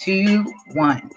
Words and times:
two, 0.00 0.44
one. 0.74 1.10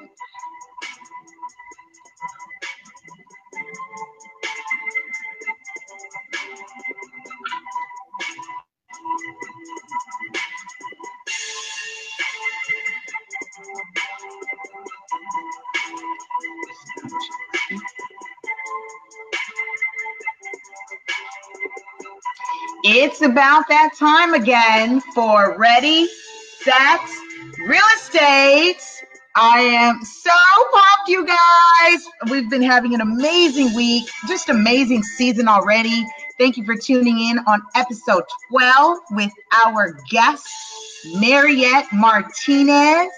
It's 22.84 23.22
about 23.22 23.68
that 23.68 23.92
time 24.00 24.34
again 24.34 25.02
for 25.14 25.56
Ready, 25.58 26.08
Set, 26.62 27.17
Real 27.68 27.84
Estate. 27.98 28.82
I 29.36 29.60
am 29.60 30.02
so 30.02 30.32
pumped, 30.72 31.10
you 31.10 31.28
guys. 31.28 32.00
We've 32.32 32.50
been 32.50 32.62
having 32.62 32.94
an 32.94 33.02
amazing 33.02 33.76
week, 33.76 34.08
just 34.26 34.48
amazing 34.48 35.04
season 35.04 35.50
already. 35.50 36.06
Thank 36.38 36.56
you 36.56 36.64
for 36.64 36.78
tuning 36.78 37.20
in 37.20 37.40
on 37.40 37.62
episode 37.76 38.24
12 38.52 39.00
with 39.12 39.32
our 39.66 40.00
guest, 40.10 40.48
Mariette 41.18 41.92
Martinez. 41.92 43.12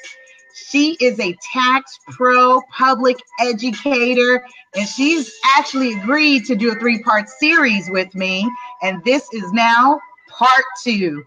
She 0.55 0.97
is 0.99 1.19
a 1.19 1.37
tax 1.53 1.99
pro 2.07 2.59
public 2.75 3.17
educator, 3.39 4.43
and 4.75 4.89
she's 4.89 5.31
actually 5.57 5.93
agreed 5.93 6.45
to 6.45 6.55
do 6.55 6.71
a 6.71 6.75
three 6.75 7.03
part 7.03 7.29
series 7.29 7.87
with 7.91 8.15
me. 8.15 8.49
And 8.81 9.03
this 9.03 9.31
is 9.31 9.51
now 9.53 10.01
part 10.27 10.65
two. 10.83 11.23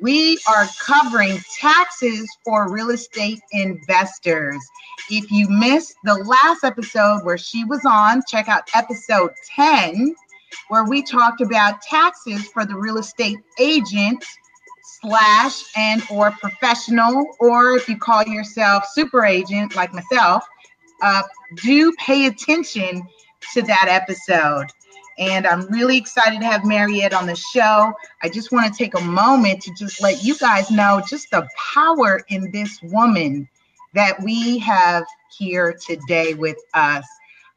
We 0.00 0.38
are 0.46 0.66
covering 0.80 1.38
taxes 1.58 2.28
for 2.44 2.70
real 2.70 2.90
estate 2.90 3.40
investors. 3.52 4.58
If 5.10 5.30
you 5.30 5.48
missed 5.48 5.94
the 6.04 6.14
last 6.14 6.62
episode 6.62 7.24
where 7.24 7.38
she 7.38 7.64
was 7.64 7.84
on, 7.84 8.22
check 8.28 8.48
out 8.48 8.68
episode 8.74 9.30
10, 9.56 10.14
where 10.68 10.84
we 10.84 11.02
talked 11.02 11.40
about 11.40 11.82
taxes 11.82 12.46
for 12.48 12.64
the 12.64 12.76
real 12.76 12.98
estate 12.98 13.38
agent 13.58 14.24
slash 15.00 15.62
and 15.76 16.02
or 16.10 16.30
professional, 16.32 17.36
or 17.40 17.76
if 17.76 17.88
you 17.88 17.96
call 17.96 18.22
yourself 18.24 18.84
super 18.92 19.24
agent 19.24 19.74
like 19.74 19.92
myself, 19.92 20.44
uh, 21.02 21.22
do 21.62 21.92
pay 21.98 22.26
attention 22.26 23.02
to 23.52 23.62
that 23.62 23.86
episode. 23.88 24.66
And 25.18 25.46
I'm 25.46 25.66
really 25.66 25.96
excited 25.96 26.40
to 26.40 26.46
have 26.46 26.64
Mariette 26.64 27.12
on 27.12 27.26
the 27.26 27.34
show. 27.34 27.92
I 28.22 28.28
just 28.28 28.52
want 28.52 28.72
to 28.72 28.78
take 28.78 28.94
a 28.94 29.00
moment 29.00 29.62
to 29.62 29.74
just 29.74 30.00
let 30.00 30.22
you 30.22 30.38
guys 30.38 30.70
know 30.70 31.02
just 31.08 31.30
the 31.30 31.46
power 31.74 32.20
in 32.28 32.50
this 32.52 32.80
woman 32.82 33.48
that 33.94 34.22
we 34.22 34.58
have 34.58 35.04
here 35.36 35.76
today 35.84 36.34
with 36.34 36.58
us. 36.74 37.04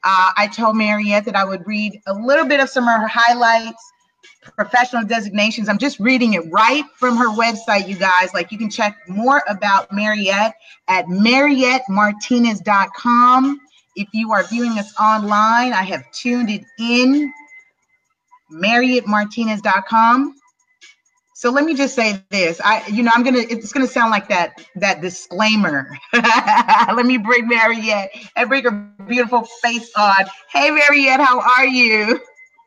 Uh, 0.04 0.32
I 0.36 0.48
told 0.48 0.76
Mariette 0.76 1.26
that 1.26 1.36
I 1.36 1.44
would 1.44 1.68
read 1.68 2.02
a 2.08 2.14
little 2.14 2.46
bit 2.46 2.60
of 2.60 2.70
some 2.70 2.88
of 2.88 3.00
her 3.00 3.08
highlights 3.08 3.92
professional 4.56 5.04
designations. 5.04 5.70
I'm 5.70 5.78
just 5.78 6.00
reading 6.00 6.34
it 6.34 6.42
right 6.52 6.84
from 6.96 7.16
her 7.18 7.30
website, 7.30 7.88
you 7.88 7.96
guys. 7.96 8.34
Like 8.34 8.52
you 8.52 8.58
can 8.58 8.72
check 8.72 8.98
more 9.08 9.44
about 9.48 9.94
Mariette 9.94 10.56
at 10.88 11.06
mariettemartinez.com. 11.06 13.62
If 13.96 14.08
you 14.14 14.32
are 14.32 14.44
viewing 14.44 14.80
us 14.80 14.92
online, 15.00 15.74
I 15.74 15.84
have 15.84 16.12
tuned 16.12 16.50
it 16.50 16.66
in 16.80 17.32
mariettemartinez.com. 18.52 20.36
So 21.42 21.50
let 21.50 21.66
me 21.66 21.74
just 21.74 21.96
say 21.96 22.24
this. 22.30 22.62
I, 22.64 22.86
you 22.88 23.02
know, 23.02 23.10
I'm 23.16 23.24
gonna. 23.24 23.40
It's 23.40 23.74
gonna 23.74 23.88
sound 23.88 24.12
like 24.12 24.30
that 24.30 24.62
that 24.76 25.02
disclaimer. 25.02 25.98
let 26.14 27.04
me 27.04 27.18
bring 27.18 27.48
Mariette 27.48 28.12
and 28.36 28.48
bring 28.48 28.64
her 28.66 28.72
beautiful 29.08 29.46
face 29.64 29.92
on. 29.98 30.26
Hey, 30.52 30.70
Mariette, 30.70 31.20
how 31.20 31.40
are 31.40 31.66
you? 31.66 32.22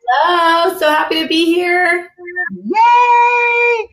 Hello, 0.09 0.77
so 0.77 0.89
happy 0.89 1.21
to 1.21 1.27
be 1.29 1.45
here. 1.45 2.11
Yay! 2.51 3.87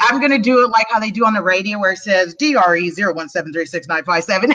I'm 0.00 0.20
gonna 0.20 0.40
do 0.40 0.64
it 0.64 0.68
like 0.70 0.86
how 0.90 0.98
they 0.98 1.12
do 1.12 1.24
on 1.24 1.34
the 1.34 1.42
radio 1.42 1.78
where 1.78 1.92
it 1.92 1.98
says 1.98 2.34
DRE 2.34 2.54
017369557. 2.56 4.54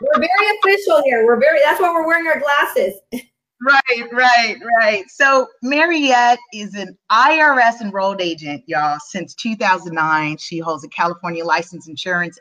we're 0.00 0.18
very 0.18 0.58
official 0.58 1.00
here. 1.04 1.24
We're 1.24 1.38
very 1.38 1.60
that's 1.62 1.80
why 1.80 1.92
we're 1.92 2.06
wearing 2.06 2.26
our 2.26 2.40
glasses. 2.40 2.94
Right, 3.64 4.12
right, 4.12 4.56
right. 4.78 5.04
So 5.08 5.48
Mariette 5.62 6.38
is 6.52 6.74
an 6.74 6.98
IRS 7.10 7.80
enrolled 7.80 8.20
agent, 8.20 8.62
y'all, 8.66 8.98
since 9.08 9.34
2009. 9.34 10.36
She 10.36 10.58
holds 10.58 10.84
a 10.84 10.88
California 10.88 11.42
license 11.46 11.88
insurance 11.88 12.38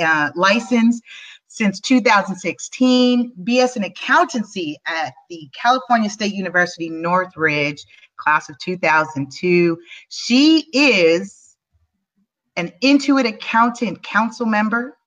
uh, 0.00 0.30
license 0.34 1.00
since 1.46 1.78
2016, 1.78 3.32
BS 3.44 3.76
in 3.76 3.84
accountancy 3.84 4.76
at 4.86 5.14
the 5.30 5.48
California 5.52 6.10
State 6.10 6.34
University 6.34 6.88
Northridge, 6.88 7.84
class 8.16 8.48
of 8.48 8.58
2002. 8.58 9.78
She 10.08 10.66
is 10.72 11.56
an 12.56 12.72
Intuit 12.82 13.28
Accountant 13.28 14.02
Council 14.02 14.46
member, 14.46 14.98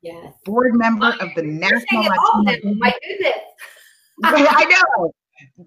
yes, 0.00 0.32
board 0.46 0.74
member 0.74 1.14
of 1.20 1.28
the 1.36 1.42
National 1.42 2.04
Latina. 2.04 2.74
My 2.76 2.94
goodness. 3.06 3.34
I 4.22 4.64
know. 4.64 5.12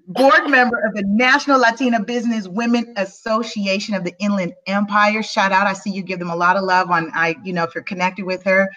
Board 0.08 0.50
member 0.50 0.80
of 0.80 0.94
the 0.94 1.04
National 1.06 1.60
Latina 1.60 2.02
Business 2.02 2.48
Women 2.48 2.94
Association 2.98 3.94
of 3.94 4.04
the 4.04 4.14
Inland 4.20 4.54
Empire. 4.68 5.22
Shout 5.22 5.52
out. 5.52 5.68
I 5.68 5.74
see 5.74 5.92
you 5.92 6.02
give 6.02 6.20
them 6.20 6.30
a 6.30 6.36
lot 6.36 6.56
of 6.56 6.64
love 6.64 6.92
on 6.92 7.12
I, 7.14 7.36
you 7.44 7.52
know, 7.52 7.64
if 7.64 7.76
you're 7.76 7.84
connected 7.84 8.26
with 8.26 8.44
her. 8.44 8.70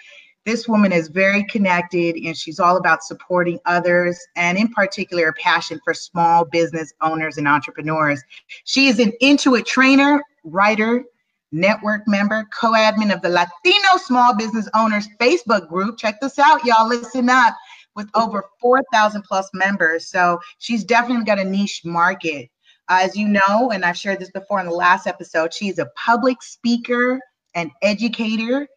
This 0.45 0.67
woman 0.67 0.91
is 0.91 1.09
very 1.09 1.43
connected 1.43 2.15
and 2.15 2.35
she's 2.35 2.59
all 2.59 2.77
about 2.77 3.03
supporting 3.03 3.59
others 3.65 4.19
and, 4.35 4.57
in 4.57 4.69
particular, 4.69 5.27
a 5.27 5.33
passion 5.33 5.79
for 5.83 5.93
small 5.93 6.45
business 6.45 6.91
owners 7.01 7.37
and 7.37 7.47
entrepreneurs. 7.47 8.21
She 8.63 8.87
is 8.87 8.99
an 8.99 9.11
Intuit 9.21 9.65
trainer, 9.65 10.21
writer, 10.43 11.03
network 11.51 12.01
member, 12.07 12.47
co 12.57 12.71
admin 12.71 13.13
of 13.13 13.21
the 13.21 13.29
Latino 13.29 13.97
Small 13.97 14.35
Business 14.35 14.67
Owners 14.73 15.07
Facebook 15.19 15.67
group. 15.67 15.97
Check 15.97 16.19
this 16.21 16.39
out, 16.39 16.63
y'all. 16.65 16.87
Listen 16.87 17.29
up 17.29 17.55
with 17.95 18.09
over 18.13 18.45
4,000 18.59 19.23
plus 19.23 19.49
members. 19.53 20.07
So 20.07 20.39
she's 20.57 20.83
definitely 20.83 21.25
got 21.25 21.39
a 21.39 21.43
niche 21.43 21.81
market. 21.83 22.49
Uh, 22.87 23.01
as 23.03 23.15
you 23.15 23.27
know, 23.27 23.71
and 23.71 23.85
I've 23.85 23.97
shared 23.97 24.19
this 24.19 24.31
before 24.31 24.59
in 24.59 24.65
the 24.65 24.71
last 24.71 25.05
episode, 25.05 25.53
she's 25.53 25.77
a 25.77 25.89
public 25.95 26.41
speaker 26.41 27.19
and 27.53 27.71
educator 27.81 28.67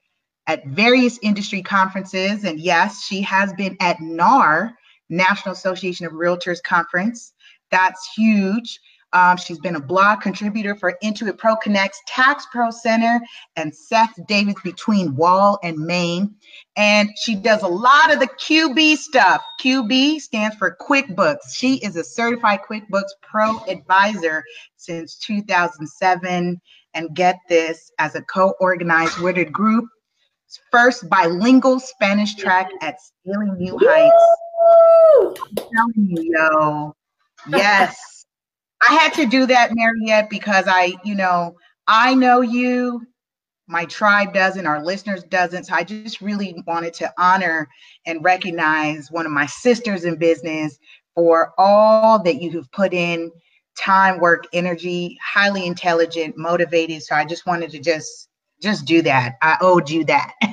at 0.47 0.67
various 0.67 1.19
industry 1.23 1.63
conferences. 1.63 2.45
And 2.45 2.61
yes, 2.61 3.05
she 3.05 3.23
has 3.23 3.53
been 3.55 3.77
at 3.81 4.01
NAR, 4.01 4.75
National 5.09 5.53
Association 5.53 6.07
of 6.07 6.13
Realtors 6.13 6.63
Conference. 6.63 7.33
That's 7.71 8.13
huge. 8.15 8.81
Um, 9.13 9.37
she's 9.37 9.59
been 9.59 9.77
a 9.77 9.81
blog 9.81 10.21
contributor 10.21 10.75
for 10.75 10.97
Intuit 11.03 11.39
Pro 11.39 11.57
Connects 11.57 12.01
Tax 12.07 12.47
Pro 12.51 12.71
Center 12.71 13.21
and 13.57 13.75
Seth 13.75 14.15
David 14.27 14.57
between 14.65 15.15
Wall 15.17 15.59
and 15.63 15.79
Main. 15.79 16.35
And 16.77 17.11
she 17.23 17.35
does 17.35 17.63
a 17.63 17.69
lot 17.69 18.13
of 18.13 18.21
the 18.21 18.29
QB 18.29 18.97
stuff. 18.97 19.43
QB 19.61 20.21
stands 20.21 20.57
for 20.57 20.77
QuickBooks. 20.81 21.55
She 21.55 21.77
is 21.77 21.97
a 21.97 22.05
certified 22.05 22.61
QuickBooks 22.69 23.11
Pro 23.23 23.59
advisor 23.67 24.45
since 24.77 25.17
2007. 25.19 26.61
And 26.95 27.15
get 27.15 27.39
this, 27.49 27.91
as 27.99 28.15
a 28.17 28.23
co 28.23 28.53
organized 28.61 29.19
Woodard 29.19 29.51
Group 29.51 29.87
first 30.71 31.09
bilingual 31.09 31.81
Spanish 31.81 32.35
track 32.35 32.71
at 32.81 32.97
Scaling 33.01 33.57
New 33.59 33.79
Heights. 33.81 34.13
I'm 35.21 35.55
telling 35.57 36.17
you, 36.17 36.35
yo. 36.35 36.97
Yes. 37.49 38.12
I 38.89 38.95
had 38.95 39.15
to 39.15 39.27
do 39.27 39.47
that, 39.47 39.71
Mariette, 39.73 40.29
because 40.29 40.65
I, 40.67 40.95
you 41.05 41.15
know, 41.15 41.57
I 41.87 42.15
know 42.15 42.41
you, 42.41 43.07
my 43.69 43.85
tribe 43.85 44.35
doesn't, 44.35 44.67
our 44.67 44.85
listeners 44.85 45.23
doesn't. 45.25 45.65
So 45.65 45.75
I 45.75 45.85
just 45.85 46.21
really 46.21 46.63
wanted 46.67 46.93
to 46.95 47.13
honor 47.17 47.69
and 48.07 48.25
recognize 48.25 49.11
one 49.11 49.25
of 49.25 49.33
my 49.33 49.47
sisters 49.47 50.05
in 50.05 50.17
business 50.17 50.79
for 51.15 51.53
all 51.59 52.23
that 52.23 52.43
you 52.43 52.51
have 52.53 52.71
put 52.73 52.93
in 52.93 53.31
time, 53.79 54.19
work, 54.19 54.47
energy, 54.53 55.19
highly 55.25 55.67
intelligent, 55.67 56.37
motivated. 56.37 57.03
So 57.03 57.15
I 57.15 57.25
just 57.25 57.47
wanted 57.47 57.71
to 57.71 57.79
just 57.79 58.29
just 58.61 58.85
do 58.85 59.03
that. 59.03 59.37
I 59.43 59.57
owed 59.61 59.91
you 59.91 60.05
that. 60.05 60.35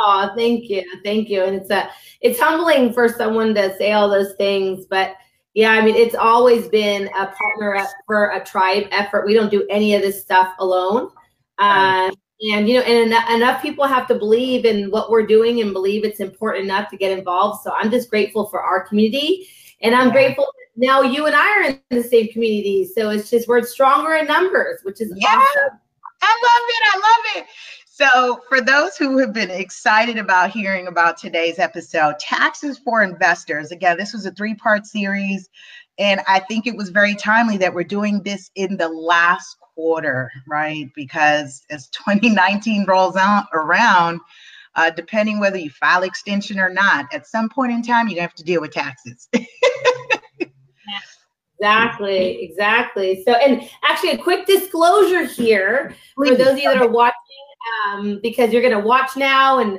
oh, 0.00 0.30
thank 0.34 0.70
you. 0.70 0.82
Thank 1.04 1.28
you. 1.28 1.44
And 1.44 1.56
it's 1.56 1.70
a 1.70 1.90
it's 2.20 2.40
humbling 2.40 2.92
for 2.92 3.08
someone 3.08 3.54
to 3.54 3.76
say 3.76 3.92
all 3.92 4.08
those 4.08 4.34
things, 4.34 4.86
but 4.86 5.14
yeah, 5.54 5.72
I 5.72 5.84
mean, 5.84 5.96
it's 5.96 6.14
always 6.14 6.68
been 6.68 7.08
a 7.08 7.26
partner 7.26 7.84
for 8.06 8.30
a 8.30 8.44
tribe 8.44 8.86
effort. 8.90 9.26
We 9.26 9.34
don't 9.34 9.50
do 9.50 9.66
any 9.70 9.94
of 9.94 10.02
this 10.02 10.20
stuff 10.20 10.54
alone. 10.58 11.10
Um, 11.58 12.12
and 12.40 12.68
you 12.68 12.74
know, 12.74 12.82
and 12.82 13.08
enough, 13.08 13.30
enough 13.30 13.62
people 13.62 13.84
have 13.84 14.06
to 14.08 14.14
believe 14.14 14.64
in 14.64 14.90
what 14.90 15.10
we're 15.10 15.26
doing 15.26 15.60
and 15.60 15.72
believe 15.72 16.04
it's 16.04 16.20
important 16.20 16.64
enough 16.64 16.88
to 16.90 16.96
get 16.96 17.16
involved. 17.16 17.62
So 17.64 17.72
I'm 17.72 17.90
just 17.90 18.10
grateful 18.10 18.46
for 18.46 18.62
our 18.62 18.86
community, 18.86 19.48
and 19.80 19.94
I'm 19.94 20.08
yeah. 20.08 20.12
grateful 20.12 20.46
now 20.76 21.02
you 21.02 21.26
and 21.26 21.34
I 21.34 21.48
are 21.58 21.62
in 21.70 21.80
the 21.90 22.02
same 22.04 22.28
community. 22.28 22.88
So 22.94 23.10
it's 23.10 23.28
just 23.28 23.48
we're 23.48 23.62
stronger 23.62 24.14
in 24.14 24.26
numbers, 24.26 24.80
which 24.84 25.00
is 25.00 25.12
yeah. 25.16 25.28
awesome. 25.28 25.78
I 26.22 26.40
love 26.44 26.64
it. 26.68 26.82
I 26.84 26.96
love 26.96 27.42
it. 27.42 27.46
So, 27.98 28.40
for 28.48 28.60
those 28.60 28.96
who 28.96 29.18
have 29.18 29.32
been 29.32 29.50
excited 29.50 30.18
about 30.18 30.52
hearing 30.52 30.86
about 30.86 31.18
today's 31.18 31.58
episode, 31.58 32.20
Taxes 32.20 32.78
for 32.78 33.02
Investors, 33.02 33.72
again, 33.72 33.96
this 33.96 34.12
was 34.12 34.24
a 34.24 34.30
three 34.30 34.54
part 34.54 34.86
series, 34.86 35.48
and 35.98 36.20
I 36.28 36.38
think 36.38 36.68
it 36.68 36.76
was 36.76 36.90
very 36.90 37.16
timely 37.16 37.56
that 37.56 37.74
we're 37.74 37.82
doing 37.82 38.22
this 38.22 38.52
in 38.54 38.76
the 38.76 38.88
last 38.88 39.56
quarter, 39.74 40.30
right? 40.46 40.88
Because 40.94 41.64
as 41.70 41.88
2019 42.06 42.84
rolls 42.86 43.16
out 43.16 43.46
around, 43.52 44.20
uh, 44.76 44.90
depending 44.90 45.40
whether 45.40 45.58
you 45.58 45.70
file 45.70 46.04
extension 46.04 46.60
or 46.60 46.70
not, 46.70 47.12
at 47.12 47.26
some 47.26 47.48
point 47.48 47.72
in 47.72 47.82
time, 47.82 48.06
you 48.06 48.20
have 48.20 48.34
to 48.34 48.44
deal 48.44 48.60
with 48.60 48.70
taxes. 48.70 49.28
exactly, 51.58 52.44
exactly. 52.44 53.24
So, 53.24 53.32
and 53.32 53.68
actually, 53.82 54.10
a 54.10 54.18
quick 54.18 54.46
disclosure 54.46 55.24
here 55.24 55.96
for 56.14 56.36
those 56.36 56.52
of 56.52 56.58
you 56.58 56.72
that 56.72 56.80
are 56.80 56.86
watching 56.86 57.16
um, 57.84 58.20
because 58.22 58.52
you're 58.52 58.62
to 58.68 58.78
watch 58.78 59.16
now. 59.16 59.58
And 59.58 59.78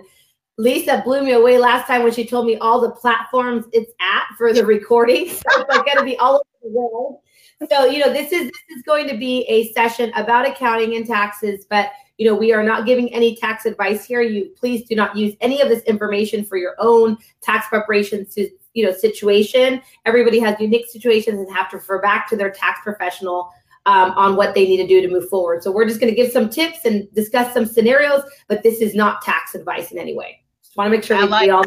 Lisa 0.58 1.02
blew 1.06 1.24
me 1.24 1.32
away 1.32 1.58
last 1.58 1.88
time 1.88 2.04
when 2.04 2.12
she 2.12 2.26
told 2.26 2.46
me 2.46 2.58
all 2.58 2.82
the 2.82 2.92
platforms 2.92 3.66
it's 3.72 3.94
at 4.02 4.36
for 4.38 4.54
the 4.54 4.66
recording. 4.66 5.30
So 5.30 5.62
it's 5.62 5.78
going 5.78 5.98
to 5.98 6.04
be 6.04 6.18
all 6.18 6.36
over 6.36 6.44
the 6.64 6.70
world. 6.70 7.22
So, 7.70 7.86
you 7.86 8.00
know, 8.00 8.12
this 8.12 8.32
is 8.32 8.46
this 8.46 8.78
is 8.78 8.84
going 8.86 9.08
to 9.10 9.18
be 9.18 9.42
a 9.50 9.72
session 9.74 10.12
about 10.16 10.48
accounting 10.48 10.96
and 10.96 11.06
taxes, 11.06 11.66
but 11.70 11.92
you 12.18 12.26
know, 12.26 12.36
we 12.36 12.52
are 12.52 12.64
not 12.64 12.86
giving 12.86 13.14
any 13.14 13.36
tax 13.38 13.66
advice 13.66 14.04
here. 14.04 14.22
You 14.22 14.52
please 14.58 14.84
do 14.88 14.94
not 14.94 15.16
use 15.16 15.36
any 15.40 15.62
of 15.62 15.70
this 15.70 15.82
information 15.84 16.44
for 16.44 16.58
your 16.58 16.76
own 16.78 17.18
tax 17.42 17.68
preparation 17.70 18.26
to, 18.32 18.50
you 18.74 18.86
know, 18.86 18.92
situation. 18.92 19.82
Everybody 20.06 20.40
has 20.40 20.60
unique 20.60 20.88
situations 20.90 21.40
and 21.40 21.50
have 21.56 21.70
to 21.72 21.78
refer 21.78 22.02
back 22.02 22.30
to 22.30 22.36
their 22.36 22.52
tax 22.52 22.82
professional 22.84 23.50
um, 23.90 24.12
on 24.12 24.36
what 24.36 24.54
they 24.54 24.68
need 24.68 24.78
to 24.78 24.86
do 24.86 25.02
to 25.02 25.08
move 25.08 25.28
forward. 25.30 25.64
So 25.64 25.72
we're 25.72 25.88
just 25.88 26.00
going 26.00 26.14
to 26.14 26.16
give 26.16 26.32
some 26.32 26.48
tips 26.48 26.86
and 26.86 27.12
discuss 27.16 27.52
some 27.56 27.66
scenarios, 27.66 28.22
but 28.48 28.62
this 28.62 28.82
is 28.82 28.94
not 28.94 29.24
tax 29.24 29.56
advice 29.56 29.92
in 29.92 29.98
any 29.98 30.16
way. 30.16 30.44
Just 30.64 30.78
want 30.78 30.86
to 30.86 30.92
make 30.92 31.04
sure 31.04 31.18
I 31.18 31.24
like 31.24 31.50
all. 31.50 31.64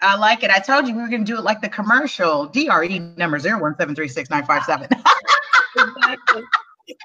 I 0.00 0.16
like 0.16 0.44
it. 0.44 0.50
I 0.50 0.60
told 0.60 0.86
you 0.86 0.94
we 0.94 1.02
were 1.02 1.08
going 1.08 1.24
to 1.24 1.30
do 1.30 1.36
it 1.36 1.42
like 1.42 1.60
the 1.60 1.68
commercial. 1.68 2.46
DRE 2.46 3.00
number 3.16 3.40
zero 3.40 3.60
one 3.60 3.74
seven 3.76 3.96
three 3.96 4.06
six 4.06 4.30
nine 4.30 4.46
five 4.46 4.62
seven. 4.62 4.86
exactly. 5.76 6.42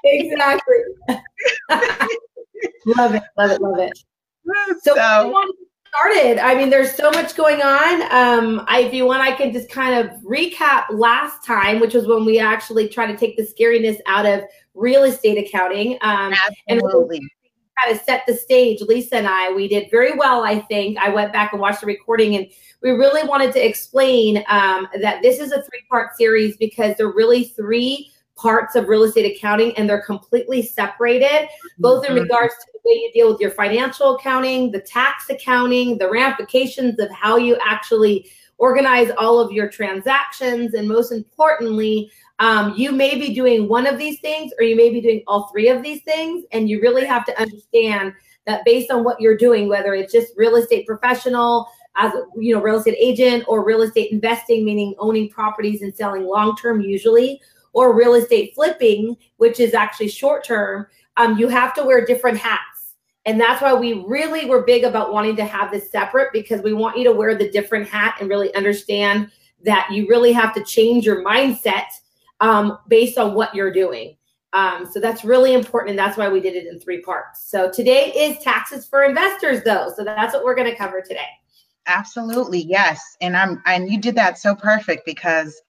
exactly. 0.04 0.76
love 2.86 3.14
it. 3.16 3.24
Love 3.36 3.50
it. 3.50 3.60
Love 3.60 3.78
it. 3.78 3.92
So, 4.82 4.94
so 4.94 5.42
started. 5.96 6.38
I 6.38 6.54
mean, 6.54 6.70
there's 6.70 6.94
so 6.94 7.10
much 7.10 7.36
going 7.36 7.62
on. 7.62 8.02
Um, 8.12 8.64
I, 8.68 8.80
if 8.80 8.94
you 8.94 9.06
want, 9.06 9.22
I 9.22 9.32
can 9.32 9.52
just 9.52 9.70
kind 9.70 9.94
of 9.94 10.16
recap 10.22 10.84
last 10.90 11.44
time, 11.44 11.80
which 11.80 11.94
was 11.94 12.06
when 12.06 12.24
we 12.24 12.38
actually 12.38 12.88
tried 12.88 13.06
to 13.06 13.16
take 13.16 13.36
the 13.36 13.42
scariness 13.42 13.98
out 14.06 14.26
of 14.26 14.42
real 14.74 15.04
estate 15.04 15.38
accounting. 15.38 15.98
Um, 16.02 16.34
Absolutely. 16.68 17.18
And 17.18 17.30
kind 17.84 17.94
of 17.94 18.02
set 18.04 18.24
the 18.26 18.34
stage. 18.34 18.80
Lisa 18.80 19.16
and 19.16 19.28
I, 19.28 19.52
we 19.52 19.68
did 19.68 19.90
very 19.90 20.12
well, 20.16 20.44
I 20.44 20.60
think. 20.60 20.98
I 20.98 21.10
went 21.10 21.32
back 21.32 21.52
and 21.52 21.60
watched 21.60 21.80
the 21.80 21.86
recording, 21.86 22.36
and 22.36 22.46
we 22.82 22.90
really 22.90 23.26
wanted 23.26 23.52
to 23.52 23.64
explain 23.66 24.38
um, 24.48 24.88
that 25.00 25.22
this 25.22 25.38
is 25.38 25.52
a 25.52 25.62
three 25.62 25.84
part 25.90 26.16
series 26.16 26.56
because 26.56 26.96
there 26.96 27.06
are 27.06 27.14
really 27.14 27.44
three 27.44 28.10
parts 28.36 28.74
of 28.74 28.88
real 28.88 29.04
estate 29.04 29.36
accounting 29.36 29.76
and 29.76 29.88
they're 29.88 30.02
completely 30.02 30.62
separated, 30.62 31.48
both 31.78 32.04
in 32.04 32.12
mm-hmm. 32.12 32.22
regards 32.22 32.54
to 32.54 32.66
the 32.72 32.78
way 32.84 32.94
you 32.94 33.10
deal 33.12 33.30
with 33.30 33.40
your 33.40 33.50
financial 33.50 34.16
accounting, 34.16 34.70
the 34.70 34.80
tax 34.80 35.30
accounting, 35.30 35.98
the 35.98 36.10
ramifications 36.10 36.98
of 36.98 37.10
how 37.10 37.36
you 37.36 37.56
actually 37.64 38.30
organize 38.58 39.10
all 39.18 39.38
of 39.38 39.52
your 39.52 39.68
transactions, 39.68 40.74
and 40.74 40.88
most 40.88 41.12
importantly, 41.12 42.10
um, 42.38 42.74
you 42.76 42.92
may 42.92 43.18
be 43.18 43.34
doing 43.34 43.68
one 43.68 43.86
of 43.86 43.98
these 43.98 44.20
things 44.20 44.52
or 44.58 44.64
you 44.64 44.76
may 44.76 44.90
be 44.90 45.00
doing 45.00 45.22
all 45.26 45.48
three 45.48 45.68
of 45.68 45.82
these 45.82 46.02
things. 46.02 46.44
And 46.52 46.68
you 46.68 46.80
really 46.80 47.06
have 47.06 47.24
to 47.26 47.40
understand 47.40 48.12
that 48.46 48.64
based 48.64 48.90
on 48.90 49.04
what 49.04 49.20
you're 49.20 49.36
doing, 49.36 49.68
whether 49.68 49.94
it's 49.94 50.12
just 50.12 50.32
real 50.36 50.56
estate 50.56 50.86
professional, 50.86 51.68
as 51.96 52.12
a 52.12 52.24
you 52.38 52.54
know, 52.54 52.60
real 52.60 52.76
estate 52.76 52.96
agent 52.98 53.44
or 53.48 53.64
real 53.64 53.82
estate 53.82 54.12
investing, 54.12 54.64
meaning 54.64 54.94
owning 54.98 55.30
properties 55.30 55.80
and 55.80 55.94
selling 55.94 56.24
long 56.24 56.54
term 56.56 56.80
usually, 56.80 57.40
or 57.76 57.94
real 57.94 58.14
estate 58.14 58.54
flipping, 58.54 59.14
which 59.36 59.60
is 59.60 59.74
actually 59.74 60.08
short 60.08 60.42
term, 60.42 60.86
um, 61.18 61.36
you 61.38 61.46
have 61.46 61.74
to 61.74 61.84
wear 61.84 62.06
different 62.06 62.38
hats. 62.38 62.94
And 63.26 63.38
that's 63.38 63.60
why 63.60 63.74
we 63.74 64.02
really 64.06 64.46
were 64.46 64.62
big 64.62 64.84
about 64.84 65.12
wanting 65.12 65.36
to 65.36 65.44
have 65.44 65.70
this 65.70 65.90
separate 65.90 66.32
because 66.32 66.62
we 66.62 66.72
want 66.72 66.96
you 66.96 67.04
to 67.04 67.12
wear 67.12 67.34
the 67.34 67.50
different 67.50 67.86
hat 67.86 68.16
and 68.18 68.30
really 68.30 68.54
understand 68.54 69.30
that 69.64 69.88
you 69.92 70.08
really 70.08 70.32
have 70.32 70.54
to 70.54 70.64
change 70.64 71.04
your 71.04 71.22
mindset 71.22 71.84
um, 72.40 72.78
based 72.88 73.18
on 73.18 73.34
what 73.34 73.54
you're 73.54 73.72
doing. 73.72 74.16
Um, 74.54 74.88
so 74.90 74.98
that's 74.98 75.22
really 75.22 75.52
important. 75.52 75.90
And 75.90 75.98
that's 75.98 76.16
why 76.16 76.30
we 76.30 76.40
did 76.40 76.54
it 76.54 76.66
in 76.66 76.80
three 76.80 77.02
parts. 77.02 77.42
So 77.42 77.70
today 77.70 78.10
is 78.16 78.38
taxes 78.38 78.86
for 78.86 79.04
investors, 79.04 79.62
though. 79.64 79.92
So 79.94 80.02
that's 80.02 80.32
what 80.32 80.44
we're 80.44 80.54
going 80.54 80.70
to 80.70 80.76
cover 80.76 81.02
today. 81.02 81.28
Absolutely. 81.86 82.62
Yes. 82.62 83.18
And 83.20 83.36
I'm, 83.36 83.62
and 83.66 83.90
you 83.90 84.00
did 84.00 84.14
that 84.14 84.38
so 84.38 84.54
perfect 84.54 85.04
because 85.04 85.60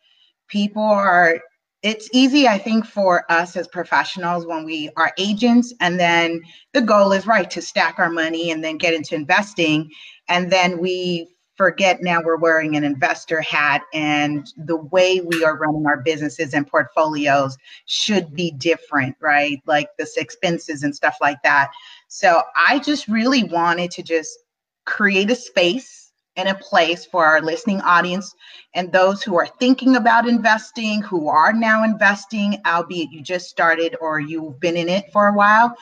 people 0.48 0.82
are 0.82 1.42
it's 1.84 2.10
easy, 2.12 2.48
I 2.48 2.58
think, 2.58 2.86
for 2.86 3.32
us 3.32 3.56
as 3.56 3.68
professionals 3.68 4.46
when 4.46 4.66
we 4.66 4.90
are 4.98 5.14
agents, 5.18 5.74
and 5.80 6.00
then 6.00 6.42
the 6.74 6.82
goal 6.82 7.12
is 7.12 7.28
right 7.28 7.50
to 7.52 7.62
stack 7.62 8.00
our 8.00 8.10
money 8.10 8.52
and 8.52 8.64
then 8.64 8.78
get 8.78 8.94
into 8.94 9.16
investing. 9.16 9.90
And 10.28 10.52
then 10.52 10.80
we 10.80 11.28
forget 11.56 12.02
now 12.02 12.22
we're 12.22 12.38
wearing 12.38 12.76
an 12.76 12.84
investor 12.84 13.42
hat, 13.42 13.84
and 13.94 14.48
the 14.58 14.78
way 14.78 15.22
we 15.22 15.44
are 15.44 15.58
running 15.58 15.86
our 15.86 16.02
businesses 16.02 16.54
and 16.54 16.68
portfolios 16.68 17.58
should 17.86 18.34
be 18.34 18.52
different, 18.52 19.16
right? 19.20 19.62
Like 19.66 19.90
the 19.98 20.08
expenses 20.18 20.84
and 20.84 20.96
stuff 20.96 21.18
like 21.22 21.42
that. 21.44 21.70
So 22.08 22.42
I 22.56 22.80
just 22.80 23.08
really 23.08 23.44
wanted 23.44 23.92
to 23.92 24.04
just 24.04 24.38
create 24.86 25.30
a 25.30 25.36
space 25.36 26.07
and 26.38 26.48
a 26.48 26.56
place 26.56 27.06
for 27.06 27.26
our 27.26 27.42
listening 27.42 27.82
audience 27.82 28.34
and 28.76 28.92
those 28.92 29.24
who 29.24 29.36
are 29.36 29.48
thinking 29.60 29.96
about 29.96 30.28
investing, 30.28 31.02
who 31.02 31.28
are 31.28 31.52
now 31.52 31.84
investing, 31.84 32.62
albeit 32.66 33.12
you 33.12 33.22
just 33.22 33.50
started 33.50 33.96
or 34.00 34.20
you've 34.20 34.60
been 34.60 34.78
in 34.78 34.88
it 34.88 35.06
for 35.12 35.28
a 35.28 35.34
while. 35.34 35.76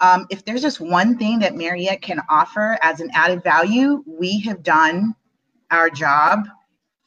Um, 0.00 0.26
if 0.30 0.44
there's 0.44 0.62
just 0.62 0.80
one 0.80 1.16
thing 1.16 1.38
that 1.38 1.56
Mariette 1.56 2.02
can 2.02 2.20
offer 2.28 2.78
as 2.82 3.00
an 3.00 3.10
added 3.14 3.42
value, 3.42 4.04
we 4.06 4.40
have 4.40 4.62
done 4.62 5.14
our 5.70 5.88
job 5.88 6.40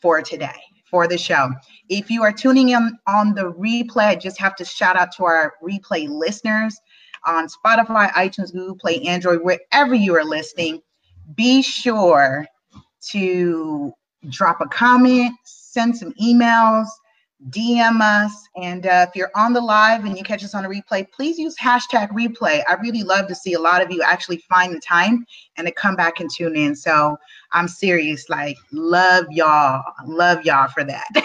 for 0.01 0.21
today, 0.21 0.61
for 0.89 1.07
the 1.07 1.17
show. 1.17 1.49
If 1.89 2.09
you 2.09 2.23
are 2.23 2.31
tuning 2.31 2.69
in 2.69 2.97
on 3.07 3.35
the 3.35 3.53
replay, 3.53 4.07
I 4.07 4.15
just 4.15 4.39
have 4.39 4.55
to 4.55 4.65
shout 4.65 4.95
out 4.95 5.11
to 5.17 5.25
our 5.25 5.53
replay 5.61 6.07
listeners 6.09 6.75
on 7.27 7.47
Spotify, 7.47 8.11
iTunes, 8.13 8.51
Google 8.51 8.75
Play, 8.75 9.01
Android, 9.01 9.41
wherever 9.43 9.93
you 9.93 10.15
are 10.15 10.23
listening. 10.23 10.81
Be 11.35 11.61
sure 11.61 12.47
to 13.11 13.93
drop 14.29 14.61
a 14.61 14.67
comment, 14.67 15.33
send 15.43 15.97
some 15.97 16.13
emails, 16.13 16.87
DM 17.49 18.01
us. 18.01 18.47
And 18.55 18.87
uh, 18.87 19.05
if 19.07 19.15
you're 19.15 19.31
on 19.35 19.53
the 19.53 19.61
live 19.61 20.05
and 20.05 20.17
you 20.17 20.23
catch 20.23 20.43
us 20.43 20.55
on 20.55 20.65
a 20.65 20.69
replay, 20.69 21.05
please 21.11 21.37
use 21.37 21.55
hashtag 21.57 22.09
replay. 22.11 22.63
I 22.67 22.75
really 22.75 23.03
love 23.03 23.27
to 23.27 23.35
see 23.35 23.53
a 23.53 23.59
lot 23.59 23.81
of 23.81 23.91
you 23.91 24.01
actually 24.01 24.37
find 24.49 24.73
the 24.73 24.79
time 24.79 25.25
and 25.57 25.67
to 25.67 25.73
come 25.73 25.95
back 25.95 26.19
and 26.19 26.29
tune 26.33 26.55
in. 26.55 26.75
So 26.75 27.17
I'm 27.51 27.67
serious, 27.67 28.29
like, 28.29 28.57
love 28.71 29.25
y'all. 29.31 29.83
Love 30.05 30.43
y'all 30.45 30.69
for 30.69 30.83
that. 30.83 31.05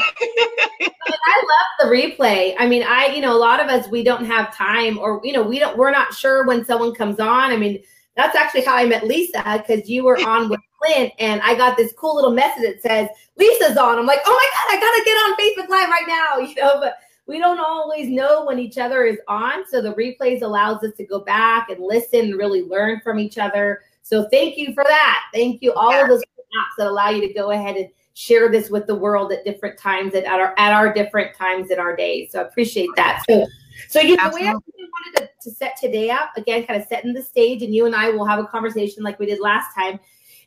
I 1.23 1.43
love 1.43 1.79
the 1.81 1.85
replay. 1.87 2.55
I 2.59 2.67
mean, 2.67 2.83
I, 2.83 3.07
you 3.07 3.21
know, 3.21 3.35
a 3.35 3.39
lot 3.39 3.61
of 3.61 3.69
us, 3.69 3.89
we 3.89 4.03
don't 4.03 4.25
have 4.25 4.55
time 4.55 4.99
or, 4.99 5.21
you 5.25 5.33
know, 5.33 5.43
we 5.43 5.59
don't, 5.59 5.79
we're 5.79 5.91
not 5.91 6.13
sure 6.13 6.47
when 6.47 6.65
someone 6.65 6.95
comes 6.95 7.21
on. 7.21 7.51
I 7.51 7.57
mean, 7.57 7.83
that's 8.17 8.37
actually 8.37 8.65
how 8.65 8.77
I 8.77 8.87
met 8.87 9.07
Lisa 9.07 9.43
because 9.67 9.89
you 9.89 10.05
were 10.05 10.19
on 10.27 10.49
with 10.49 10.61
And 10.89 11.41
I 11.43 11.55
got 11.55 11.77
this 11.77 11.93
cool 11.97 12.17
little 12.17 12.33
message 12.33 12.63
that 12.63 12.83
says 12.83 13.09
Lisa's 13.37 13.77
on. 13.77 13.99
I'm 13.99 14.07
like, 14.07 14.21
oh 14.25 14.31
my 14.31 14.49
god, 14.55 14.77
I 14.77 14.81
gotta 14.81 15.05
get 15.05 15.15
on 15.15 15.37
Facebook 15.37 15.69
Live 15.69 15.89
right 15.89 16.09
now, 16.09 16.39
you 16.47 16.55
know. 16.55 16.81
But 16.81 16.97
we 17.27 17.39
don't 17.39 17.61
always 17.61 18.09
know 18.09 18.45
when 18.45 18.59
each 18.59 18.79
other 18.79 19.05
is 19.05 19.19
on, 19.29 19.65
so 19.69 19.81
the 19.81 19.95
replays 19.95 20.43
allows 20.43 20.83
us 20.83 20.95
to 20.97 21.07
go 21.07 21.21
back 21.21 21.71
and 21.71 21.85
listen 21.85 22.21
and 22.21 22.37
really 22.37 22.63
learn 22.63 23.01
from 23.03 23.19
each 23.19 23.39
other. 23.39 23.81
So 24.03 24.29
thank 24.31 24.57
you 24.57 24.75
for 24.75 24.85
that. 24.85 25.23
Thank 25.33 25.63
you 25.63 25.73
all 25.75 25.93
yeah. 25.93 26.03
of 26.03 26.09
those 26.09 26.23
apps 26.23 26.77
that 26.79 26.87
allow 26.89 27.11
you 27.11 27.27
to 27.27 27.33
go 27.33 27.51
ahead 27.53 27.77
and 27.77 27.89
share 28.15 28.51
this 28.51 28.71
with 28.71 28.87
the 28.87 28.95
world 28.95 29.33
at 29.33 29.45
different 29.45 29.79
times 29.79 30.15
at 30.15 30.27
our 30.27 30.55
at 30.59 30.73
our 30.73 30.93
different 30.93 31.35
times 31.37 31.71
in 31.71 31.79
our 31.79 31.95
days. 31.95 32.33
So 32.33 32.41
I 32.41 32.43
appreciate 32.43 32.91
that. 32.97 33.23
So 33.29 33.47
so 33.89 34.01
you 34.01 34.17
know, 34.17 34.31
we 34.35 34.47
actually 34.47 34.75
wanted 34.77 35.21
to, 35.21 35.29
to 35.43 35.55
set 35.55 35.77
today 35.81 36.11
up 36.11 36.31
again, 36.37 36.67
kind 36.67 36.81
of 36.81 36.87
setting 36.89 37.15
the 37.15 37.23
stage, 37.23 37.63
and 37.63 37.75
you 37.75 37.87
and 37.87 37.95
I 37.95 38.11
will 38.11 38.27
have 38.27 38.39
a 38.39 38.47
conversation 38.47 39.03
like 39.03 39.19
we 39.19 39.27
did 39.27 39.41
last 39.41 39.75
time. 39.75 39.99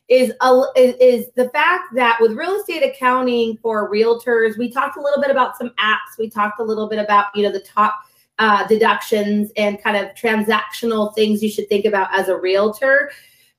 Is, 0.08 0.32
a, 0.42 0.62
is 0.76 1.26
the 1.34 1.48
fact 1.48 1.94
that 1.94 2.18
with 2.20 2.32
real 2.32 2.56
estate 2.56 2.82
accounting 2.82 3.56
for 3.62 3.90
realtors, 3.90 4.58
we 4.58 4.70
talked 4.70 4.98
a 4.98 5.00
little 5.00 5.22
bit 5.22 5.30
about 5.30 5.56
some 5.56 5.70
apps. 5.80 6.18
We 6.18 6.28
talked 6.28 6.60
a 6.60 6.62
little 6.62 6.88
bit 6.88 6.98
about 6.98 7.26
you 7.34 7.42
know 7.42 7.50
the 7.50 7.60
top 7.60 7.94
uh, 8.38 8.66
deductions 8.66 9.50
and 9.56 9.82
kind 9.82 9.96
of 9.96 10.14
transactional 10.14 11.14
things 11.14 11.42
you 11.42 11.48
should 11.48 11.68
think 11.68 11.84
about 11.84 12.08
as 12.12 12.28
a 12.28 12.36
realtor. 12.36 13.10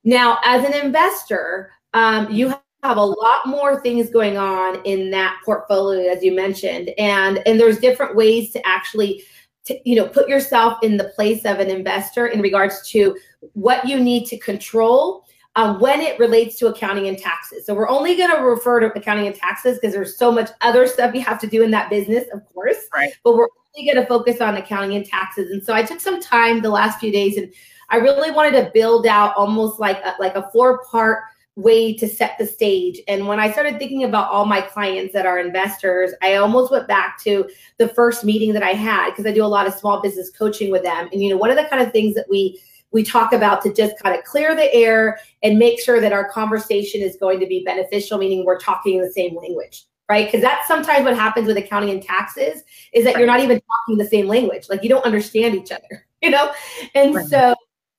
Now, 0.04 0.38
as 0.44 0.64
an 0.64 0.72
investor, 0.72 1.72
um, 1.94 2.30
you 2.30 2.54
have 2.82 2.96
a 2.96 3.04
lot 3.04 3.46
more 3.46 3.80
things 3.80 4.10
going 4.10 4.36
on 4.36 4.80
in 4.84 5.10
that 5.10 5.40
portfolio, 5.44 6.12
as 6.12 6.22
you 6.22 6.32
mentioned, 6.32 6.90
and 6.98 7.40
and 7.46 7.58
there's 7.58 7.78
different 7.78 8.14
ways 8.14 8.52
to 8.52 8.66
actually 8.66 9.24
to, 9.64 9.76
you 9.84 9.96
know, 9.96 10.06
put 10.06 10.28
yourself 10.28 10.78
in 10.82 10.96
the 10.96 11.12
place 11.16 11.44
of 11.44 11.58
an 11.58 11.68
investor 11.68 12.28
in 12.28 12.40
regards 12.40 12.88
to 12.90 13.16
what 13.54 13.86
you 13.86 13.98
need 13.98 14.26
to 14.26 14.38
control 14.38 15.24
um, 15.56 15.80
when 15.80 16.00
it 16.00 16.18
relates 16.18 16.58
to 16.58 16.66
accounting 16.68 17.08
and 17.08 17.18
taxes. 17.18 17.64
So 17.64 17.74
we're 17.74 17.88
only 17.88 18.14
going 18.14 18.30
to 18.30 18.42
refer 18.42 18.80
to 18.80 18.86
accounting 18.88 19.26
and 19.26 19.34
taxes 19.34 19.78
because 19.78 19.94
there's 19.94 20.16
so 20.16 20.30
much 20.30 20.50
other 20.60 20.86
stuff 20.86 21.14
you 21.14 21.22
have 21.22 21.40
to 21.40 21.46
do 21.46 21.62
in 21.62 21.70
that 21.72 21.88
business, 21.88 22.24
of 22.32 22.42
course. 22.52 22.76
Right. 22.94 23.12
But 23.24 23.36
we're 23.36 23.48
only 23.74 23.90
going 23.90 24.02
to 24.02 24.06
focus 24.06 24.42
on 24.42 24.56
accounting 24.56 24.96
and 24.96 25.04
taxes. 25.04 25.50
And 25.50 25.64
so 25.64 25.72
I 25.72 25.82
took 25.82 26.00
some 26.00 26.20
time 26.20 26.60
the 26.60 26.70
last 26.70 27.00
few 27.00 27.10
days, 27.10 27.38
and 27.38 27.52
I 27.88 27.96
really 27.96 28.30
wanted 28.30 28.52
to 28.62 28.70
build 28.74 29.06
out 29.06 29.34
almost 29.34 29.80
like 29.80 29.98
a, 30.04 30.14
like 30.20 30.36
a 30.36 30.48
four 30.52 30.84
part 30.90 31.24
way 31.56 31.94
to 31.94 32.06
set 32.06 32.36
the 32.38 32.44
stage. 32.44 33.00
And 33.08 33.26
when 33.26 33.40
I 33.40 33.50
started 33.50 33.78
thinking 33.78 34.04
about 34.04 34.30
all 34.30 34.44
my 34.44 34.60
clients 34.60 35.14
that 35.14 35.24
are 35.24 35.38
investors, 35.38 36.12
I 36.20 36.34
almost 36.34 36.70
went 36.70 36.86
back 36.86 37.18
to 37.22 37.48
the 37.78 37.88
first 37.88 38.24
meeting 38.24 38.52
that 38.52 38.62
I 38.62 38.72
had 38.72 39.10
because 39.10 39.24
I 39.24 39.32
do 39.32 39.42
a 39.42 39.46
lot 39.46 39.66
of 39.66 39.72
small 39.72 40.02
business 40.02 40.28
coaching 40.28 40.70
with 40.70 40.82
them. 40.82 41.08
And 41.12 41.22
you 41.22 41.30
know, 41.30 41.38
one 41.38 41.50
of 41.50 41.56
the 41.56 41.64
kind 41.64 41.82
of 41.82 41.92
things 41.92 42.14
that 42.14 42.26
we 42.28 42.60
we 42.92 43.02
talk 43.02 43.32
about 43.32 43.62
to 43.62 43.72
just 43.72 43.98
kind 44.02 44.16
of 44.16 44.24
clear 44.24 44.54
the 44.54 44.72
air 44.72 45.18
and 45.42 45.58
make 45.58 45.80
sure 45.80 46.00
that 46.00 46.12
our 46.12 46.28
conversation 46.28 47.00
is 47.00 47.16
going 47.16 47.40
to 47.40 47.46
be 47.46 47.64
beneficial, 47.64 48.18
meaning 48.18 48.44
we're 48.44 48.58
talking 48.58 49.00
the 49.00 49.10
same 49.10 49.36
language, 49.36 49.84
right? 50.08 50.26
Because 50.26 50.40
that's 50.40 50.66
sometimes 50.66 51.04
what 51.04 51.14
happens 51.14 51.46
with 51.46 51.56
accounting 51.56 51.90
and 51.90 52.02
taxes 52.02 52.62
is 52.92 53.04
that 53.04 53.14
right. 53.14 53.18
you're 53.18 53.26
not 53.26 53.40
even 53.40 53.60
talking 53.60 53.98
the 53.98 54.08
same 54.08 54.26
language. 54.26 54.66
Like 54.70 54.82
you 54.82 54.88
don't 54.88 55.04
understand 55.04 55.54
each 55.54 55.72
other, 55.72 56.06
you 56.22 56.30
know? 56.30 56.52
And 56.94 57.14
right. 57.14 57.26
so 57.26 57.54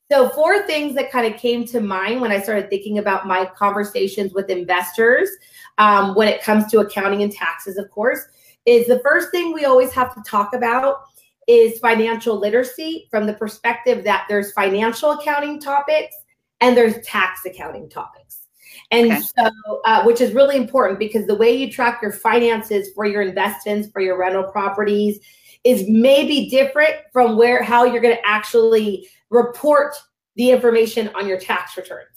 so, 0.09 0.29
four 0.29 0.65
things 0.65 0.95
that 0.95 1.11
kind 1.11 1.31
of 1.31 1.37
came 1.39 1.65
to 1.65 1.81
mind 1.81 2.21
when 2.21 2.31
I 2.31 2.39
started 2.39 2.69
thinking 2.69 2.97
about 2.97 3.27
my 3.27 3.45
conversations 3.45 4.33
with 4.33 4.49
investors 4.49 5.29
um, 5.77 6.15
when 6.15 6.29
it 6.29 6.41
comes 6.41 6.71
to 6.71 6.79
accounting 6.79 7.23
and 7.23 7.31
taxes, 7.31 7.77
of 7.77 7.91
course, 7.91 8.21
is 8.65 8.87
the 8.87 8.99
first 8.99 9.31
thing 9.31 9.51
we 9.53 9.65
always 9.65 9.91
have 9.91 10.15
to 10.15 10.21
talk 10.25 10.53
about 10.53 10.99
is 11.47 11.79
financial 11.79 12.37
literacy 12.37 13.07
from 13.09 13.25
the 13.25 13.33
perspective 13.33 14.03
that 14.03 14.25
there's 14.27 14.51
financial 14.51 15.11
accounting 15.11 15.59
topics 15.59 16.15
and 16.61 16.75
there's 16.75 17.05
tax 17.05 17.41
accounting 17.45 17.89
topics. 17.89 18.47
And 18.91 19.11
okay. 19.11 19.21
so, 19.21 19.81
uh, 19.85 20.03
which 20.03 20.21
is 20.21 20.33
really 20.33 20.55
important 20.55 20.99
because 20.99 21.25
the 21.25 21.35
way 21.35 21.55
you 21.55 21.71
track 21.71 21.99
your 22.01 22.11
finances 22.11 22.89
for 22.93 23.05
your 23.05 23.21
investments, 23.21 23.89
for 23.91 24.01
your 24.01 24.17
rental 24.17 24.43
properties, 24.43 25.19
is 25.63 25.85
maybe 25.87 26.49
different 26.49 26.95
from 27.11 27.37
where 27.37 27.63
how 27.63 27.83
you're 27.83 28.01
going 28.01 28.15
to 28.15 28.27
actually 28.27 29.07
report 29.29 29.95
the 30.35 30.51
information 30.51 31.09
on 31.15 31.27
your 31.27 31.39
tax 31.39 31.75
returns. 31.75 32.16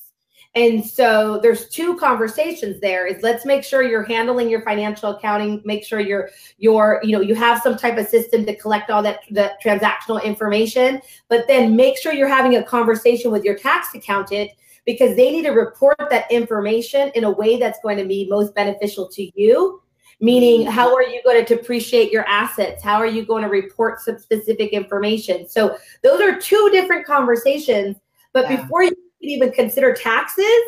And 0.57 0.85
so 0.85 1.39
there's 1.39 1.69
two 1.69 1.97
conversations 1.97 2.81
there 2.81 3.07
is 3.07 3.23
let's 3.23 3.45
make 3.45 3.63
sure 3.63 3.83
you're 3.83 4.03
handling 4.03 4.51
your 4.51 4.63
financial 4.63 5.11
accounting, 5.11 5.63
make 5.65 5.85
sure 5.85 6.01
you're 6.01 6.31
you're, 6.59 7.01
you 7.05 7.13
know, 7.13 7.21
you 7.21 7.37
have 7.37 7.63
some 7.63 7.77
type 7.77 7.97
of 7.99 8.09
system 8.09 8.45
to 8.47 8.57
collect 8.57 8.91
all 8.91 9.03
that 9.03 9.21
the 9.31 9.53
transactional 9.65 10.23
information, 10.25 11.01
but 11.29 11.47
then 11.47 11.77
make 11.77 11.99
sure 11.99 12.13
you're 12.13 12.29
having 12.29 12.57
a 12.57 12.65
conversation 12.65 13.31
with 13.31 13.45
your 13.45 13.57
tax 13.57 13.95
accountant 13.95 14.51
because 14.87 15.15
they 15.15 15.31
need 15.31 15.43
to 15.43 15.51
report 15.51 15.97
that 16.11 16.29
information 16.33 17.13
in 17.15 17.23
a 17.25 17.31
way 17.31 17.57
that's 17.57 17.79
going 17.81 17.99
to 17.99 18.05
be 18.05 18.27
most 18.29 18.53
beneficial 18.55 19.09
to 19.09 19.31
you. 19.41 19.81
Meaning 20.23 20.67
how 20.67 20.95
are 20.95 21.03
you 21.03 21.23
going 21.25 21.43
to 21.43 21.57
depreciate 21.57 22.11
your 22.11 22.27
assets? 22.27 22.83
How 22.83 22.97
are 22.97 23.07
you 23.07 23.25
going 23.25 23.43
to 23.43 23.49
report 23.49 24.01
some 24.01 24.19
specific 24.19 24.73
information? 24.73 25.49
So 25.49 25.77
those 26.03 26.21
are 26.21 26.39
two 26.39 26.71
different 26.73 27.07
conversations 27.07 27.97
but 28.33 28.49
yeah. 28.49 28.63
before 28.63 28.85
you 28.85 28.93
even 29.21 29.53
consider 29.53 29.93
taxes 29.95 30.63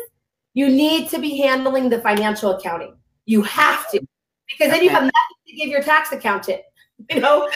you 0.53 0.69
need 0.69 1.09
to 1.09 1.19
be 1.19 1.37
handling 1.37 1.89
the 1.89 1.99
financial 2.01 2.51
accounting. 2.51 2.95
You 3.25 3.41
have 3.41 3.89
to 3.91 3.99
because 4.47 4.71
then 4.71 4.83
you 4.83 4.89
have 4.89 5.01
nothing 5.01 5.11
to 5.47 5.53
give 5.55 5.69
your 5.69 5.81
tax 5.81 6.11
accountant 6.11 6.61
you 7.09 7.21
know? 7.21 7.49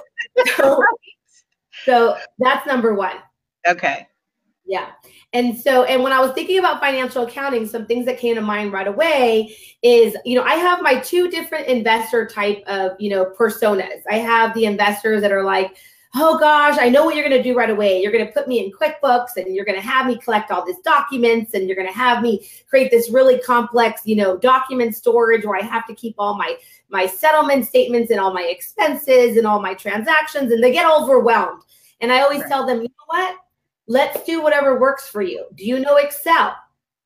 So, 0.56 0.84
so 1.86 2.18
that's 2.40 2.66
number 2.66 2.94
one. 2.94 3.18
Okay. 3.68 4.08
Yeah. 4.66 4.92
And 5.34 5.58
so, 5.58 5.84
and 5.84 6.04
when 6.04 6.14
I 6.14 6.20
was 6.20 6.32
thinking 6.32 6.60
about 6.60 6.80
financial 6.80 7.26
accounting, 7.26 7.68
some 7.68 7.86
things 7.86 8.06
that 8.06 8.18
came 8.18 8.36
to 8.36 8.42
mind 8.42 8.74
right 8.74 8.88
away 8.88 9.56
is, 9.82 10.16
you 10.26 10.36
know, 10.36 10.44
I 10.44 10.56
have 10.56 10.82
my 10.82 11.00
two 11.00 11.30
different 11.30 11.68
investor 11.68 12.26
type 12.26 12.64
of, 12.68 12.92
you 13.00 13.10
know, 13.10 13.26
personas. 13.38 14.02
I 14.10 14.16
have 14.16 14.54
the 14.54 14.66
investors 14.66 15.22
that 15.22 15.32
are 15.32 15.44
like, 15.44 15.78
oh 16.16 16.38
gosh, 16.38 16.78
I 16.80 16.90
know 16.90 17.06
what 17.06 17.16
you're 17.16 17.28
going 17.28 17.42
to 17.42 17.48
do 17.48 17.56
right 17.56 17.70
away. 17.70 18.02
You're 18.02 18.12
going 18.12 18.26
to 18.26 18.32
put 18.32 18.48
me 18.48 18.64
in 18.64 18.72
QuickBooks 18.72 19.36
and 19.38 19.56
you're 19.56 19.66
going 19.66 19.80
to 19.80 19.86
have 19.86 20.08
me 20.08 20.18
collect 20.18 20.52
all 20.52 20.66
these 20.66 20.80
documents 20.80 21.54
and 21.54 21.68
you're 21.68 21.76
going 21.76 21.88
to 21.88 21.94
have 21.94 22.22
me 22.22 22.48
create 22.70 22.92
this 22.92 23.10
really 23.10 23.40
complex, 23.40 24.02
you 24.06 24.16
know, 24.16 24.38
document 24.38 24.96
storage 24.96 25.46
where 25.46 25.60
I 25.60 25.64
have 25.64 25.86
to 25.88 25.96
keep 25.96 26.16
all 26.18 26.38
my 26.38 26.58
my 26.90 27.06
settlement 27.06 27.68
statements 27.68 28.12
and 28.12 28.20
all 28.20 28.34
my 28.34 28.44
expenses 28.44 29.36
and 29.36 29.46
all 29.46 29.62
my 29.62 29.74
transactions 29.74 30.52
and 30.52 30.64
they 30.64 30.72
get 30.72 30.90
overwhelmed. 30.90 31.64
And 32.00 32.12
I 32.12 32.22
always 32.22 32.42
right. 32.42 32.50
tell 32.50 32.66
them, 32.66 32.78
you 32.78 32.84
know 32.88 33.08
what? 33.08 33.36
Let's 33.88 34.24
do 34.24 34.42
whatever 34.42 34.80
works 34.80 35.08
for 35.08 35.22
you. 35.22 35.46
Do 35.56 35.66
you 35.66 35.80
know 35.80 35.98
Excel? 35.98 36.56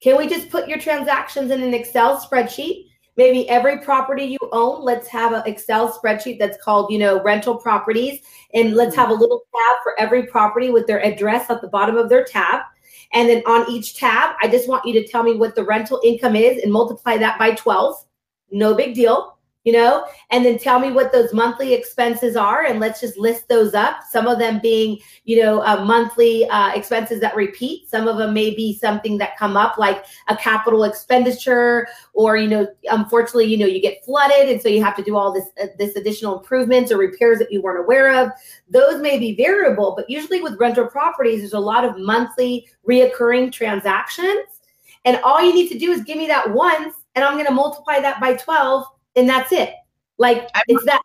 Can 0.01 0.17
we 0.17 0.27
just 0.27 0.49
put 0.49 0.67
your 0.67 0.79
transactions 0.79 1.51
in 1.51 1.61
an 1.61 1.73
Excel 1.73 2.19
spreadsheet? 2.19 2.90
Maybe 3.17 3.47
every 3.49 3.79
property 3.79 4.23
you 4.23 4.37
own, 4.51 4.83
let's 4.83 5.07
have 5.09 5.33
an 5.33 5.43
Excel 5.45 5.91
spreadsheet 5.91 6.39
that's 6.39 6.61
called, 6.63 6.91
you 6.91 6.97
know, 6.97 7.21
rental 7.21 7.55
properties. 7.55 8.21
And 8.53 8.73
let's 8.73 8.91
mm-hmm. 8.91 9.01
have 9.01 9.09
a 9.09 9.13
little 9.13 9.43
tab 9.53 9.77
for 9.83 9.99
every 9.99 10.27
property 10.27 10.69
with 10.69 10.87
their 10.87 11.03
address 11.03 11.49
at 11.49 11.61
the 11.61 11.67
bottom 11.67 11.97
of 11.97 12.09
their 12.09 12.23
tab. 12.23 12.61
And 13.13 13.27
then 13.27 13.43
on 13.45 13.69
each 13.69 13.97
tab, 13.97 14.35
I 14.41 14.47
just 14.47 14.69
want 14.69 14.85
you 14.85 14.93
to 14.93 15.07
tell 15.07 15.23
me 15.23 15.35
what 15.35 15.55
the 15.55 15.65
rental 15.65 15.99
income 16.03 16.35
is 16.35 16.63
and 16.63 16.71
multiply 16.71 17.17
that 17.17 17.37
by 17.37 17.51
12. 17.51 18.05
No 18.51 18.73
big 18.73 18.95
deal 18.95 19.37
you 19.63 19.71
know, 19.71 20.07
and 20.31 20.43
then 20.43 20.57
tell 20.57 20.79
me 20.79 20.91
what 20.91 21.11
those 21.11 21.33
monthly 21.33 21.73
expenses 21.73 22.35
are, 22.35 22.65
and 22.65 22.79
let's 22.79 22.99
just 22.99 23.15
list 23.17 23.47
those 23.47 23.75
up. 23.75 23.99
Some 24.09 24.25
of 24.25 24.39
them 24.39 24.59
being, 24.59 24.97
you 25.23 25.39
know, 25.43 25.61
uh, 25.61 25.85
monthly 25.85 26.47
uh, 26.49 26.71
expenses 26.73 27.19
that 27.19 27.35
repeat. 27.35 27.87
Some 27.87 28.07
of 28.07 28.17
them 28.17 28.33
may 28.33 28.55
be 28.55 28.73
something 28.79 29.19
that 29.19 29.37
come 29.37 29.55
up 29.55 29.77
like 29.77 30.03
a 30.29 30.35
capital 30.35 30.83
expenditure, 30.83 31.87
or 32.13 32.37
you 32.37 32.47
know, 32.47 32.67
unfortunately, 32.89 33.45
you 33.45 33.57
know, 33.57 33.67
you 33.67 33.79
get 33.79 34.03
flooded, 34.03 34.49
and 34.49 34.59
so 34.59 34.67
you 34.67 34.83
have 34.83 34.95
to 34.95 35.03
do 35.03 35.15
all 35.15 35.31
this 35.31 35.45
uh, 35.61 35.67
this 35.77 35.95
additional 35.95 36.39
improvements 36.39 36.91
or 36.91 36.97
repairs 36.97 37.37
that 37.37 37.51
you 37.51 37.61
weren't 37.61 37.85
aware 37.85 38.15
of. 38.15 38.31
Those 38.67 38.99
may 38.99 39.19
be 39.19 39.35
variable, 39.35 39.93
but 39.95 40.09
usually 40.09 40.41
with 40.41 40.59
rental 40.59 40.87
properties, 40.87 41.41
there's 41.41 41.53
a 41.53 41.59
lot 41.59 41.85
of 41.85 41.99
monthly 41.99 42.67
reoccurring 42.89 43.51
transactions, 43.51 44.61
and 45.05 45.17
all 45.17 45.39
you 45.39 45.53
need 45.53 45.69
to 45.69 45.77
do 45.77 45.91
is 45.91 46.03
give 46.03 46.17
me 46.17 46.25
that 46.27 46.51
once, 46.51 46.95
and 47.13 47.23
I'm 47.23 47.33
going 47.33 47.45
to 47.45 47.51
multiply 47.51 47.99
that 47.99 48.19
by 48.19 48.33
twelve 48.33 48.87
and 49.15 49.29
that's 49.29 49.51
it. 49.51 49.73
Like 50.17 50.49
I, 50.53 50.61
it's 50.67 50.85
that. 50.85 51.01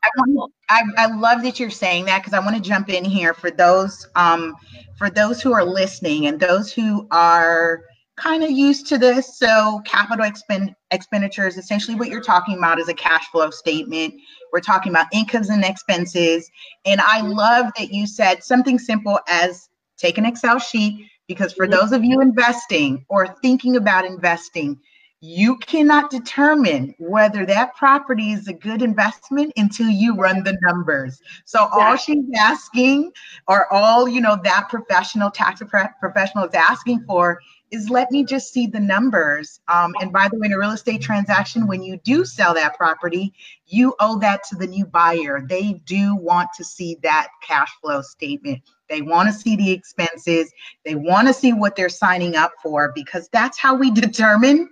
I, 0.68 0.82
I, 0.98 1.06
love 1.06 1.42
that 1.42 1.58
you're 1.58 1.70
saying 1.70 2.04
that 2.04 2.18
because 2.18 2.34
I 2.34 2.38
want 2.38 2.54
to 2.54 2.60
jump 2.60 2.90
in 2.90 3.02
here 3.02 3.32
for 3.32 3.50
those 3.50 4.06
um 4.14 4.54
for 4.98 5.08
those 5.08 5.40
who 5.40 5.54
are 5.54 5.64
listening 5.64 6.26
and 6.26 6.38
those 6.38 6.70
who 6.70 7.06
are 7.10 7.82
kind 8.16 8.42
of 8.42 8.50
used 8.50 8.86
to 8.88 8.98
this. 8.98 9.38
So 9.38 9.80
capital 9.84 10.24
expend 10.24 10.74
expenditures, 10.90 11.56
essentially 11.56 11.96
what 11.96 12.08
you're 12.08 12.22
talking 12.22 12.58
about 12.58 12.78
is 12.78 12.88
a 12.88 12.94
cash 12.94 13.26
flow 13.28 13.50
statement. 13.50 14.14
We're 14.52 14.60
talking 14.60 14.92
about 14.92 15.06
incomes 15.12 15.50
and 15.50 15.64
expenses. 15.64 16.50
And 16.84 17.00
I 17.00 17.20
love 17.20 17.66
that 17.78 17.92
you 17.92 18.06
said 18.06 18.42
something 18.42 18.78
simple 18.78 19.20
as 19.28 19.68
take 19.96 20.18
an 20.18 20.26
Excel 20.26 20.58
sheet 20.58 21.06
because 21.28 21.52
for 21.52 21.66
mm-hmm. 21.66 21.78
those 21.78 21.92
of 21.92 22.04
you 22.04 22.20
investing 22.20 23.04
or 23.08 23.34
thinking 23.42 23.76
about 23.76 24.04
investing, 24.04 24.78
you 25.26 25.56
cannot 25.56 26.08
determine 26.08 26.94
whether 26.98 27.44
that 27.44 27.74
property 27.74 28.30
is 28.30 28.46
a 28.46 28.52
good 28.52 28.80
investment 28.80 29.52
until 29.56 29.88
you 29.88 30.14
run 30.14 30.44
the 30.44 30.56
numbers. 30.62 31.20
So 31.44 31.68
all 31.72 31.96
she's 31.96 32.24
asking, 32.38 33.10
or 33.48 33.72
all 33.72 34.08
you 34.08 34.20
know 34.20 34.38
that 34.44 34.68
professional 34.68 35.30
tax 35.32 35.60
professional 36.00 36.44
is 36.44 36.54
asking 36.54 37.04
for, 37.06 37.40
is 37.72 37.90
let 37.90 38.10
me 38.12 38.24
just 38.24 38.52
see 38.52 38.68
the 38.68 38.78
numbers. 38.78 39.60
Um, 39.66 39.92
and 40.00 40.12
by 40.12 40.28
the 40.28 40.38
way, 40.38 40.46
in 40.46 40.52
a 40.52 40.58
real 40.58 40.70
estate 40.70 41.02
transaction, 41.02 41.66
when 41.66 41.82
you 41.82 41.98
do 42.04 42.24
sell 42.24 42.54
that 42.54 42.76
property, 42.76 43.32
you 43.66 43.94
owe 43.98 44.20
that 44.20 44.44
to 44.50 44.56
the 44.56 44.68
new 44.68 44.86
buyer. 44.86 45.44
They 45.44 45.80
do 45.86 46.14
want 46.14 46.50
to 46.56 46.64
see 46.64 46.98
that 47.02 47.28
cash 47.42 47.72
flow 47.80 48.00
statement. 48.00 48.62
They 48.88 49.02
want 49.02 49.28
to 49.28 49.34
see 49.34 49.56
the 49.56 49.72
expenses. 49.72 50.52
They 50.84 50.94
want 50.94 51.26
to 51.26 51.34
see 51.34 51.52
what 51.52 51.74
they're 51.74 51.88
signing 51.88 52.36
up 52.36 52.52
for 52.62 52.92
because 52.94 53.28
that's 53.32 53.58
how 53.58 53.74
we 53.74 53.90
determine 54.02 54.70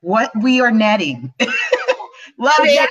what 0.00 0.30
we 0.42 0.60
are 0.60 0.70
netting. 0.70 1.32
Love 2.38 2.54
it. 2.60 2.90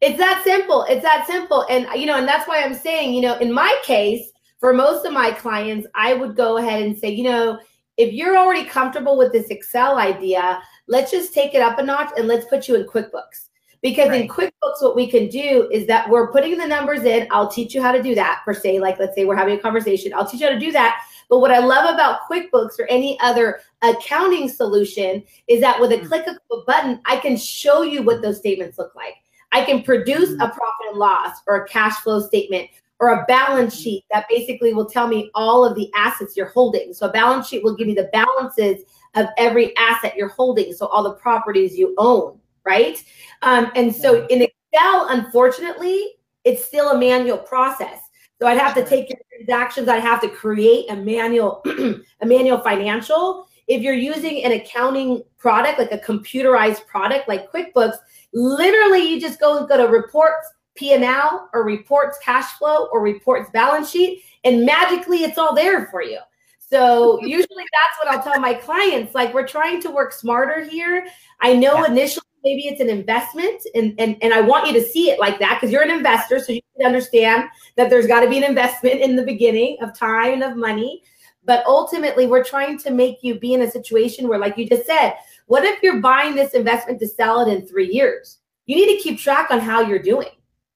It's 0.00 0.18
that 0.18 0.42
simple. 0.44 0.84
It's 0.88 1.02
that 1.02 1.26
simple. 1.26 1.64
And 1.70 1.86
you 1.98 2.06
know, 2.06 2.18
and 2.18 2.26
that's 2.26 2.48
why 2.48 2.62
I'm 2.62 2.74
saying, 2.74 3.14
you 3.14 3.22
know, 3.22 3.36
in 3.38 3.52
my 3.52 3.76
case, 3.84 4.30
for 4.58 4.72
most 4.72 5.06
of 5.06 5.12
my 5.12 5.30
clients, 5.30 5.86
I 5.94 6.14
would 6.14 6.36
go 6.36 6.56
ahead 6.56 6.82
and 6.82 6.98
say, 6.98 7.10
you 7.10 7.24
know, 7.24 7.58
if 7.96 8.12
you're 8.12 8.36
already 8.36 8.64
comfortable 8.64 9.16
with 9.16 9.32
this 9.32 9.48
Excel 9.48 9.98
idea, 9.98 10.60
let's 10.88 11.10
just 11.10 11.32
take 11.32 11.54
it 11.54 11.62
up 11.62 11.78
a 11.78 11.82
notch 11.82 12.10
and 12.16 12.26
let's 12.26 12.46
put 12.46 12.68
you 12.68 12.74
in 12.76 12.86
QuickBooks. 12.86 13.48
Because 13.82 14.10
right. 14.10 14.22
in 14.22 14.28
QuickBooks, 14.28 14.80
what 14.80 14.94
we 14.94 15.08
can 15.08 15.28
do 15.28 15.68
is 15.72 15.88
that 15.88 16.08
we're 16.08 16.30
putting 16.30 16.56
the 16.56 16.66
numbers 16.66 17.02
in. 17.02 17.26
I'll 17.32 17.48
teach 17.48 17.74
you 17.74 17.82
how 17.82 17.90
to 17.90 18.00
do 18.00 18.14
that 18.14 18.42
per 18.44 18.54
se. 18.54 18.78
Like, 18.78 19.00
let's 19.00 19.14
say 19.14 19.24
we're 19.24 19.36
having 19.36 19.58
a 19.58 19.60
conversation. 19.60 20.14
I'll 20.14 20.28
teach 20.28 20.40
you 20.40 20.46
how 20.46 20.52
to 20.52 20.58
do 20.58 20.70
that. 20.70 21.02
But 21.28 21.40
what 21.40 21.50
I 21.50 21.58
love 21.58 21.92
about 21.92 22.20
QuickBooks 22.30 22.78
or 22.78 22.86
any 22.88 23.18
other 23.20 23.60
accounting 23.82 24.48
solution 24.48 25.24
is 25.48 25.60
that 25.62 25.80
with 25.80 25.90
a 25.90 25.96
mm. 25.96 26.06
click 26.06 26.26
of 26.28 26.36
a 26.52 26.56
button, 26.64 27.00
I 27.06 27.16
can 27.16 27.36
show 27.36 27.82
you 27.82 28.02
what 28.02 28.22
those 28.22 28.38
statements 28.38 28.78
look 28.78 28.94
like. 28.94 29.14
I 29.50 29.64
can 29.64 29.82
produce 29.82 30.30
mm. 30.30 30.36
a 30.36 30.48
profit 30.48 30.86
and 30.90 30.98
loss 30.98 31.38
or 31.48 31.56
a 31.56 31.68
cash 31.68 31.96
flow 31.96 32.20
statement 32.20 32.68
or 33.00 33.08
a 33.08 33.24
balance 33.24 33.76
sheet 33.76 34.04
that 34.12 34.26
basically 34.28 34.72
will 34.72 34.88
tell 34.88 35.08
me 35.08 35.28
all 35.34 35.64
of 35.64 35.74
the 35.74 35.90
assets 35.96 36.36
you're 36.36 36.50
holding. 36.50 36.94
So 36.94 37.08
a 37.08 37.12
balance 37.12 37.48
sheet 37.48 37.64
will 37.64 37.74
give 37.74 37.88
me 37.88 37.94
the 37.94 38.10
balances 38.12 38.84
of 39.16 39.26
every 39.38 39.76
asset 39.76 40.14
you're 40.16 40.28
holding. 40.28 40.72
So 40.72 40.86
all 40.86 41.02
the 41.02 41.14
properties 41.14 41.76
you 41.76 41.94
own, 41.98 42.38
right? 42.64 43.02
Um, 43.42 43.70
and 43.74 43.94
so 43.94 44.26
in 44.26 44.42
Excel, 44.42 45.08
unfortunately, 45.10 46.14
it's 46.44 46.64
still 46.64 46.90
a 46.90 46.98
manual 46.98 47.38
process. 47.38 48.00
So 48.40 48.48
I'd 48.48 48.58
have 48.58 48.74
to 48.74 48.84
take 48.84 49.08
your 49.08 49.20
transactions. 49.36 49.88
I'd 49.88 50.02
have 50.02 50.20
to 50.22 50.28
create 50.28 50.90
a 50.90 50.96
manual, 50.96 51.62
a 52.20 52.26
manual 52.26 52.58
financial. 52.58 53.46
If 53.68 53.82
you're 53.82 53.94
using 53.94 54.42
an 54.44 54.52
accounting 54.52 55.22
product, 55.38 55.78
like 55.78 55.92
a 55.92 55.98
computerized 55.98 56.86
product 56.86 57.28
like 57.28 57.52
QuickBooks, 57.52 57.96
literally 58.34 59.08
you 59.08 59.20
just 59.20 59.38
go 59.38 59.58
and 59.58 59.68
go 59.68 59.76
to 59.76 59.84
reports, 59.84 60.48
P&L, 60.74 61.50
or 61.52 61.64
reports 61.64 62.18
cash 62.22 62.52
flow, 62.58 62.88
or 62.92 63.00
reports 63.00 63.48
balance 63.52 63.90
sheet, 63.90 64.24
and 64.42 64.66
magically 64.66 65.18
it's 65.18 65.38
all 65.38 65.54
there 65.54 65.86
for 65.86 66.02
you. 66.02 66.18
So 66.58 67.20
usually 67.22 67.46
that's 67.46 67.98
what 68.02 68.08
I'll 68.08 68.22
tell 68.22 68.40
my 68.40 68.54
clients. 68.54 69.14
Like 69.14 69.32
we're 69.34 69.46
trying 69.46 69.80
to 69.82 69.90
work 69.90 70.12
smarter 70.12 70.64
here. 70.64 71.06
I 71.40 71.54
know 71.54 71.78
yeah. 71.78 71.92
initially 71.92 72.26
maybe 72.44 72.66
it's 72.66 72.80
an 72.80 72.88
investment 72.88 73.62
and, 73.74 73.94
and, 73.98 74.16
and 74.20 74.34
I 74.34 74.40
want 74.40 74.66
you 74.66 74.72
to 74.74 74.82
see 74.82 75.10
it 75.10 75.20
like 75.20 75.38
that 75.38 75.58
because 75.60 75.72
you're 75.72 75.82
an 75.82 75.90
investor. 75.90 76.38
So 76.38 76.52
you 76.52 76.60
can 76.76 76.86
understand 76.86 77.48
that 77.76 77.90
there's 77.90 78.06
got 78.06 78.20
to 78.20 78.30
be 78.30 78.38
an 78.38 78.44
investment 78.44 79.00
in 79.00 79.16
the 79.16 79.22
beginning 79.22 79.78
of 79.80 79.96
time 79.96 80.34
and 80.34 80.42
of 80.42 80.56
money. 80.56 81.02
But 81.44 81.64
ultimately, 81.66 82.26
we're 82.26 82.44
trying 82.44 82.78
to 82.78 82.90
make 82.90 83.18
you 83.22 83.38
be 83.38 83.54
in 83.54 83.62
a 83.62 83.70
situation 83.70 84.28
where, 84.28 84.38
like 84.38 84.56
you 84.56 84.68
just 84.68 84.86
said, 84.86 85.14
what 85.46 85.64
if 85.64 85.82
you're 85.82 86.00
buying 86.00 86.36
this 86.36 86.54
investment 86.54 87.00
to 87.00 87.08
sell 87.08 87.40
it 87.40 87.52
in 87.52 87.66
three 87.66 87.92
years? 87.92 88.38
You 88.66 88.76
need 88.76 88.96
to 88.96 89.02
keep 89.02 89.18
track 89.18 89.50
on 89.50 89.58
how 89.58 89.80
you're 89.80 89.98
doing. 89.98 90.28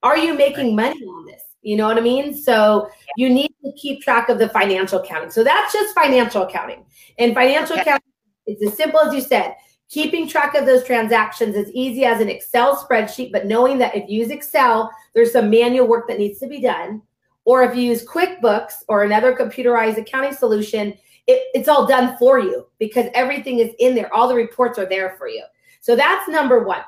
Are 0.02 0.18
you 0.18 0.35
making 0.35 0.75
money 0.75 1.02
on 1.04 1.25
this? 1.25 1.42
You 1.62 1.76
know 1.76 1.87
what 1.87 1.99
I 1.99 2.00
mean? 2.00 2.35
So 2.37 2.88
you 3.16 3.28
need 3.28 3.52
to 3.64 3.73
keep 3.76 4.02
track 4.02 4.28
of 4.28 4.38
the 4.38 4.49
financial 4.49 5.00
accounting. 5.00 5.30
So 5.30 5.42
that's 5.42 5.73
just 5.73 5.94
financial 5.94 6.42
accounting. 6.42 6.85
And 7.18 7.35
financial 7.35 7.75
okay. 7.75 7.82
accounting 7.82 8.08
is 8.46 8.62
as 8.70 8.76
simple 8.76 9.00
as 9.00 9.14
you 9.14 9.20
said. 9.20 9.54
Keeping 9.88 10.28
track 10.28 10.55
of 10.55 10.66
those 10.66 10.85
transactions 10.85 11.55
as 11.55 11.71
easy 11.73 12.05
as 12.05 12.21
an 12.21 12.28
Excel 12.28 12.76
spreadsheet, 12.76 13.31
but 13.31 13.47
knowing 13.47 13.78
that 13.78 13.95
if 13.95 14.09
you 14.09 14.21
use 14.21 14.31
Excel, 14.31 14.90
there's 15.14 15.33
some 15.33 15.49
manual 15.49 15.87
work 15.87 16.09
that 16.09 16.19
needs 16.19 16.40
to 16.40 16.49
be 16.49 16.61
done. 16.61 17.02
Or 17.45 17.62
if 17.62 17.76
you 17.76 17.83
use 17.83 18.05
QuickBooks 18.05 18.73
or 18.88 19.05
another 19.05 19.35
computerized 19.35 19.99
accounting 19.99 20.33
solution, 20.33 20.88
it, 21.28 21.49
it's 21.55 21.69
all 21.69 21.87
done 21.87 22.16
for 22.19 22.40
you 22.40 22.66
because 22.78 23.07
everything 23.14 23.61
is 23.61 23.73
in 23.78 23.95
there. 23.95 24.12
All 24.12 24.28
the 24.28 24.35
reports 24.35 24.78
are 24.78 24.87
there 24.87 25.14
for 25.16 25.28
you. 25.28 25.45
So 25.81 25.95
that's 25.95 26.28
number 26.28 26.64
one. 26.64 26.83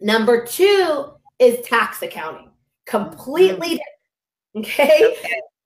Number 0.00 0.44
two 0.44 1.12
is 1.38 1.64
tax 1.66 2.02
accounting 2.02 2.50
completely 2.90 3.80
mm-hmm. 4.54 4.60
different. 4.60 4.70
Okay. 4.72 5.16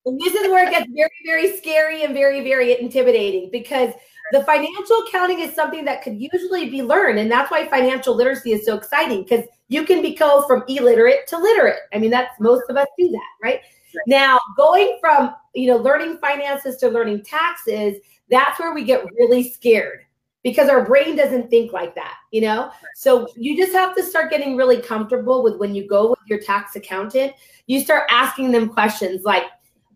And 0.07 0.21
this 0.21 0.35
is 0.35 0.49
where 0.51 0.69
it 0.69 0.71
gets 0.71 0.87
very, 0.95 1.09
very 1.25 1.57
scary 1.57 2.05
and 2.05 2.13
very, 2.13 2.45
very 2.45 2.79
intimidating 2.79 3.49
because 3.51 3.95
the 4.33 4.43
financial 4.45 5.05
accounting 5.07 5.41
is 5.41 5.55
something 5.55 5.85
that 5.85 6.03
could 6.03 6.21
usually 6.21 6.71
be 6.71 6.83
learned. 6.83 7.19
And 7.19 7.31
that's 7.31 7.51
why 7.51 7.67
financial 7.69 8.15
literacy 8.15 8.53
is 8.53 8.65
so 8.65 8.77
exciting 8.77 9.23
because 9.23 9.45
you 9.69 9.85
can 9.85 10.03
be 10.03 10.15
go 10.15 10.47
from 10.47 10.65
illiterate 10.69 11.27
to 11.29 11.39
literate. 11.39 11.81
I 11.93 11.99
mean, 11.99 12.11
that's 12.11 12.39
most 12.41 12.65
of 12.69 12.77
us 12.77 12.89
do 12.99 13.09
that, 13.11 13.29
right? 13.43 13.61
right? 13.95 14.05
Now, 14.07 14.41
going 14.57 14.99
from, 15.01 15.35
you 15.55 15.69
know, 15.69 15.77
learning 15.77 16.19
finances 16.19 16.77
to 16.79 16.89
learning 16.89 17.25
taxes, 17.25 17.99
that's 18.31 18.59
where 18.59 18.75
we 18.75 18.85
get 18.85 19.05
really 19.19 19.49
scared 19.51 20.01
because 20.43 20.69
our 20.69 20.85
brain 20.85 21.17
doesn't 21.17 21.51
think 21.51 21.73
like 21.73 21.95
that, 21.95 22.17
you 22.31 22.43
know? 22.43 22.71
So 22.95 23.27
you 23.37 23.57
just 23.57 23.73
have 23.73 23.95
to 23.97 24.03
start 24.03 24.31
getting 24.31 24.57
really 24.57 24.81
comfortable 24.81 25.43
with 25.43 25.57
when 25.57 25.75
you 25.75 25.89
go 25.89 26.11
with 26.11 26.19
your 26.27 26.39
tax 26.39 26.77
accountant, 26.77 27.33
you 27.67 27.81
start 27.81 28.05
asking 28.11 28.53
them 28.53 28.69
questions 28.69 29.25
like, 29.25 29.45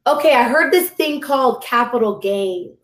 okay, 0.06 0.34
I 0.34 0.44
heard 0.44 0.72
this 0.72 0.88
thing 0.90 1.20
called 1.20 1.62
capital 1.62 2.18
gains. 2.18 2.77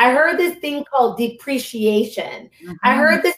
I 0.00 0.12
heard 0.12 0.38
this 0.38 0.58
thing 0.58 0.84
called 0.84 1.18
depreciation. 1.18 2.48
Mm-hmm. 2.62 2.72
I 2.82 2.96
heard 2.96 3.22
this 3.22 3.36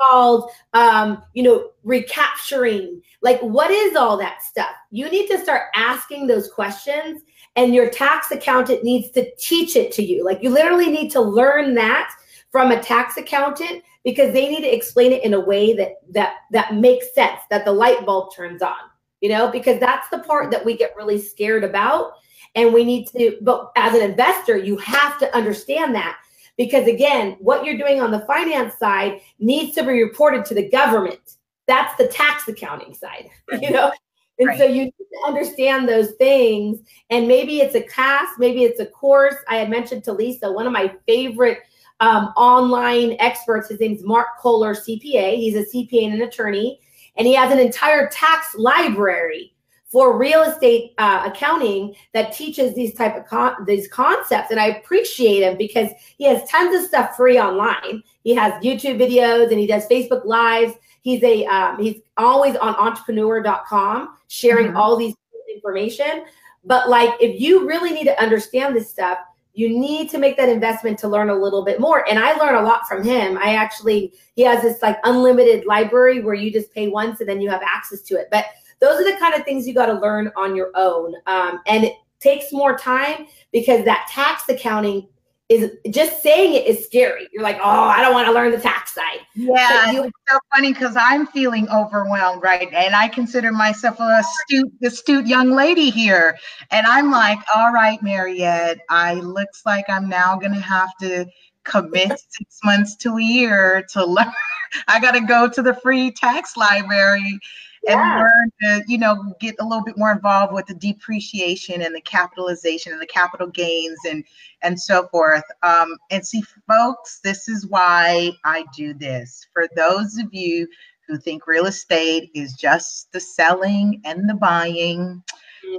called 0.00 0.50
um, 0.72 1.22
you 1.34 1.42
know, 1.42 1.70
recapturing. 1.84 3.00
Like 3.22 3.40
what 3.40 3.70
is 3.70 3.94
all 3.94 4.16
that 4.16 4.42
stuff? 4.42 4.74
You 4.90 5.08
need 5.08 5.28
to 5.28 5.38
start 5.38 5.68
asking 5.74 6.26
those 6.26 6.50
questions 6.50 7.22
and 7.54 7.74
your 7.74 7.90
tax 7.90 8.30
accountant 8.30 8.82
needs 8.82 9.10
to 9.12 9.30
teach 9.36 9.76
it 9.76 9.92
to 9.92 10.02
you. 10.02 10.24
Like 10.24 10.42
you 10.42 10.50
literally 10.50 10.90
need 10.90 11.10
to 11.12 11.20
learn 11.20 11.74
that 11.74 12.10
from 12.50 12.72
a 12.72 12.82
tax 12.82 13.16
accountant 13.16 13.84
because 14.04 14.32
they 14.32 14.48
need 14.48 14.62
to 14.62 14.74
explain 14.74 15.12
it 15.12 15.22
in 15.22 15.34
a 15.34 15.40
way 15.40 15.74
that 15.74 15.96
that 16.10 16.34
that 16.50 16.74
makes 16.74 17.14
sense 17.14 17.40
that 17.50 17.64
the 17.64 17.72
light 17.72 18.04
bulb 18.04 18.34
turns 18.34 18.62
on 18.62 18.76
you 19.20 19.28
know 19.28 19.50
because 19.50 19.78
that's 19.78 20.08
the 20.08 20.18
part 20.20 20.50
that 20.50 20.64
we 20.64 20.76
get 20.76 20.96
really 20.96 21.20
scared 21.20 21.64
about 21.64 22.14
and 22.54 22.72
we 22.72 22.84
need 22.84 23.06
to 23.08 23.36
but 23.42 23.70
as 23.76 23.94
an 23.94 24.02
investor 24.02 24.56
you 24.56 24.76
have 24.78 25.18
to 25.18 25.34
understand 25.36 25.94
that 25.94 26.18
because 26.56 26.86
again 26.86 27.36
what 27.40 27.64
you're 27.64 27.78
doing 27.78 28.00
on 28.00 28.10
the 28.10 28.20
finance 28.20 28.74
side 28.78 29.20
needs 29.38 29.74
to 29.74 29.82
be 29.82 30.02
reported 30.02 30.44
to 30.44 30.54
the 30.54 30.68
government 30.68 31.36
that's 31.66 31.96
the 31.96 32.06
tax 32.08 32.48
accounting 32.48 32.94
side 32.94 33.28
you 33.60 33.70
know 33.70 33.92
and 34.38 34.48
right. 34.48 34.58
so 34.58 34.64
you 34.64 34.84
need 34.84 34.94
to 34.98 35.26
understand 35.26 35.88
those 35.88 36.12
things 36.12 36.80
and 37.10 37.28
maybe 37.28 37.60
it's 37.60 37.74
a 37.74 37.82
class 37.82 38.28
maybe 38.38 38.64
it's 38.64 38.80
a 38.80 38.86
course 38.86 39.36
i 39.48 39.56
had 39.56 39.70
mentioned 39.70 40.02
to 40.02 40.12
lisa 40.12 40.50
one 40.50 40.66
of 40.66 40.72
my 40.72 40.92
favorite 41.06 41.60
um, 42.00 42.32
online 42.36 43.16
experts. 43.18 43.68
His 43.68 43.78
name's 43.78 44.02
Mark 44.02 44.28
Kohler, 44.38 44.74
CPA. 44.74 45.36
He's 45.36 45.54
a 45.54 45.64
CPA 45.64 46.06
and 46.06 46.14
an 46.14 46.22
attorney, 46.22 46.80
and 47.16 47.26
he 47.26 47.34
has 47.34 47.52
an 47.52 47.58
entire 47.58 48.08
tax 48.08 48.54
library 48.56 49.54
for 49.90 50.16
real 50.16 50.42
estate 50.42 50.92
uh, 50.98 51.22
accounting 51.26 51.94
that 52.14 52.32
teaches 52.32 52.74
these 52.74 52.94
type 52.94 53.16
of 53.16 53.26
con- 53.26 53.64
these 53.66 53.88
concepts. 53.88 54.50
And 54.50 54.60
I 54.60 54.66
appreciate 54.68 55.42
him 55.42 55.58
because 55.58 55.90
he 56.16 56.24
has 56.24 56.48
tons 56.48 56.74
of 56.76 56.88
stuff 56.88 57.16
free 57.16 57.40
online. 57.40 58.02
He 58.22 58.34
has 58.34 58.52
YouTube 58.62 58.98
videos 58.98 59.50
and 59.50 59.58
he 59.58 59.66
does 59.66 59.86
Facebook 59.88 60.24
lives. 60.24 60.74
He's 61.02 61.22
a 61.24 61.44
um, 61.46 61.82
he's 61.82 62.00
always 62.16 62.56
on 62.56 62.74
entrepreneur.com 62.76 64.16
sharing 64.28 64.68
mm-hmm. 64.68 64.76
all 64.76 64.96
these 64.96 65.14
information. 65.52 66.24
But 66.64 66.88
like, 66.88 67.14
if 67.20 67.40
you 67.40 67.66
really 67.66 67.90
need 67.90 68.04
to 68.04 68.22
understand 68.22 68.76
this 68.76 68.88
stuff, 68.88 69.18
you 69.54 69.68
need 69.68 70.08
to 70.10 70.18
make 70.18 70.36
that 70.36 70.48
investment 70.48 70.98
to 71.00 71.08
learn 71.08 71.30
a 71.30 71.34
little 71.34 71.64
bit 71.64 71.80
more. 71.80 72.08
And 72.08 72.18
I 72.18 72.32
learn 72.34 72.54
a 72.54 72.62
lot 72.62 72.86
from 72.86 73.02
him. 73.02 73.36
I 73.38 73.56
actually, 73.56 74.12
he 74.36 74.42
has 74.42 74.62
this 74.62 74.80
like 74.80 74.98
unlimited 75.04 75.66
library 75.66 76.22
where 76.22 76.34
you 76.34 76.52
just 76.52 76.72
pay 76.72 76.88
once 76.88 77.20
and 77.20 77.28
then 77.28 77.40
you 77.40 77.50
have 77.50 77.62
access 77.62 78.00
to 78.02 78.14
it. 78.16 78.28
But 78.30 78.44
those 78.80 79.00
are 79.00 79.10
the 79.10 79.18
kind 79.18 79.34
of 79.34 79.44
things 79.44 79.66
you 79.66 79.74
got 79.74 79.86
to 79.86 79.94
learn 79.94 80.32
on 80.36 80.56
your 80.56 80.70
own. 80.74 81.14
Um, 81.26 81.60
and 81.66 81.84
it 81.84 81.94
takes 82.18 82.52
more 82.52 82.76
time 82.76 83.26
because 83.52 83.84
that 83.84 84.08
tax 84.10 84.48
accounting 84.48 85.08
is 85.50 85.72
just 85.90 86.22
saying 86.22 86.54
it 86.54 86.64
is 86.66 86.84
scary. 86.84 87.26
You're 87.32 87.42
like, 87.42 87.58
oh, 87.60 87.68
I 87.68 88.00
don't 88.00 88.14
want 88.14 88.28
to 88.28 88.32
learn 88.32 88.52
the 88.52 88.60
tax 88.60 88.94
side. 88.94 89.18
Yeah, 89.34 89.90
you, 89.90 90.04
it's 90.04 90.16
so 90.28 90.38
funny 90.54 90.72
because 90.72 90.94
I'm 90.96 91.26
feeling 91.26 91.68
overwhelmed, 91.70 92.40
right? 92.40 92.68
And 92.72 92.94
I 92.94 93.08
consider 93.08 93.50
myself 93.50 93.98
a 93.98 94.20
astute, 94.20 94.72
astute 94.84 95.26
young 95.26 95.50
lady 95.50 95.90
here, 95.90 96.38
and 96.70 96.86
I'm 96.86 97.10
like, 97.10 97.40
all 97.54 97.72
right, 97.72 98.00
Mariette, 98.00 98.78
I 98.90 99.14
looks 99.14 99.62
like 99.66 99.86
I'm 99.88 100.08
now 100.08 100.36
going 100.36 100.54
to 100.54 100.60
have 100.60 100.96
to 101.00 101.26
commit 101.64 102.10
six 102.28 102.58
months 102.62 102.94
to 102.96 103.16
a 103.16 103.22
year 103.22 103.84
to 103.90 104.06
learn. 104.06 104.32
I 104.86 105.00
got 105.00 105.12
to 105.12 105.20
go 105.20 105.48
to 105.48 105.62
the 105.62 105.74
free 105.74 106.12
tax 106.12 106.56
library 106.56 107.40
yeah. 107.82 108.18
and 108.18 108.20
learn 108.20 108.52
to, 108.62 108.84
you 108.90 108.98
know, 108.98 109.34
get 109.40 109.56
a 109.60 109.64
little 109.64 109.84
bit 109.84 109.96
more 109.96 110.12
involved 110.12 110.52
with 110.52 110.66
the 110.66 110.74
depreciation 110.74 111.82
and 111.82 111.94
the 111.94 112.00
capitalization 112.00 112.92
and 112.92 113.00
the 113.00 113.06
capital 113.06 113.46
gains 113.48 113.98
and 114.08 114.24
and 114.62 114.80
so 114.80 115.08
forth. 115.08 115.44
Um, 115.62 115.96
and 116.10 116.26
see, 116.26 116.42
folks, 116.68 117.20
this 117.22 117.48
is 117.48 117.66
why 117.66 118.32
I 118.44 118.64
do 118.76 118.94
this. 118.94 119.46
For 119.52 119.68
those 119.76 120.18
of 120.18 120.32
you 120.32 120.68
who 121.06 121.18
think 121.18 121.46
real 121.46 121.66
estate 121.66 122.30
is 122.34 122.52
just 122.54 123.10
the 123.12 123.20
selling 123.20 124.00
and 124.04 124.28
the 124.28 124.34
buying, 124.34 125.22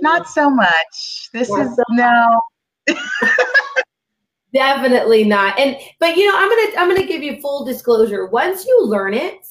not 0.02 0.28
so 0.28 0.50
much. 0.50 1.30
This 1.32 1.50
is 1.50 1.76
so 1.76 1.84
no. 1.92 2.42
Definitely 4.54 5.24
not. 5.24 5.58
And 5.58 5.78
but 6.00 6.18
you 6.18 6.28
know, 6.28 6.36
I'm 6.36 6.50
gonna 6.50 6.82
I'm 6.82 6.94
gonna 6.94 7.08
give 7.08 7.24
you 7.24 7.40
full 7.40 7.64
disclosure. 7.64 8.26
Once 8.26 8.66
you 8.66 8.86
learn 8.86 9.14
it, 9.14 9.48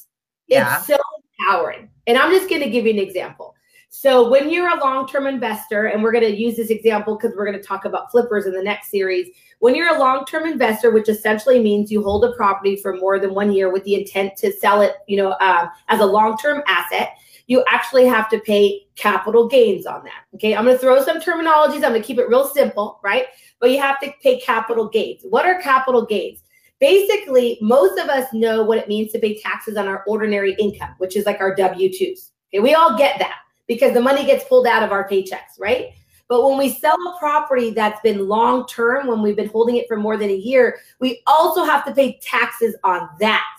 yeah. 0.47 0.77
it's 0.77 0.87
so 0.87 0.97
empowering. 1.39 1.89
And 2.07 2.17
I'm 2.17 2.31
just 2.31 2.49
going 2.49 2.61
to 2.61 2.69
give 2.69 2.85
you 2.85 2.93
an 2.93 2.99
example. 2.99 3.55
So 3.93 4.29
when 4.29 4.49
you're 4.49 4.69
a 4.69 4.79
long-term 4.79 5.27
investor, 5.27 5.87
and 5.87 6.01
we're 6.01 6.13
going 6.13 6.23
to 6.23 6.33
use 6.33 6.55
this 6.55 6.69
example 6.69 7.17
because 7.17 7.35
we're 7.35 7.45
going 7.45 7.59
to 7.59 7.63
talk 7.63 7.83
about 7.83 8.09
flippers 8.09 8.45
in 8.45 8.53
the 8.53 8.63
next 8.63 8.89
series. 8.89 9.27
When 9.59 9.75
you're 9.75 9.93
a 9.93 9.99
long-term 9.99 10.45
investor, 10.45 10.91
which 10.91 11.09
essentially 11.09 11.61
means 11.61 11.91
you 11.91 12.01
hold 12.01 12.23
a 12.23 12.31
property 12.31 12.77
for 12.77 12.95
more 12.95 13.19
than 13.19 13.33
one 13.33 13.51
year 13.51 13.69
with 13.69 13.83
the 13.83 13.95
intent 13.95 14.37
to 14.37 14.51
sell 14.53 14.81
it, 14.81 14.95
you 15.07 15.17
know, 15.17 15.31
uh, 15.31 15.67
as 15.89 15.99
a 15.99 16.05
long-term 16.05 16.63
asset, 16.67 17.17
you 17.47 17.65
actually 17.67 18.05
have 18.05 18.29
to 18.29 18.39
pay 18.39 18.87
capital 18.95 19.45
gains 19.45 19.85
on 19.85 20.05
that. 20.05 20.23
Okay, 20.35 20.55
I'm 20.55 20.63
going 20.63 20.77
to 20.77 20.81
throw 20.81 21.03
some 21.03 21.19
terminologies. 21.19 21.83
I'm 21.83 21.91
going 21.91 22.01
to 22.01 22.07
keep 22.07 22.17
it 22.17 22.29
real 22.29 22.47
simple, 22.47 23.01
right? 23.03 23.25
But 23.59 23.71
you 23.71 23.79
have 23.81 23.99
to 23.99 24.13
pay 24.23 24.39
capital 24.39 24.87
gains. 24.87 25.23
What 25.23 25.45
are 25.45 25.61
capital 25.61 26.05
gains? 26.05 26.40
Basically, 26.81 27.57
most 27.61 27.97
of 27.97 28.09
us 28.09 28.27
know 28.33 28.63
what 28.63 28.77
it 28.77 28.89
means 28.89 29.13
to 29.13 29.19
pay 29.19 29.39
taxes 29.39 29.77
on 29.77 29.87
our 29.87 30.03
ordinary 30.05 30.55
income, 30.59 30.93
which 30.97 31.15
is 31.15 31.25
like 31.25 31.39
our 31.39 31.55
W 31.55 31.89
2s. 31.89 32.31
Okay, 32.53 32.59
we 32.59 32.73
all 32.73 32.97
get 32.97 33.17
that 33.19 33.37
because 33.67 33.93
the 33.93 34.01
money 34.01 34.25
gets 34.25 34.43
pulled 34.43 34.67
out 34.67 34.83
of 34.83 34.91
our 34.91 35.07
paychecks, 35.07 35.57
right? 35.57 35.91
But 36.27 36.47
when 36.47 36.57
we 36.57 36.69
sell 36.69 36.95
a 36.95 37.19
property 37.19 37.71
that's 37.71 38.01
been 38.01 38.27
long 38.27 38.67
term, 38.67 39.07
when 39.07 39.21
we've 39.21 39.35
been 39.35 39.49
holding 39.49 39.77
it 39.77 39.87
for 39.87 39.97
more 39.97 40.17
than 40.17 40.29
a 40.29 40.35
year, 40.35 40.79
we 40.99 41.21
also 41.27 41.63
have 41.63 41.85
to 41.85 41.93
pay 41.93 42.19
taxes 42.21 42.75
on 42.83 43.09
that. 43.19 43.57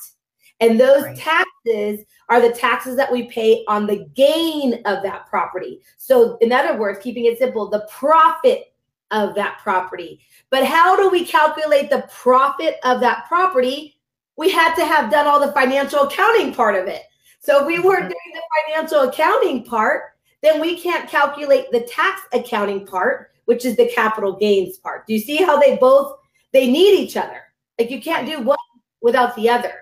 And 0.61 0.79
those 0.79 1.03
right. 1.03 1.17
taxes 1.17 2.05
are 2.29 2.41
the 2.41 2.53
taxes 2.53 2.97
that 2.97 3.13
we 3.13 3.25
pay 3.25 3.65
on 3.69 3.87
the 3.87 4.07
gain 4.15 4.75
of 4.87 5.03
that 5.03 5.27
property. 5.27 5.81
So, 5.99 6.39
in 6.39 6.53
other 6.53 6.79
words, 6.79 6.99
keeping 7.03 7.27
it 7.27 7.39
simple, 7.39 7.69
the 7.69 7.87
profit 7.91 8.73
of 9.11 9.35
that 9.35 9.59
property. 9.63 10.21
But 10.53 10.67
how 10.67 10.95
do 10.97 11.09
we 11.09 11.25
calculate 11.25 11.88
the 11.88 12.07
profit 12.11 12.77
of 12.85 13.01
that 13.01 13.25
property? 13.27 13.99
We 14.37 14.51
had 14.51 14.75
to 14.75 14.85
have 14.85 15.11
done 15.11 15.27
all 15.27 15.41
the 15.41 15.51
financial 15.53 16.01
accounting 16.01 16.55
part 16.55 16.77
of 16.77 16.87
it. 16.87 17.05
So, 17.41 17.62
if 17.62 17.67
we 17.67 17.79
weren't 17.79 18.05
mm-hmm. 18.05 18.09
doing 18.11 18.35
the 18.35 18.43
financial 18.67 19.09
accounting 19.09 19.65
part, 19.65 20.12
then 20.43 20.61
we 20.61 20.79
can't 20.79 21.09
calculate 21.09 21.71
the 21.73 21.81
tax 21.81 22.21
accounting 22.35 22.87
part, 22.87 23.31
which 23.47 23.65
is 23.65 23.77
the 23.77 23.91
capital 23.95 24.37
gains 24.37 24.77
part. 24.77 25.07
Do 25.07 25.15
you 25.15 25.21
see 25.21 25.38
how 25.38 25.59
they 25.59 25.77
both 25.79 26.19
they 26.53 26.71
need 26.71 27.01
each 27.01 27.17
other? 27.17 27.41
Like 27.79 27.91
you 27.91 28.03
can't 28.03 28.29
do 28.29 28.43
one 28.43 28.59
without 29.01 29.35
the 29.37 29.49
other. 29.49 29.73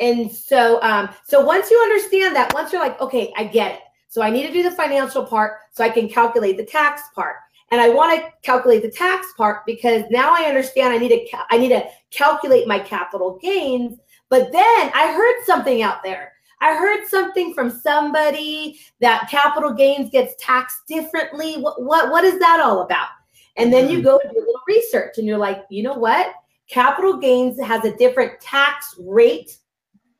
And 0.00 0.32
so 0.32 0.80
um 0.82 1.10
so 1.26 1.42
once 1.42 1.70
you 1.70 1.78
understand 1.78 2.34
that, 2.36 2.54
once 2.54 2.72
you're 2.72 2.82
like, 2.82 2.98
okay, 3.02 3.34
I 3.36 3.44
get 3.44 3.74
it. 3.74 3.80
So 4.08 4.22
I 4.22 4.30
need 4.30 4.46
to 4.46 4.52
do 4.52 4.62
the 4.62 4.70
financial 4.70 5.26
part 5.26 5.58
so 5.72 5.84
I 5.84 5.90
can 5.90 6.08
calculate 6.08 6.56
the 6.56 6.64
tax 6.64 7.02
part. 7.14 7.36
And 7.70 7.80
I 7.80 7.88
want 7.88 8.18
to 8.18 8.32
calculate 8.42 8.82
the 8.82 8.90
tax 8.90 9.26
part 9.36 9.66
because 9.66 10.04
now 10.10 10.32
I 10.32 10.44
understand 10.44 10.94
I 10.94 10.98
need 10.98 11.08
to 11.08 11.38
I 11.50 11.58
need 11.58 11.70
to 11.70 11.84
calculate 12.10 12.68
my 12.68 12.78
capital 12.78 13.38
gains. 13.42 13.98
But 14.28 14.52
then 14.52 14.90
I 14.94 15.12
heard 15.12 15.44
something 15.44 15.82
out 15.82 16.02
there 16.04 16.32
I 16.60 16.74
heard 16.74 17.06
something 17.06 17.52
from 17.54 17.70
somebody 17.70 18.80
that 19.00 19.28
capital 19.30 19.72
gains 19.72 20.10
gets 20.10 20.34
taxed 20.38 20.86
differently. 20.88 21.56
What 21.56 21.82
what 21.82 22.10
what 22.10 22.24
is 22.24 22.38
that 22.38 22.60
all 22.60 22.82
about? 22.82 23.08
And 23.56 23.72
then 23.72 23.88
you 23.88 23.98
mm-hmm. 23.98 24.06
go 24.06 24.20
and 24.22 24.32
do 24.32 24.38
a 24.38 24.40
little 24.40 24.60
research 24.66 25.18
and 25.18 25.26
you're 25.26 25.38
like, 25.38 25.64
you 25.70 25.82
know 25.82 25.94
what? 25.94 26.32
Capital 26.68 27.18
gains 27.18 27.60
has 27.62 27.84
a 27.84 27.96
different 27.96 28.40
tax 28.40 28.94
rate 28.98 29.58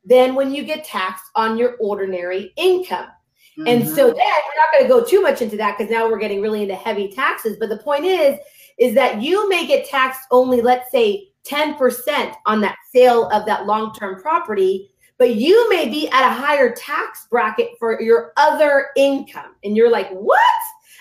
than 0.04 0.34
when 0.34 0.54
you 0.54 0.64
get 0.64 0.84
taxed 0.84 1.24
on 1.34 1.58
your 1.58 1.76
ordinary 1.80 2.52
income. 2.56 3.08
Mm-hmm. 3.58 3.68
And 3.68 3.88
so 3.88 4.08
mm-hmm. 4.08 4.16
then 4.16 4.16
we're 4.16 4.60
not 4.60 4.72
going 4.72 4.82
to 4.82 4.88
go 4.88 5.04
too 5.04 5.22
much 5.22 5.42
into 5.42 5.56
that 5.56 5.76
because 5.76 5.90
now 5.90 6.08
we're 6.08 6.18
getting 6.18 6.40
really 6.40 6.62
into 6.62 6.76
heavy 6.76 7.08
taxes. 7.08 7.56
But 7.58 7.68
the 7.68 7.78
point 7.78 8.04
is, 8.04 8.38
is 8.78 8.94
that 8.94 9.22
you 9.22 9.48
may 9.48 9.66
get 9.66 9.88
taxed 9.88 10.26
only, 10.30 10.60
let's 10.60 10.90
say, 10.90 11.28
10% 11.44 12.34
on 12.44 12.60
that 12.60 12.76
sale 12.92 13.28
of 13.30 13.46
that 13.46 13.66
long-term 13.66 14.20
property 14.20 14.90
but 15.18 15.36
you 15.36 15.68
may 15.70 15.88
be 15.88 16.08
at 16.08 16.28
a 16.28 16.32
higher 16.32 16.74
tax 16.74 17.26
bracket 17.30 17.70
for 17.78 18.00
your 18.00 18.32
other 18.36 18.88
income. 18.96 19.54
And 19.64 19.76
you're 19.76 19.90
like, 19.90 20.10
what? 20.10 20.40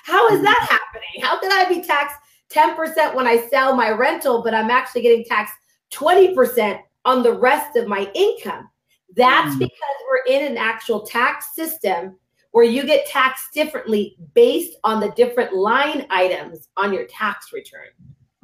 How 0.03 0.29
is 0.29 0.41
that 0.41 0.67
happening? 0.69 1.21
How 1.21 1.39
can 1.39 1.51
I 1.51 1.67
be 1.67 1.85
taxed 1.85 2.17
10% 2.49 3.15
when 3.15 3.27
I 3.27 3.47
sell 3.47 3.75
my 3.75 3.89
rental, 3.91 4.41
but 4.43 4.53
I'm 4.53 4.69
actually 4.69 5.01
getting 5.01 5.25
taxed 5.25 5.53
20% 5.93 6.79
on 7.03 7.23
the 7.23 7.33
rest 7.33 7.75
of 7.75 7.87
my 7.87 8.09
income? 8.13 8.69
That's 9.15 9.55
mm. 9.55 9.59
because 9.59 9.73
we're 10.09 10.33
in 10.33 10.51
an 10.51 10.57
actual 10.57 11.01
tax 11.01 11.53
system 11.55 12.17
where 12.55 12.63
you 12.63 12.85
get 12.85 13.05
taxed 13.05 13.53
differently 13.53 14.15
based 14.33 14.77
on 14.85 15.01
the 15.01 15.09
different 15.17 15.53
line 15.53 16.07
items 16.09 16.69
on 16.77 16.93
your 16.93 17.03
tax 17.07 17.51
return, 17.51 17.89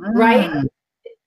mm. 0.02 0.14
right? 0.14 0.52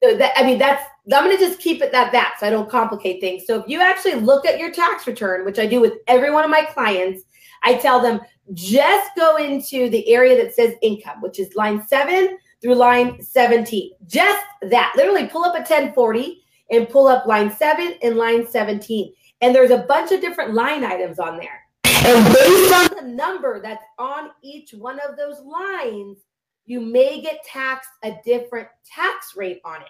So 0.03 0.14
that 0.18 0.35
I 0.37 0.42
mean, 0.42 0.59
that's 0.59 0.85
I'm 1.11 1.25
going 1.25 1.35
to 1.35 1.42
just 1.42 1.61
keep 1.61 1.81
it 1.81 1.92
that 1.92 2.12
that 2.12 2.35
so 2.38 2.47
I 2.47 2.51
don't 2.51 2.68
complicate 2.68 3.23
things. 3.23 3.44
So 3.47 3.59
if 3.59 3.66
you 3.68 3.81
actually 3.81 4.16
look 4.16 4.44
at 4.44 4.59
your 4.59 4.70
tax 4.70 5.07
return, 5.07 5.47
which 5.47 5.59
I 5.59 5.64
do 5.64 5.81
with 5.81 5.94
every 6.09 6.31
one 6.31 6.44
of 6.44 6.51
my 6.51 6.61
clients, 6.61 7.23
I 7.62 7.77
tell 7.77 8.03
them 8.03 8.20
just 8.53 9.12
go 9.16 9.37
into 9.37 9.88
the 9.88 10.07
area 10.07 10.37
that 10.44 10.55
says 10.55 10.75
income, 10.83 11.23
which 11.23 11.40
is 11.40 11.55
line 11.55 11.87
seven 11.87 12.37
through 12.61 12.75
line 12.75 13.23
17. 13.23 13.92
Just 14.07 14.44
that. 14.61 14.92
Literally 14.94 15.27
pull 15.27 15.47
up 15.47 15.55
a 15.55 15.61
1040 15.61 16.44
and 16.70 16.87
pull 16.90 17.07
up 17.07 17.25
line 17.25 17.51
seven 17.51 17.94
and 18.03 18.16
line 18.16 18.47
17. 18.47 19.11
And 19.40 19.55
there's 19.55 19.70
a 19.70 19.79
bunch 19.79 20.12
of 20.12 20.20
different 20.20 20.53
line 20.53 20.85
items 20.85 21.18
on 21.18 21.38
there. 21.38 21.63
And 22.07 22.35
based 22.35 22.75
on 22.75 22.97
the 22.97 23.12
number 23.14 23.61
that's 23.61 23.85
on 23.99 24.31
each 24.43 24.75
one 24.75 25.01
of 25.01 25.17
those 25.17 25.40
lines, 25.40 26.19
you 26.67 26.81
may 26.81 27.23
get 27.23 27.43
taxed 27.45 27.88
a 28.03 28.12
different 28.25 28.69
tax 28.85 29.33
rate 29.37 29.61
on 29.64 29.81
it. 29.81 29.88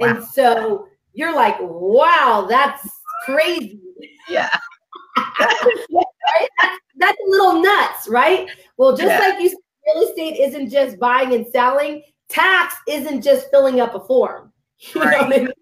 Wow. 0.00 0.08
And 0.08 0.24
so 0.24 0.88
you're 1.12 1.34
like, 1.34 1.56
wow, 1.60 2.46
that's 2.48 2.88
crazy. 3.24 3.80
Yeah. 4.28 4.50
right? 5.16 6.48
That's, 6.60 6.78
that's 6.96 7.18
a 7.24 7.30
little 7.30 7.62
nuts, 7.62 8.08
right? 8.08 8.48
Well, 8.76 8.96
just 8.96 9.08
yeah. 9.08 9.18
like 9.20 9.40
you 9.40 9.48
said, 9.50 9.58
real 9.94 10.08
estate 10.08 10.40
isn't 10.40 10.70
just 10.70 10.98
buying 10.98 11.32
and 11.32 11.46
selling, 11.46 12.02
tax 12.28 12.74
isn't 12.88 13.22
just 13.22 13.50
filling 13.50 13.80
up 13.80 13.94
a 13.94 14.00
form. 14.00 14.52
You 14.94 15.00
right. 15.00 15.12
know 15.12 15.26
what 15.28 15.34
I 15.34 15.38
mean? 15.44 15.52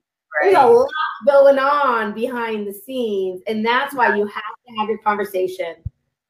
Right. 0.41 0.53
There's 0.53 0.65
a 0.65 0.67
lot 0.67 0.89
going 1.27 1.59
on 1.59 2.15
behind 2.15 2.67
the 2.67 2.73
scenes. 2.73 3.43
And 3.47 3.65
that's 3.65 3.95
why 3.95 4.17
you 4.17 4.27
have 4.27 4.43
to 4.67 4.75
have 4.79 4.89
your 4.89 4.99
conversation 4.99 5.77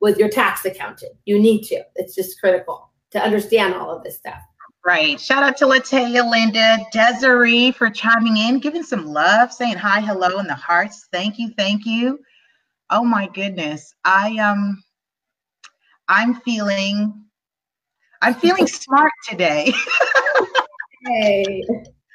with 0.00 0.18
your 0.18 0.28
tax 0.28 0.64
accountant. 0.64 1.12
You 1.24 1.38
need 1.38 1.62
to. 1.64 1.82
It's 1.96 2.14
just 2.14 2.38
critical 2.38 2.90
to 3.10 3.22
understand 3.22 3.74
all 3.74 3.90
of 3.90 4.02
this 4.02 4.16
stuff. 4.16 4.40
Right. 4.84 5.18
Shout 5.18 5.42
out 5.42 5.56
to 5.58 5.64
Latia, 5.64 6.30
Linda, 6.30 6.76
Desiree 6.92 7.70
for 7.70 7.88
chiming 7.88 8.36
in, 8.36 8.58
giving 8.58 8.82
some 8.82 9.06
love, 9.06 9.50
saying 9.50 9.76
hi, 9.76 10.00
hello 10.00 10.38
in 10.38 10.46
the 10.46 10.54
hearts. 10.54 11.08
Thank 11.10 11.38
you, 11.38 11.54
thank 11.56 11.86
you. 11.86 12.18
Oh 12.90 13.02
my 13.02 13.28
goodness. 13.28 13.94
I 14.04 14.36
um 14.36 14.82
I'm 16.08 16.34
feeling 16.42 17.24
I'm 18.20 18.34
feeling 18.34 18.66
smart 18.66 19.10
today. 19.26 19.72
hey. 21.06 21.62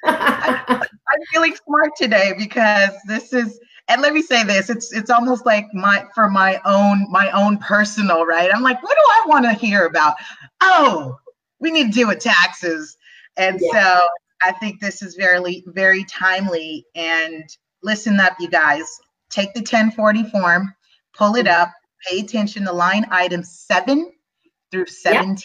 I'm 0.06 1.22
feeling 1.32 1.56
smart 1.66 1.92
today 1.98 2.34
because 2.38 2.92
this 3.08 3.34
is 3.34 3.60
and 3.88 4.02
let 4.02 4.14
me 4.14 4.22
say 4.22 4.44
this 4.44 4.70
it's 4.70 4.94
it's 4.94 5.10
almost 5.10 5.46
like 5.46 5.68
my 5.74 6.06
for 6.14 6.30
my 6.30 6.60
own 6.66 7.08
my 7.10 7.32
own 7.32 7.58
personal 7.58 8.26
right? 8.26 8.54
I'm 8.54 8.64
like 8.64 8.82
what 8.84 8.96
do 8.96 9.04
i 9.04 9.24
want 9.28 9.46
to 9.46 9.54
hear 9.54 9.86
about? 9.86 10.16
Oh 10.62 11.18
we 11.60 11.72
need 11.72 11.88
to 11.88 11.92
deal 11.92 12.08
with 12.08 12.20
taxes. 12.20 12.98
And 13.38 13.60
yeah. 13.62 13.98
so 13.98 14.08
i 14.44 14.52
think 14.54 14.80
this 14.80 15.02
is 15.02 15.16
very 15.16 15.64
very 15.68 16.04
timely. 16.06 16.86
And 16.96 17.44
listen 17.84 18.20
up 18.20 18.34
you 18.40 18.50
guys. 18.50 18.86
Take 19.30 19.54
the 19.54 19.60
1040 19.60 20.24
form 20.32 20.74
pull 21.20 21.36
it 21.36 21.46
mm-hmm. 21.46 21.62
up 21.62 21.72
pay 22.08 22.22
attention 22.22 22.64
to 22.66 22.72
line 22.72 23.06
items 23.12 23.66
7 23.68 24.12
through 24.72 24.86
17 24.86 25.38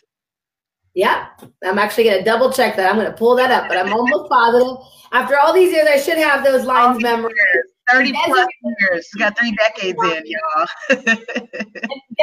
yeah, 0.94 1.26
I'm 1.64 1.78
actually 1.78 2.04
going 2.04 2.18
to 2.18 2.24
double 2.24 2.52
check 2.52 2.76
that. 2.76 2.88
I'm 2.88 2.96
going 2.96 3.10
to 3.10 3.16
pull 3.16 3.34
that 3.36 3.50
up, 3.50 3.68
but 3.68 3.76
I'm 3.76 3.92
almost 3.92 4.30
positive. 4.30 4.76
After 5.12 5.38
all 5.38 5.52
these 5.52 5.72
years, 5.72 5.88
I 5.88 5.98
should 5.98 6.18
have 6.18 6.44
those 6.44 6.64
lines 6.64 7.02
memorized. 7.02 7.34
30 7.90 8.12
plus 8.12 8.48
years. 8.80 9.06
She's 9.06 9.20
got 9.20 9.38
three 9.38 9.54
decades 9.56 9.98
in, 10.02 10.22
y'all. 10.26 10.66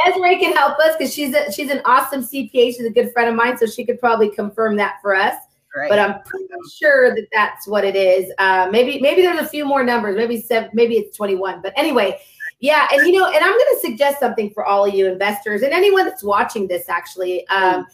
Desiree 0.05 0.39
can 0.39 0.55
help 0.55 0.79
us 0.79 0.95
because 0.97 1.13
she's 1.13 1.35
a, 1.35 1.51
she's 1.51 1.69
an 1.69 1.81
awesome 1.85 2.21
CPA. 2.21 2.75
She's 2.75 2.85
a 2.85 2.89
good 2.89 3.11
friend 3.13 3.29
of 3.29 3.35
mine, 3.35 3.57
so 3.57 3.65
she 3.65 3.85
could 3.85 3.99
probably 3.99 4.31
confirm 4.31 4.75
that 4.77 4.95
for 5.01 5.15
us. 5.15 5.35
Right. 5.75 5.89
But 5.89 5.99
I'm 5.99 6.21
pretty 6.23 6.47
sure 6.81 7.15
that 7.15 7.27
that's 7.31 7.67
what 7.67 7.83
it 7.83 7.95
is. 7.95 8.31
Uh, 8.39 8.69
maybe 8.71 8.99
maybe 8.99 9.21
there's 9.21 9.39
a 9.39 9.47
few 9.47 9.65
more 9.65 9.83
numbers. 9.83 10.17
Maybe 10.17 10.41
seven. 10.41 10.69
Maybe 10.73 10.95
it's 10.95 11.15
21. 11.15 11.61
But 11.61 11.73
anyway, 11.77 12.19
yeah. 12.59 12.87
And 12.91 13.05
you 13.07 13.17
know, 13.17 13.27
and 13.27 13.37
I'm 13.37 13.51
going 13.51 13.75
to 13.75 13.79
suggest 13.79 14.19
something 14.19 14.49
for 14.49 14.65
all 14.65 14.85
of 14.85 14.93
you 14.93 15.07
investors 15.07 15.61
and 15.61 15.71
anyone 15.71 16.05
that's 16.05 16.23
watching 16.23 16.67
this. 16.67 16.89
Actually, 16.89 17.47
um, 17.47 17.85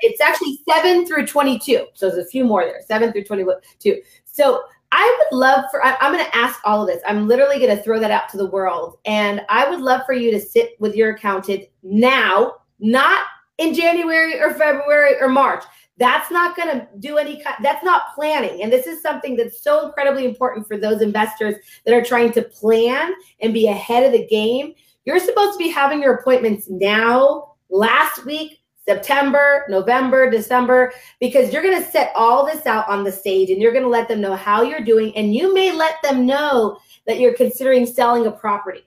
it's 0.00 0.20
actually 0.20 0.58
seven 0.68 1.06
through 1.06 1.26
22. 1.26 1.86
So 1.94 2.08
there's 2.08 2.24
a 2.24 2.28
few 2.28 2.44
more 2.44 2.64
there. 2.64 2.80
Seven 2.86 3.12
through 3.12 3.24
22. 3.24 4.00
So 4.24 4.62
I 4.92 5.18
would 5.18 5.38
love 5.38 5.64
for, 5.70 5.84
I, 5.84 5.96
am 6.00 6.12
going 6.12 6.24
to 6.24 6.36
ask 6.36 6.58
all 6.64 6.82
of 6.82 6.88
this. 6.88 7.02
I'm 7.06 7.28
literally 7.28 7.58
going 7.58 7.76
to 7.76 7.82
throw 7.82 8.00
that 8.00 8.10
out 8.10 8.28
to 8.30 8.36
the 8.36 8.50
world. 8.50 8.98
And 9.04 9.42
I 9.48 9.68
would 9.68 9.80
love 9.80 10.02
for 10.04 10.14
you 10.14 10.30
to 10.32 10.40
sit 10.40 10.72
with 10.80 10.96
your 10.96 11.14
accountant 11.14 11.64
now, 11.82 12.54
not 12.80 13.24
in 13.58 13.74
January 13.74 14.40
or 14.40 14.54
February 14.54 15.14
or 15.20 15.28
March. 15.28 15.64
That's 15.98 16.30
not 16.30 16.56
going 16.56 16.80
to 16.80 16.88
do 16.98 17.18
any, 17.18 17.42
that's 17.62 17.84
not 17.84 18.14
planning. 18.14 18.62
And 18.62 18.72
this 18.72 18.86
is 18.86 19.02
something 19.02 19.36
that's 19.36 19.62
so 19.62 19.86
incredibly 19.86 20.24
important 20.24 20.66
for 20.66 20.78
those 20.78 21.02
investors 21.02 21.56
that 21.84 21.94
are 21.94 22.02
trying 22.02 22.32
to 22.32 22.42
plan 22.42 23.12
and 23.40 23.52
be 23.52 23.68
ahead 23.68 24.04
of 24.04 24.12
the 24.12 24.26
game. 24.26 24.74
You're 25.04 25.20
supposed 25.20 25.52
to 25.52 25.58
be 25.58 25.68
having 25.68 26.02
your 26.02 26.14
appointments 26.14 26.68
now, 26.68 27.52
last 27.68 28.24
week, 28.24 28.59
September, 28.86 29.66
November, 29.68 30.30
December, 30.30 30.92
because 31.20 31.52
you're 31.52 31.62
going 31.62 31.82
to 31.82 31.90
set 31.90 32.12
all 32.14 32.44
this 32.46 32.66
out 32.66 32.88
on 32.88 33.04
the 33.04 33.12
stage 33.12 33.50
and 33.50 33.60
you're 33.60 33.72
going 33.72 33.84
to 33.84 33.90
let 33.90 34.08
them 34.08 34.20
know 34.20 34.34
how 34.34 34.62
you're 34.62 34.80
doing. 34.80 35.14
And 35.16 35.34
you 35.34 35.54
may 35.54 35.72
let 35.72 36.02
them 36.02 36.26
know 36.26 36.78
that 37.06 37.20
you're 37.20 37.34
considering 37.34 37.86
selling 37.86 38.26
a 38.26 38.30
property. 38.30 38.84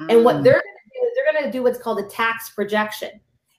Mm. 0.00 0.12
And 0.12 0.24
what 0.24 0.36
mm. 0.36 0.44
they're 0.44 0.52
going 0.52 0.62
to 0.62 1.00
do 1.00 1.06
is 1.06 1.12
they're 1.14 1.32
going 1.32 1.44
to 1.44 1.58
do 1.58 1.62
what's 1.62 1.78
called 1.78 2.00
a 2.00 2.08
tax 2.08 2.50
projection. 2.50 3.10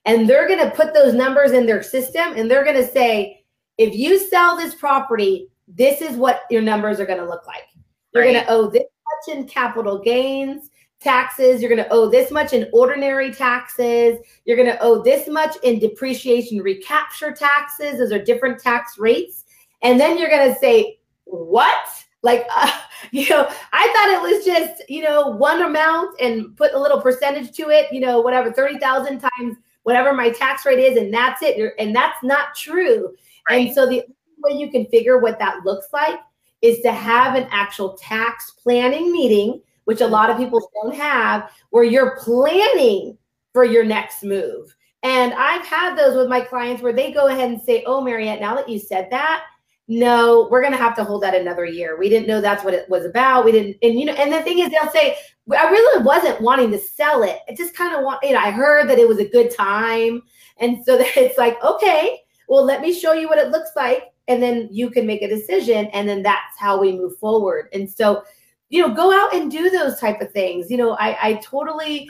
And 0.06 0.28
they're 0.30 0.48
going 0.48 0.60
to 0.60 0.76
put 0.76 0.94
those 0.94 1.13
numbers 1.13 1.52
in 1.52 1.65
their 1.65 1.84
system 1.84 2.34
and 2.36 2.50
they're 2.50 2.63
going 2.63 2.78
to 2.78 2.88
say, 2.88 3.44
if 3.78 3.96
you 3.96 4.20
sell 4.20 4.58
this 4.58 4.76
property, 4.76 5.48
this 5.67 6.02
is 6.02 6.15
what 6.15 6.41
your 6.50 6.62
numbers 6.62 7.00
are 7.00 7.06
going 7.06 7.20
to 7.20 7.26
look 7.26 7.46
like. 7.48 7.63
You're 8.13 8.24
right. 8.24 8.34
going 8.34 8.46
to 8.46 8.52
owe 8.52 8.70
this 8.70 8.84
much 8.84 9.38
in 9.38 9.48
capital 9.48 10.00
gains 10.00 10.71
taxes. 11.02 11.62
You're 11.62 11.70
going 11.70 11.84
to 11.84 11.92
owe 11.92 12.10
this 12.10 12.32
much 12.32 12.54
in 12.54 12.70
ordinary 12.72 13.34
taxes. 13.34 14.20
You're 14.46 14.58
going 14.58 14.70
to 14.70 14.82
owe 14.82 15.02
this 15.02 15.28
much 15.28 15.56
in 15.64 15.80
depreciation 15.80 16.60
recapture 16.60 17.32
taxes. 17.32 17.98
Those 17.98 18.12
are 18.12 18.24
different 18.24 18.60
tax 18.60 18.98
rates. 18.98 19.46
And 19.82 20.00
then 20.00 20.18
you're 20.18 20.30
going 20.30 20.54
to 20.54 20.60
say, 20.60 21.00
what? 21.26 21.90
Like, 22.24 22.46
uh, 22.56 22.72
you 23.12 23.28
know, 23.30 23.50
I 23.74 23.94
thought 23.94 24.10
it 24.10 24.22
was 24.22 24.46
just, 24.46 24.90
you 24.90 25.04
know, 25.04 25.28
one 25.28 25.64
amount 25.64 26.20
and 26.22 26.56
put 26.56 26.74
a 26.74 26.80
little 26.80 27.02
percentage 27.02 27.52
to 27.58 27.70
it, 27.70 27.92
you 27.92 28.00
know, 28.00 28.22
whatever, 28.22 28.52
30,000 28.52 29.20
times 29.20 29.58
whatever 29.84 30.14
my 30.14 30.30
tax 30.30 30.66
rate 30.66 30.80
is, 30.80 30.98
and 30.98 31.14
that's 31.14 31.42
it. 31.42 31.74
And 31.80 31.96
that's 31.96 32.24
not 32.24 32.56
true. 32.56 33.16
Right. 33.50 33.68
And 33.68 33.76
so 33.76 33.88
the 33.88 34.04
way 34.38 34.58
you 34.58 34.70
can 34.70 34.86
figure 34.88 35.18
what 35.18 35.40
that 35.40 35.66
looks 35.66 35.88
like 35.92 36.20
is 36.62 36.80
to 36.82 36.92
have 36.92 37.36
an 37.36 37.48
actual 37.50 37.98
tax 37.98 38.52
planning 38.52 39.12
meeting, 39.12 39.62
which 39.91 39.99
a 39.99 40.08
lot 40.08 40.30
of 40.30 40.38
people 40.38 40.71
don't 40.82 40.95
have, 40.95 41.51
where 41.71 41.84
you're 41.84 42.15
planning 42.15 43.17
for 43.51 43.65
your 43.65 43.84
next 43.84 44.23
move. 44.23 44.73
And 45.04 45.34
I've 45.34 45.65
had 45.65 45.97
those 45.97 46.15
with 46.15 46.30
my 46.30 46.39
clients 46.39 46.82
where 46.82 46.93
they 46.93 47.12
go 47.12 47.27
ahead 47.27 47.51
and 47.51 47.62
say, 47.62 47.84
Oh, 47.86 47.99
Mariette, 47.99 48.39
now 48.39 48.56
that 48.56 48.69
you 48.69 48.80
said 48.80 49.10
that, 49.12 49.43
no, 49.89 50.47
we're 50.49 50.62
going 50.62 50.71
to 50.71 50.77
have 50.77 50.95
to 50.95 51.04
hold 51.04 51.23
that 51.23 51.36
another 51.36 51.65
year. 51.65 51.99
We 51.99 52.08
didn't 52.08 52.30
know 52.30 52.39
that's 52.39 52.63
what 52.63 52.73
it 52.73 52.88
was 52.89 53.04
about. 53.04 53.43
We 53.43 53.51
didn't, 53.51 53.75
and 53.82 53.99
you 53.99 54.06
know, 54.06 54.13
and 54.13 54.32
the 54.32 54.41
thing 54.43 54.60
is, 54.60 54.69
they'll 54.69 54.89
say, 54.91 55.17
I 55.51 55.69
really 55.69 56.06
wasn't 56.06 56.39
wanting 56.39 56.71
to 56.71 56.77
sell 56.77 57.23
it. 57.23 57.39
I 57.49 57.54
just 57.54 57.75
kind 57.75 57.93
of 57.93 58.06
want, 58.06 58.23
you 58.23 58.32
know, 58.32 58.39
I 58.39 58.51
heard 58.51 58.89
that 58.89 58.97
it 58.97 59.10
was 59.10 59.19
a 59.19 59.27
good 59.27 59.54
time. 59.54 60.21
And 60.60 60.86
so 60.86 60.97
that 60.97 61.17
it's 61.17 61.38
like, 61.38 61.62
okay, 61.62 62.21
well, 62.47 62.63
let 62.63 62.80
me 62.80 62.97
show 62.97 63.12
you 63.12 63.27
what 63.27 63.39
it 63.39 63.51
looks 63.51 63.71
like. 63.75 64.04
And 64.30 64.41
then 64.41 64.69
you 64.71 64.89
can 64.89 65.06
make 65.06 65.21
a 65.21 65.27
decision. 65.27 65.88
And 65.88 66.08
then 66.08 66.23
that's 66.23 66.58
how 66.58 66.80
we 66.80 66.93
move 66.93 67.17
forward. 67.17 67.67
And 67.73 67.91
so, 67.91 68.23
you 68.72 68.82
know, 68.82 68.94
go 68.94 69.12
out 69.14 69.36
and 69.36 69.52
do 69.52 69.70
those 69.70 70.00
type 70.00 70.22
of 70.22 70.32
things. 70.32 70.72
You 70.72 70.78
know, 70.78 70.92
I, 70.92 71.18
I 71.22 71.34
totally 71.44 72.08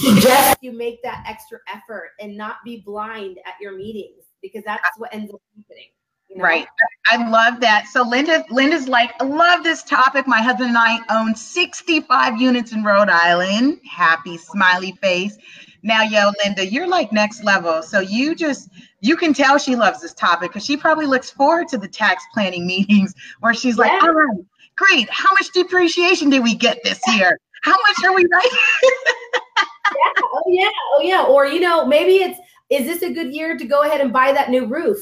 suggest 0.00 0.58
you 0.60 0.72
make 0.72 1.00
that 1.04 1.24
extra 1.26 1.60
effort 1.72 2.10
and 2.20 2.36
not 2.36 2.56
be 2.64 2.82
blind 2.84 3.38
at 3.46 3.54
your 3.60 3.76
meetings 3.76 4.24
because 4.42 4.64
that's 4.66 4.82
what 4.98 5.14
ends 5.14 5.32
up 5.32 5.40
happening. 5.56 5.86
You 6.28 6.38
know? 6.38 6.44
Right. 6.44 6.66
I 7.12 7.28
love 7.30 7.60
that. 7.60 7.86
So 7.86 8.02
Linda, 8.02 8.44
Linda's 8.50 8.88
like, 8.88 9.12
I 9.20 9.24
love 9.24 9.62
this 9.62 9.84
topic. 9.84 10.26
My 10.26 10.42
husband 10.42 10.70
and 10.70 10.78
I 10.78 10.98
own 11.10 11.36
65 11.36 12.40
units 12.40 12.72
in 12.72 12.82
Rhode 12.82 13.08
Island. 13.08 13.78
Happy 13.88 14.36
smiley 14.36 14.98
face. 15.00 15.38
Now, 15.84 16.02
yo, 16.02 16.32
Linda, 16.42 16.66
you're 16.66 16.88
like 16.88 17.12
next 17.12 17.44
level. 17.44 17.82
So 17.82 18.00
you 18.00 18.34
just 18.34 18.68
you 19.00 19.16
can 19.16 19.32
tell 19.32 19.58
she 19.58 19.76
loves 19.76 20.00
this 20.00 20.14
topic 20.14 20.50
because 20.50 20.64
she 20.64 20.76
probably 20.76 21.06
looks 21.06 21.30
forward 21.30 21.68
to 21.68 21.78
the 21.78 21.86
tax 21.86 22.24
planning 22.32 22.66
meetings 22.74 23.14
where 23.38 23.54
she's 23.54 23.78
like, 23.78 23.92
all 24.02 24.12
right, 24.12 24.44
great. 24.76 25.08
How 25.10 25.32
much 25.32 25.50
depreciation 25.52 26.30
did 26.30 26.42
we 26.42 26.54
get 26.54 26.78
this 26.84 27.00
year? 27.08 27.38
How 27.62 27.72
much 27.72 28.04
are 28.04 28.14
we 28.14 28.26
right? 28.32 28.50
yeah. 28.82 30.22
Oh 30.22 30.42
yeah. 30.48 30.70
Oh 30.92 31.00
yeah. 31.02 31.22
Or 31.24 31.46
you 31.46 31.60
know, 31.60 31.86
maybe 31.86 32.16
it's 32.16 32.38
is 32.70 32.86
this 32.86 33.02
a 33.02 33.12
good 33.12 33.32
year 33.32 33.56
to 33.56 33.64
go 33.64 33.82
ahead 33.82 34.00
and 34.00 34.12
buy 34.12 34.32
that 34.32 34.50
new 34.50 34.66
roof? 34.66 34.98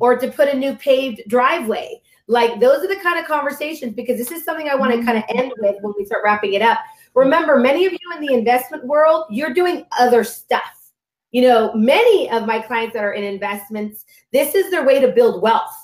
or 0.00 0.16
to 0.16 0.30
put 0.30 0.48
a 0.48 0.56
new 0.56 0.74
paved 0.76 1.22
driveway. 1.28 2.00
Like 2.28 2.60
those 2.60 2.84
are 2.84 2.88
the 2.88 3.00
kind 3.02 3.18
of 3.18 3.26
conversations 3.26 3.94
because 3.94 4.18
this 4.18 4.32
is 4.32 4.44
something 4.44 4.68
I 4.68 4.74
want 4.74 4.92
to 4.92 4.98
mm-hmm. 4.98 5.06
kind 5.06 5.18
of 5.18 5.24
end 5.28 5.52
with 5.58 5.76
when 5.80 5.94
we 5.96 6.04
start 6.04 6.22
wrapping 6.24 6.54
it 6.54 6.62
up. 6.62 6.78
Remember, 7.14 7.58
many 7.58 7.86
of 7.86 7.92
you 7.92 7.98
in 8.14 8.26
the 8.26 8.34
investment 8.34 8.84
world, 8.84 9.26
you're 9.30 9.54
doing 9.54 9.86
other 9.98 10.24
stuff. 10.24 10.62
You 11.30 11.42
know, 11.42 11.72
many 11.74 12.30
of 12.30 12.46
my 12.46 12.58
clients 12.60 12.94
that 12.94 13.04
are 13.04 13.12
in 13.12 13.24
investments, 13.24 14.04
this 14.32 14.54
is 14.54 14.70
their 14.70 14.84
way 14.84 15.00
to 15.00 15.08
build 15.08 15.42
wealth 15.42 15.74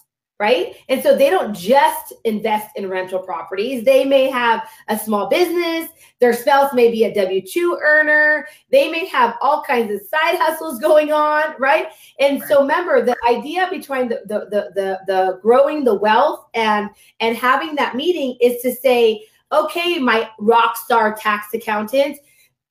right? 0.43 0.75
And 0.89 1.01
so 1.05 1.17
they 1.17 1.31
don't 1.31 1.55
just 1.55 2.13
invest 2.25 2.71
in 2.75 2.89
rental 2.89 3.21
properties. 3.21 3.85
They 3.85 4.05
may 4.05 4.29
have 4.29 4.69
a 4.89 4.99
small 4.99 5.29
business, 5.29 5.89
their 6.19 6.33
spouse 6.33 6.75
may 6.75 6.91
be 6.91 7.05
a 7.05 7.15
W 7.15 7.41
2 7.41 7.79
earner, 7.81 8.49
they 8.73 8.91
may 8.91 9.07
have 9.07 9.37
all 9.41 9.63
kinds 9.63 9.93
of 9.95 10.01
side 10.01 10.37
hustles 10.41 10.81
going 10.81 11.13
on, 11.13 11.55
right? 11.61 11.87
And 12.19 12.41
right. 12.41 12.49
so 12.49 12.63
remember 12.63 13.05
the 13.05 13.17
idea 13.25 13.69
between 13.71 14.09
the, 14.09 14.23
the, 14.27 14.41
the, 14.51 14.73
the, 14.75 14.99
the 15.07 15.39
growing 15.43 15.85
the 15.85 15.95
wealth 15.95 16.49
and, 16.55 16.91
and 17.21 17.37
having 17.37 17.77
that 17.77 17.95
meeting 17.95 18.37
is 18.41 18.61
to 18.63 18.75
say, 18.75 19.25
okay, 19.53 20.01
my 20.01 20.29
rock 20.41 20.77
star 20.77 21.15
tax 21.15 21.55
accountant, 21.55 22.19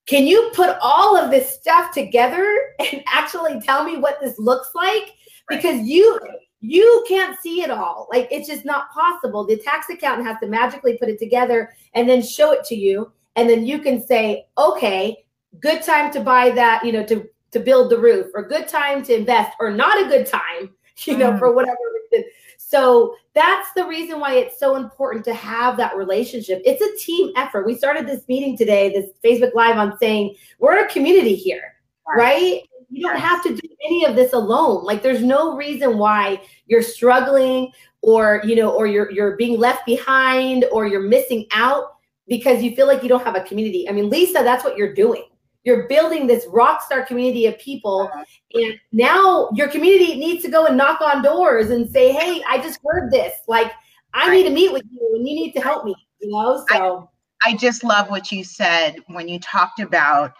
can 0.07 0.27
you 0.27 0.51
put 0.53 0.75
all 0.81 1.15
of 1.15 1.31
this 1.31 1.53
stuff 1.53 1.93
together 1.93 2.73
and 2.79 3.01
actually 3.07 3.61
tell 3.61 3.85
me 3.85 3.95
what 3.95 4.19
this 4.19 4.37
looks 4.39 4.71
like? 4.75 5.13
Because 5.47 5.87
you 5.87 6.19
you 6.61 7.03
can't 7.07 7.39
see 7.41 7.61
it 7.61 7.71
all. 7.71 8.07
Like 8.11 8.27
it's 8.31 8.47
just 8.47 8.65
not 8.65 8.91
possible. 8.91 9.45
The 9.45 9.57
tax 9.57 9.89
accountant 9.89 10.27
has 10.27 10.39
to 10.39 10.47
magically 10.47 10.97
put 10.97 11.09
it 11.09 11.19
together 11.19 11.73
and 11.95 12.07
then 12.07 12.21
show 12.21 12.51
it 12.51 12.63
to 12.65 12.75
you. 12.75 13.11
And 13.35 13.49
then 13.49 13.65
you 13.65 13.79
can 13.79 14.05
say, 14.05 14.47
okay, 14.57 15.25
good 15.59 15.81
time 15.81 16.11
to 16.13 16.21
buy 16.21 16.51
that, 16.51 16.85
you 16.85 16.91
know, 16.91 17.05
to, 17.05 17.27
to 17.51 17.59
build 17.59 17.91
the 17.91 17.97
roof 17.97 18.27
or 18.35 18.47
good 18.47 18.67
time 18.67 19.03
to 19.03 19.15
invest 19.15 19.55
or 19.59 19.71
not 19.71 19.99
a 20.05 20.07
good 20.07 20.27
time, 20.27 20.69
you 21.05 21.17
know, 21.17 21.31
mm. 21.31 21.39
for 21.39 21.53
whatever 21.53 21.77
reason. 22.11 22.29
So 22.57 23.15
that's 23.33 23.69
the 23.73 23.85
reason 23.85 24.19
why 24.19 24.35
it's 24.35 24.59
so 24.59 24.75
important 24.75 25.25
to 25.25 25.33
have 25.33 25.75
that 25.77 25.97
relationship. 25.97 26.61
It's 26.63 26.81
a 26.81 27.03
team 27.03 27.31
effort. 27.35 27.65
We 27.65 27.75
started 27.75 28.07
this 28.07 28.25
meeting 28.27 28.55
today, 28.55 28.89
this 28.89 29.09
Facebook 29.23 29.53
Live 29.55 29.77
on 29.77 29.97
saying 29.97 30.35
we're 30.59 30.85
a 30.85 30.87
community 30.89 31.35
here, 31.35 31.75
right? 32.15 32.61
You 32.91 33.07
don't 33.07 33.19
have 33.19 33.41
to 33.43 33.55
do 33.55 33.67
any 33.85 34.05
of 34.05 34.15
this 34.15 34.33
alone. 34.33 34.83
Like 34.83 35.01
there's 35.01 35.23
no 35.23 35.55
reason 35.55 35.97
why 35.97 36.41
you're 36.67 36.81
struggling 36.81 37.71
or 38.01 38.41
you 38.43 38.55
know 38.55 38.71
or 38.71 38.85
you're 38.87 39.09
you're 39.11 39.37
being 39.37 39.57
left 39.59 39.85
behind 39.85 40.65
or 40.71 40.87
you're 40.87 41.01
missing 41.01 41.45
out 41.51 41.95
because 42.27 42.61
you 42.61 42.75
feel 42.75 42.87
like 42.87 43.01
you 43.01 43.09
don't 43.09 43.23
have 43.23 43.35
a 43.35 43.43
community. 43.43 43.87
I 43.87 43.93
mean 43.93 44.09
lisa 44.09 44.39
that's 44.43 44.63
what 44.63 44.77
you're 44.77 44.93
doing. 44.93 45.23
You're 45.63 45.87
building 45.87 46.25
this 46.25 46.47
rock 46.49 46.81
star 46.81 47.05
community 47.05 47.45
of 47.45 47.57
people 47.59 48.09
uh-huh. 48.11 48.23
and 48.55 48.73
now 48.91 49.49
your 49.53 49.67
community 49.69 50.15
needs 50.15 50.43
to 50.43 50.51
go 50.51 50.65
and 50.65 50.75
knock 50.75 51.01
on 51.01 51.21
doors 51.21 51.69
and 51.69 51.89
say 51.89 52.11
hey 52.11 52.43
i 52.47 52.57
just 52.57 52.79
heard 52.83 53.11
this. 53.11 53.33
Like 53.47 53.71
i 54.13 54.29
need 54.29 54.43
to 54.43 54.49
meet 54.49 54.73
with 54.73 54.83
you 54.91 55.13
and 55.15 55.27
you 55.27 55.35
need 55.35 55.53
to 55.53 55.61
help 55.61 55.85
me 55.85 55.95
you 56.19 56.29
know 56.29 56.65
so. 56.69 57.09
I, 57.43 57.51
I 57.51 57.55
just 57.55 57.83
love 57.83 58.09
what 58.09 58.31
you 58.31 58.43
said 58.43 58.97
when 59.07 59.27
you 59.27 59.39
talked 59.39 59.79
about 59.79 60.33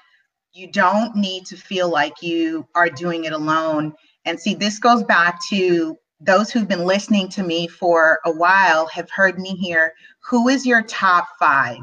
you 0.54 0.68
don't 0.68 1.16
need 1.16 1.46
to 1.46 1.56
feel 1.56 1.90
like 1.90 2.22
you 2.22 2.68
are 2.76 2.90
doing 2.90 3.26
it 3.26 3.34
alone. 3.34 3.94
And 4.26 4.40
see, 4.40 4.54
this 4.54 4.80
goes 4.80 5.04
back 5.04 5.40
to 5.50 5.98
those 6.20 6.52
who've 6.52 6.68
been 6.68 6.86
listening 6.86 7.30
to 7.30 7.44
me 7.44 7.68
for 7.68 8.20
a 8.26 8.32
while 8.32 8.86
have 8.88 9.10
heard 9.10 9.40
me 9.40 9.56
here. 9.56 9.94
Who 10.30 10.50
is 10.50 10.66
your 10.66 10.84
top 10.84 11.28
five? 11.40 11.80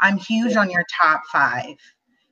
I'm 0.00 0.16
huge 0.16 0.56
on 0.56 0.70
your 0.70 0.84
top 1.00 1.22
five. 1.30 1.76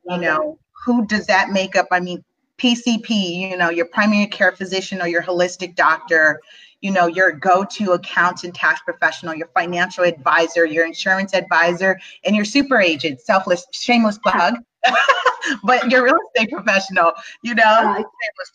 You 0.09 0.18
know, 0.18 0.59
who 0.85 1.07
does 1.07 1.26
that 1.26 1.50
make 1.50 1.76
up? 1.76 1.88
I 1.90 2.00
mean, 2.00 2.24
PCP, 2.59 3.50
you 3.50 3.57
know, 3.57 3.70
your 3.70 3.87
primary 3.87 4.26
care 4.26 4.53
physician 4.53 5.00
or 5.00 5.07
your 5.07 5.22
holistic 5.22 5.76
doctor, 5.76 6.40
you 6.81 6.90
know, 6.90 7.07
your 7.07 7.33
go-to 7.33 7.92
accountant, 7.92 8.55
tax 8.55 8.81
professional, 8.83 9.35
your 9.35 9.48
financial 9.48 10.05
advisor, 10.05 10.64
your 10.64 10.87
insurance 10.87 11.35
advisor, 11.35 11.98
and 12.24 12.35
your 12.35 12.44
super 12.44 12.81
agent, 12.81 13.20
selfless, 13.20 13.66
shameless 13.72 14.18
plug. 14.18 14.55
but 15.64 15.90
you're 15.90 16.04
real 16.04 16.16
estate 16.34 16.50
professional, 16.50 17.12
you 17.42 17.54
know, 17.54 17.64
uh, 17.64 18.02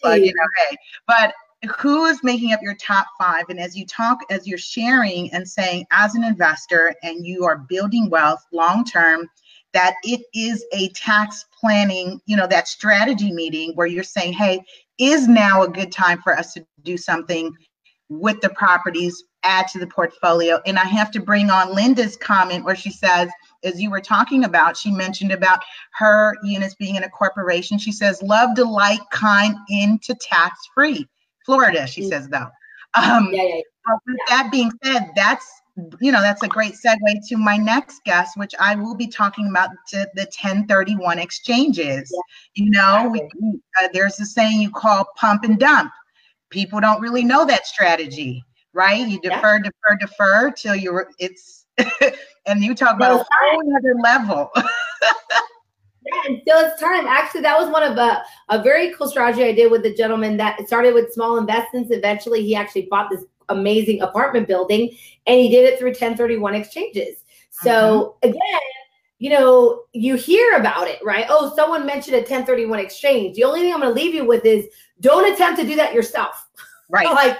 plug, 0.01 0.21
you 0.21 0.33
know, 0.33 0.47
hey, 0.69 0.77
but 1.07 1.33
who 1.77 2.05
is 2.05 2.19
making 2.23 2.53
up 2.53 2.61
your 2.61 2.75
top 2.75 3.07
five? 3.19 3.45
And 3.49 3.59
as 3.59 3.75
you 3.75 3.85
talk, 3.85 4.19
as 4.29 4.47
you're 4.47 4.57
sharing 4.57 5.31
and 5.33 5.47
saying, 5.47 5.85
as 5.91 6.15
an 6.15 6.23
investor, 6.23 6.93
and 7.03 7.25
you 7.25 7.45
are 7.45 7.57
building 7.57 8.09
wealth 8.09 8.45
long 8.51 8.83
term, 8.85 9.27
that 9.73 9.95
it 10.03 10.21
is 10.33 10.63
a 10.73 10.89
tax 10.89 11.45
planning, 11.59 12.21
you 12.25 12.37
know, 12.37 12.47
that 12.47 12.67
strategy 12.67 13.31
meeting 13.31 13.73
where 13.75 13.87
you're 13.87 14.03
saying, 14.03 14.33
hey, 14.33 14.61
is 14.97 15.27
now 15.27 15.63
a 15.63 15.69
good 15.69 15.91
time 15.91 16.21
for 16.21 16.37
us 16.37 16.53
to 16.53 16.65
do 16.83 16.97
something 16.97 17.51
with 18.09 18.39
the 18.41 18.49
properties, 18.49 19.23
add 19.43 19.67
to 19.67 19.79
the 19.79 19.87
portfolio? 19.87 20.61
And 20.65 20.79
I 20.79 20.85
have 20.85 21.11
to 21.11 21.19
bring 21.19 21.49
on 21.49 21.75
Linda's 21.75 22.15
comment 22.15 22.63
where 22.63 22.75
she 22.75 22.91
says, 22.91 23.29
as 23.65 23.81
you 23.81 23.89
were 23.89 24.01
talking 24.01 24.45
about, 24.45 24.77
she 24.77 24.91
mentioned 24.91 25.31
about 25.31 25.59
her 25.93 26.37
units 26.43 26.75
being 26.75 26.95
in 26.95 27.03
a 27.03 27.09
corporation. 27.09 27.77
She 27.77 27.91
says, 27.91 28.21
love, 28.21 28.55
delight, 28.55 29.01
kind 29.11 29.55
into 29.69 30.15
tax 30.15 30.59
free. 30.73 31.07
Florida, 31.45 31.85
she 31.85 32.01
mm-hmm. 32.01 32.09
says, 32.09 32.29
though. 32.29 32.47
Um, 32.95 33.29
yeah, 33.33 33.43
yeah, 33.43 33.55
yeah. 33.55 33.95
With 34.07 34.17
that 34.29 34.49
being 34.51 34.71
said, 34.83 35.11
that's 35.15 35.45
you 35.99 36.11
know 36.11 36.21
that's 36.21 36.41
a 36.43 36.47
great 36.47 36.73
segue 36.73 37.27
to 37.27 37.35
my 37.35 37.57
next 37.57 38.01
guest 38.05 38.37
which 38.37 38.53
i 38.59 38.75
will 38.75 38.95
be 38.95 39.07
talking 39.07 39.49
about 39.49 39.69
to 39.85 40.07
the 40.15 40.21
1031 40.21 41.19
exchanges 41.19 42.09
yeah. 42.13 42.63
you 42.63 42.71
know 42.71 43.09
we, 43.11 43.21
uh, 43.81 43.89
there's 43.91 44.17
a 44.21 44.25
saying 44.25 44.61
you 44.61 44.71
call 44.71 45.05
pump 45.17 45.43
and 45.43 45.59
dump 45.59 45.91
people 46.49 46.79
don't 46.79 47.01
really 47.01 47.25
know 47.25 47.45
that 47.45 47.67
strategy 47.67 48.41
right 48.71 49.05
you 49.05 49.19
defer 49.19 49.57
yeah. 49.57 49.63
defer 49.63 49.97
defer 49.99 50.51
till 50.51 50.75
you're 50.75 51.09
it's 51.19 51.64
and 52.45 52.63
you 52.63 52.75
talk 52.75 52.95
about 52.95 53.21
a 53.21 53.25
whole 53.29 53.75
other 53.75 53.95
level. 54.01 54.51
yeah, 54.55 54.63
and 56.27 56.41
still 56.41 56.59
it's 56.59 56.81
time. 56.81 57.05
Actually, 57.07 57.41
that 57.41 57.57
was 57.57 57.69
one 57.69 57.83
of 57.83 57.97
a, 57.97 58.23
a 58.49 58.61
very 58.61 58.93
cool 58.93 59.07
strategy 59.07 59.43
I 59.43 59.51
did 59.51 59.71
with 59.71 59.83
the 59.83 59.93
gentleman 59.93 60.37
that 60.37 60.67
started 60.67 60.93
with 60.93 61.13
small 61.13 61.37
investments. 61.37 61.91
Eventually, 61.91 62.43
he 62.43 62.55
actually 62.55 62.87
bought 62.89 63.09
this 63.09 63.23
amazing 63.49 64.01
apartment 64.01 64.47
building 64.47 64.89
and 65.27 65.39
he 65.39 65.49
did 65.49 65.65
it 65.65 65.77
through 65.79 65.89
1031 65.89 66.55
exchanges. 66.55 67.17
So 67.49 68.17
mm-hmm. 68.23 68.29
again, 68.29 68.61
you 69.17 69.29
know, 69.29 69.83
you 69.93 70.15
hear 70.15 70.57
about 70.57 70.87
it, 70.87 70.99
right? 71.03 71.25
Oh, 71.29 71.53
someone 71.55 71.85
mentioned 71.85 72.15
a 72.15 72.19
1031 72.19 72.79
exchange. 72.79 73.35
The 73.35 73.43
only 73.43 73.61
thing 73.61 73.73
I'm 73.73 73.79
going 73.79 73.95
to 73.95 74.01
leave 74.01 74.13
you 74.13 74.25
with 74.25 74.45
is 74.45 74.65
don't 74.99 75.31
attempt 75.31 75.59
to 75.59 75.65
do 75.65 75.75
that 75.75 75.93
yourself. 75.93 76.47
Right. 76.87 77.07
like, 77.07 77.39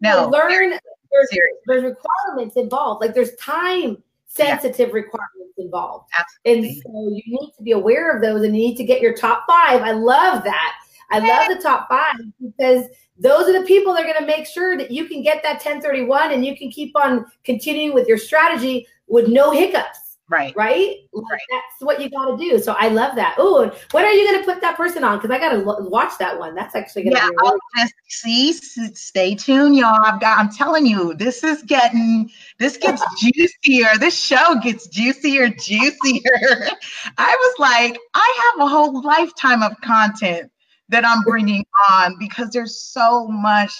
no, 0.00 0.26
learn. 0.30 0.72
There's, 1.10 1.28
there's 1.66 1.84
requirements 1.84 2.56
involved. 2.56 3.00
Like, 3.00 3.14
there's 3.14 3.34
time 3.36 4.02
sensitive 4.26 4.88
yeah. 4.88 4.94
requirements 4.94 5.54
involved. 5.58 6.08
Absolutely. 6.18 6.68
And 6.68 6.82
so 6.82 6.90
you 6.92 7.22
need 7.26 7.52
to 7.56 7.62
be 7.62 7.72
aware 7.72 8.14
of 8.14 8.22
those 8.22 8.42
and 8.42 8.56
you 8.56 8.68
need 8.68 8.76
to 8.76 8.84
get 8.84 9.00
your 9.00 9.14
top 9.14 9.44
five. 9.48 9.82
I 9.82 9.92
love 9.92 10.44
that. 10.44 10.74
I 11.10 11.20
love 11.20 11.56
the 11.56 11.62
top 11.62 11.88
five 11.88 12.16
because 12.42 12.86
those 13.18 13.48
are 13.48 13.58
the 13.58 13.66
people 13.66 13.94
that 13.94 14.02
are 14.02 14.12
going 14.12 14.18
to 14.18 14.26
make 14.26 14.46
sure 14.46 14.76
that 14.76 14.90
you 14.90 15.06
can 15.06 15.22
get 15.22 15.42
that 15.42 15.64
1031 15.64 16.32
and 16.32 16.44
you 16.44 16.56
can 16.56 16.70
keep 16.70 16.96
on 16.96 17.26
continuing 17.44 17.94
with 17.94 18.08
your 18.08 18.18
strategy 18.18 18.86
with 19.06 19.28
no 19.28 19.52
hiccups. 19.52 20.05
Right. 20.28 20.52
Right. 20.56 20.96
right. 21.14 21.40
That's 21.50 21.80
what 21.80 22.00
you 22.00 22.10
got 22.10 22.36
to 22.36 22.36
do. 22.36 22.58
So 22.58 22.74
I 22.76 22.88
love 22.88 23.14
that. 23.14 23.36
Oh, 23.38 23.70
what 23.92 24.04
are 24.04 24.10
you 24.10 24.28
going 24.28 24.40
to 24.40 24.44
put 24.44 24.60
that 24.60 24.76
person 24.76 25.04
on? 25.04 25.18
Because 25.18 25.30
I 25.30 25.38
got 25.38 25.50
to 25.50 25.64
l- 25.64 25.88
watch 25.88 26.18
that 26.18 26.36
one. 26.36 26.56
That's 26.56 26.74
actually 26.74 27.04
going 27.04 27.14
to 27.14 27.22
yeah, 27.22 27.28
be. 27.28 27.36
Really- 27.42 27.60
just 27.76 27.94
see. 28.08 28.52
Stay 28.94 29.36
tuned, 29.36 29.76
y'all. 29.76 30.04
I've 30.04 30.20
got. 30.20 30.38
I'm 30.38 30.50
telling 30.50 30.84
you, 30.84 31.14
this 31.14 31.44
is 31.44 31.62
getting. 31.62 32.28
This 32.58 32.76
gets 32.76 33.04
juicier. 33.20 33.98
This 33.98 34.18
show 34.18 34.56
gets 34.60 34.88
juicier, 34.88 35.48
juicier. 35.48 36.22
I 37.18 37.36
was 37.38 37.54
like, 37.60 37.96
I 38.14 38.52
have 38.56 38.66
a 38.66 38.68
whole 38.68 39.00
lifetime 39.02 39.62
of 39.62 39.80
content 39.80 40.50
that 40.88 41.06
I'm 41.06 41.22
bringing 41.22 41.64
on 41.92 42.16
because 42.18 42.50
there's 42.50 42.80
so 42.80 43.28
much 43.28 43.72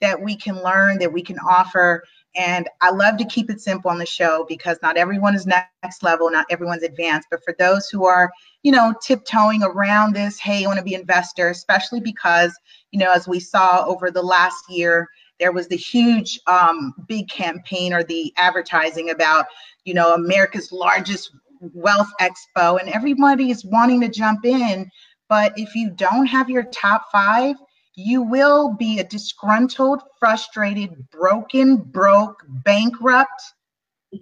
that 0.00 0.20
we 0.20 0.34
can 0.34 0.62
learn, 0.62 0.98
that 0.98 1.12
we 1.12 1.22
can 1.22 1.38
offer. 1.40 2.04
And 2.36 2.68
I 2.80 2.90
love 2.90 3.16
to 3.18 3.24
keep 3.24 3.50
it 3.50 3.60
simple 3.60 3.90
on 3.90 3.98
the 3.98 4.06
show 4.06 4.46
because 4.48 4.78
not 4.82 4.96
everyone 4.96 5.34
is 5.34 5.46
next 5.46 6.02
level, 6.02 6.30
not 6.30 6.46
everyone's 6.48 6.84
advanced. 6.84 7.28
But 7.30 7.42
for 7.44 7.54
those 7.58 7.88
who 7.88 8.06
are, 8.06 8.30
you 8.62 8.70
know, 8.70 8.94
tiptoeing 9.02 9.62
around 9.62 10.14
this, 10.14 10.38
hey, 10.38 10.64
I 10.64 10.66
want 10.68 10.78
to 10.78 10.84
be 10.84 10.94
investor, 10.94 11.48
especially 11.48 12.00
because, 12.00 12.52
you 12.92 13.00
know, 13.00 13.12
as 13.12 13.26
we 13.26 13.40
saw 13.40 13.84
over 13.84 14.10
the 14.10 14.22
last 14.22 14.70
year, 14.70 15.08
there 15.40 15.52
was 15.52 15.66
the 15.68 15.76
huge 15.76 16.38
um, 16.46 16.94
big 17.08 17.28
campaign 17.28 17.92
or 17.92 18.04
the 18.04 18.32
advertising 18.36 19.10
about, 19.10 19.46
you 19.84 19.94
know, 19.94 20.14
America's 20.14 20.70
largest 20.70 21.32
wealth 21.74 22.10
expo, 22.20 22.78
and 22.78 22.88
everybody 22.90 23.50
is 23.50 23.64
wanting 23.64 24.00
to 24.02 24.08
jump 24.08 24.44
in. 24.44 24.88
But 25.28 25.52
if 25.56 25.74
you 25.74 25.90
don't 25.90 26.26
have 26.26 26.50
your 26.50 26.64
top 26.64 27.06
five, 27.10 27.56
you 27.94 28.22
will 28.22 28.74
be 28.74 28.98
a 28.98 29.04
disgruntled, 29.04 30.02
frustrated, 30.18 31.08
broken, 31.10 31.76
broke, 31.76 32.44
bankrupt 32.64 33.42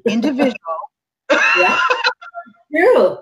individual. 0.09 0.57
yeah, 1.57 1.79
true. 2.75 3.19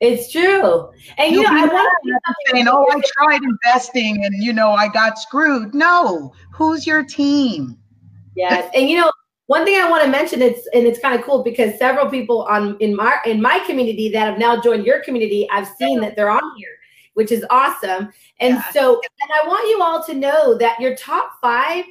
It's 0.00 0.30
true. 0.30 0.90
And 1.16 1.32
you, 1.32 1.38
you 1.38 1.42
know, 1.44 1.50
I 1.50 1.66
want 1.66 1.90
to 2.04 2.34
saying, 2.52 2.68
"Oh, 2.68 2.86
I 2.90 3.00
tried 3.16 3.42
investing, 3.42 4.24
and 4.24 4.34
you 4.42 4.52
know, 4.52 4.72
I 4.72 4.88
got 4.88 5.18
screwed." 5.18 5.74
No, 5.74 6.32
who's 6.52 6.86
your 6.86 7.04
team? 7.04 7.78
Yes, 8.36 8.70
and 8.74 8.88
you 8.88 9.00
know, 9.00 9.10
one 9.46 9.64
thing 9.64 9.80
I 9.80 9.88
want 9.88 10.04
to 10.04 10.10
mention 10.10 10.42
it's 10.42 10.66
and 10.74 10.86
it's 10.86 10.98
kind 10.98 11.18
of 11.18 11.24
cool 11.24 11.42
because 11.42 11.78
several 11.78 12.10
people 12.10 12.42
on 12.42 12.76
in 12.80 12.94
my 12.94 13.16
in 13.24 13.40
my 13.40 13.60
community 13.60 14.10
that 14.10 14.28
have 14.28 14.38
now 14.38 14.60
joined 14.60 14.84
your 14.84 15.02
community, 15.02 15.48
I've 15.50 15.68
seen 15.68 16.00
that 16.00 16.16
they're 16.16 16.30
on 16.30 16.42
here 16.58 16.76
which 17.14 17.32
is 17.32 17.44
awesome. 17.50 18.12
And 18.40 18.54
yeah. 18.54 18.70
so, 18.70 19.00
and 19.00 19.30
I 19.42 19.48
want 19.48 19.68
you 19.68 19.82
all 19.82 20.04
to 20.04 20.14
know 20.14 20.56
that 20.58 20.78
your 20.80 20.94
top 20.96 21.40
five 21.40 21.84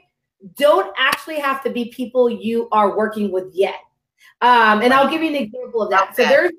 don't 0.56 0.94
actually 0.98 1.40
have 1.40 1.64
to 1.64 1.70
be 1.70 1.86
people 1.86 2.30
you 2.30 2.68
are 2.72 2.98
working 2.98 3.32
with 3.32 3.54
yet. 3.54 3.76
Um, 4.42 4.82
and 4.82 4.94
I'll 4.94 5.10
give 5.10 5.22
you 5.24 5.30
an 5.30 5.36
example 5.36 5.82
of 5.82 5.90
that. 5.92 6.16
So 6.16 6.24
there's 6.24 6.52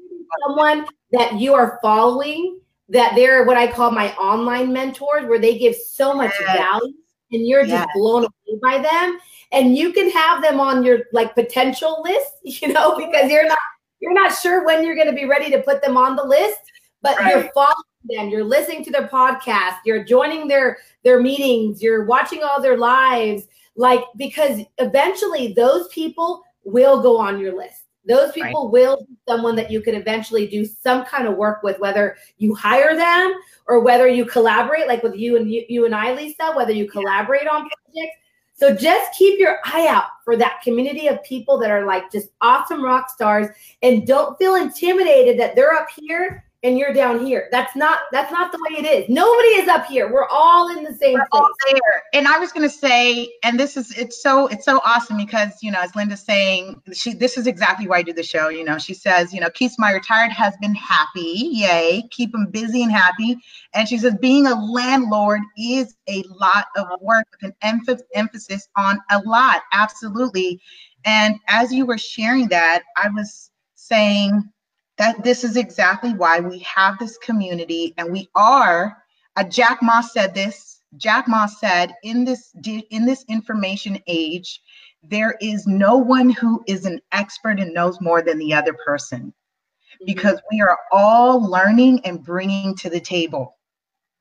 someone 0.46 0.86
that 1.12 1.38
you 1.38 1.54
are 1.54 1.78
following 1.82 2.60
that 2.88 3.14
they're 3.14 3.44
what 3.44 3.56
I 3.56 3.70
call 3.70 3.90
my 3.90 4.14
online 4.14 4.72
mentors, 4.72 5.26
where 5.26 5.38
they 5.38 5.58
give 5.58 5.74
so 5.74 6.14
much 6.14 6.32
yes. 6.40 6.56
value 6.56 6.94
and 7.32 7.46
you're 7.46 7.64
yes. 7.64 7.84
just 7.84 7.88
blown 7.94 8.24
away 8.24 8.60
by 8.62 8.82
them. 8.82 9.18
And 9.52 9.76
you 9.76 9.92
can 9.92 10.10
have 10.10 10.42
them 10.42 10.60
on 10.60 10.82
your 10.82 11.00
like 11.12 11.34
potential 11.34 12.02
list, 12.02 12.32
you 12.62 12.72
know, 12.72 12.96
because 12.96 13.30
you're 13.30 13.46
not 13.46 13.58
you're 14.00 14.14
not 14.14 14.34
sure 14.34 14.66
when 14.66 14.84
you're 14.84 14.96
going 14.96 15.08
to 15.08 15.14
be 15.14 15.24
ready 15.24 15.50
to 15.50 15.62
put 15.62 15.82
them 15.82 15.96
on 15.96 16.16
the 16.16 16.24
list, 16.24 16.60
but 17.00 17.18
right. 17.18 17.30
you're 17.30 17.50
following 17.54 17.74
them 18.04 18.28
you're 18.28 18.44
listening 18.44 18.84
to 18.84 18.90
their 18.90 19.08
podcast 19.08 19.76
you're 19.84 20.04
joining 20.04 20.46
their 20.48 20.78
their 21.02 21.20
meetings 21.20 21.82
you're 21.82 22.04
watching 22.04 22.42
all 22.42 22.60
their 22.60 22.76
lives 22.76 23.46
like 23.76 24.04
because 24.16 24.60
eventually 24.78 25.52
those 25.52 25.88
people 25.88 26.42
will 26.64 27.02
go 27.02 27.18
on 27.18 27.38
your 27.38 27.56
list. 27.56 27.82
Those 28.06 28.32
people 28.32 28.66
right. 28.66 28.72
will 28.72 29.06
be 29.08 29.16
someone 29.26 29.56
that 29.56 29.70
you 29.70 29.80
can 29.80 29.94
eventually 29.94 30.46
do 30.46 30.66
some 30.66 31.04
kind 31.06 31.26
of 31.26 31.36
work 31.36 31.62
with 31.62 31.78
whether 31.78 32.16
you 32.36 32.54
hire 32.54 32.94
them 32.94 33.34
or 33.66 33.80
whether 33.80 34.06
you 34.06 34.26
collaborate 34.26 34.86
like 34.86 35.02
with 35.02 35.14
you 35.14 35.38
and 35.38 35.50
you, 35.50 35.64
you 35.70 35.86
and 35.86 35.94
i 35.94 36.14
lisa 36.14 36.52
whether 36.54 36.72
you 36.72 36.88
collaborate 36.88 37.48
on 37.48 37.62
projects. 37.62 38.16
So 38.52 38.74
just 38.74 39.16
keep 39.18 39.38
your 39.38 39.56
eye 39.64 39.88
out 39.88 40.04
for 40.22 40.36
that 40.36 40.60
community 40.62 41.08
of 41.08 41.24
people 41.24 41.58
that 41.58 41.70
are 41.70 41.86
like 41.86 42.12
just 42.12 42.28
awesome 42.42 42.84
rock 42.84 43.08
stars 43.08 43.48
and 43.82 44.06
don't 44.06 44.36
feel 44.38 44.54
intimidated 44.56 45.40
that 45.40 45.56
they're 45.56 45.72
up 45.72 45.88
here 45.96 46.43
and 46.64 46.78
you're 46.78 46.94
down 46.94 47.24
here. 47.24 47.48
That's 47.52 47.76
not 47.76 48.00
that's 48.10 48.32
not 48.32 48.50
the 48.50 48.58
way 48.58 48.82
it 48.82 48.86
is. 48.86 49.08
Nobody 49.10 49.48
is 49.48 49.68
up 49.68 49.84
here. 49.84 50.10
We're 50.10 50.26
all 50.26 50.74
in 50.76 50.82
the 50.82 50.94
same 50.94 51.14
We're 51.14 51.26
place. 51.30 51.52
there. 51.70 52.02
And 52.14 52.26
I 52.26 52.38
was 52.38 52.52
gonna 52.52 52.70
say, 52.70 53.30
and 53.42 53.60
this 53.60 53.76
is 53.76 53.96
it's 53.96 54.22
so 54.22 54.46
it's 54.46 54.64
so 54.64 54.80
awesome 54.84 55.18
because 55.18 55.62
you 55.62 55.70
know, 55.70 55.80
as 55.80 55.94
Linda's 55.94 56.22
saying, 56.22 56.80
she 56.94 57.12
this 57.12 57.36
is 57.36 57.46
exactly 57.46 57.86
why 57.86 57.98
I 57.98 58.02
do 58.02 58.14
the 58.14 58.22
show. 58.22 58.48
You 58.48 58.64
know, 58.64 58.78
she 58.78 58.94
says, 58.94 59.32
you 59.32 59.40
know, 59.40 59.50
keeps 59.50 59.78
my 59.78 59.92
retired 59.92 60.32
husband 60.32 60.76
happy. 60.76 61.50
Yay, 61.52 62.08
keep 62.10 62.34
him 62.34 62.46
busy 62.50 62.82
and 62.82 62.90
happy. 62.90 63.36
And 63.74 63.86
she 63.86 63.98
says, 63.98 64.14
being 64.20 64.46
a 64.46 64.54
landlord 64.54 65.42
is 65.58 65.94
a 66.08 66.24
lot 66.30 66.66
of 66.76 66.86
work 67.02 67.26
with 67.42 67.52
an 67.62 68.00
emphasis 68.14 68.68
on 68.76 68.98
a 69.10 69.20
lot. 69.20 69.62
Absolutely. 69.72 70.60
And 71.04 71.36
as 71.48 71.70
you 71.74 71.84
were 71.84 71.98
sharing 71.98 72.48
that, 72.48 72.84
I 72.96 73.10
was 73.10 73.50
saying 73.74 74.50
that 74.96 75.22
this 75.24 75.44
is 75.44 75.56
exactly 75.56 76.12
why 76.14 76.40
we 76.40 76.58
have 76.60 76.98
this 76.98 77.18
community 77.18 77.94
and 77.96 78.12
we 78.12 78.28
are 78.34 78.96
uh, 79.36 79.44
jack 79.44 79.78
ma 79.82 80.00
said 80.00 80.34
this 80.34 80.80
jack 80.96 81.26
ma 81.26 81.46
said 81.46 81.94
in 82.02 82.24
this 82.24 82.54
in 82.90 83.04
this 83.04 83.24
information 83.28 83.98
age 84.06 84.60
there 85.02 85.36
is 85.40 85.66
no 85.66 85.96
one 85.96 86.30
who 86.30 86.62
is 86.66 86.86
an 86.86 87.00
expert 87.12 87.60
and 87.60 87.74
knows 87.74 88.00
more 88.00 88.22
than 88.22 88.38
the 88.38 88.54
other 88.54 88.74
person 88.84 89.20
mm-hmm. 89.20 90.04
because 90.06 90.40
we 90.50 90.60
are 90.60 90.78
all 90.92 91.42
learning 91.42 92.00
and 92.06 92.24
bringing 92.24 92.74
to 92.76 92.88
the 92.88 93.00
table. 93.00 93.56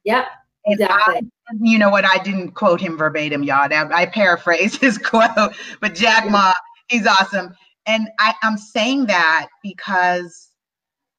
Yep 0.04 0.26
exactly. 0.66 1.16
I, 1.16 1.54
you 1.62 1.78
know 1.78 1.90
what? 1.90 2.06
I 2.06 2.18
didn't 2.24 2.52
quote 2.52 2.80
him 2.80 2.98
verbatim 2.98 3.44
y'all. 3.44 3.68
I 3.72 4.06
paraphrase 4.06 4.76
his 4.80 4.98
quote 4.98 5.56
but 5.82 5.96
jack 5.96 6.30
ma 6.30 6.54
he's 6.88 7.08
awesome. 7.08 7.56
And 7.86 8.08
I, 8.20 8.34
i'm 8.44 8.58
saying 8.58 9.08
that 9.08 9.48
because 9.62 10.53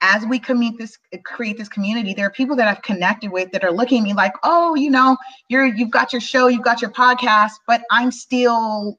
as 0.00 0.24
we 0.26 0.38
commute 0.38 0.76
this 0.78 0.98
create 1.24 1.57
this 1.57 1.68
community 1.68 2.14
there 2.14 2.26
are 2.26 2.30
people 2.30 2.57
that 2.57 2.68
i've 2.68 2.83
connected 2.83 3.30
with 3.30 3.50
that 3.52 3.64
are 3.64 3.72
looking 3.72 4.00
at 4.00 4.04
me 4.04 4.12
like 4.12 4.35
oh 4.42 4.74
you 4.74 4.90
know 4.90 5.16
you're 5.48 5.66
you've 5.66 5.90
got 5.90 6.12
your 6.12 6.20
show 6.20 6.48
you've 6.48 6.64
got 6.64 6.83
your 6.83 6.90
podcast 6.90 7.52
but 7.66 7.83
i'm 7.90 8.11
still 8.11 8.98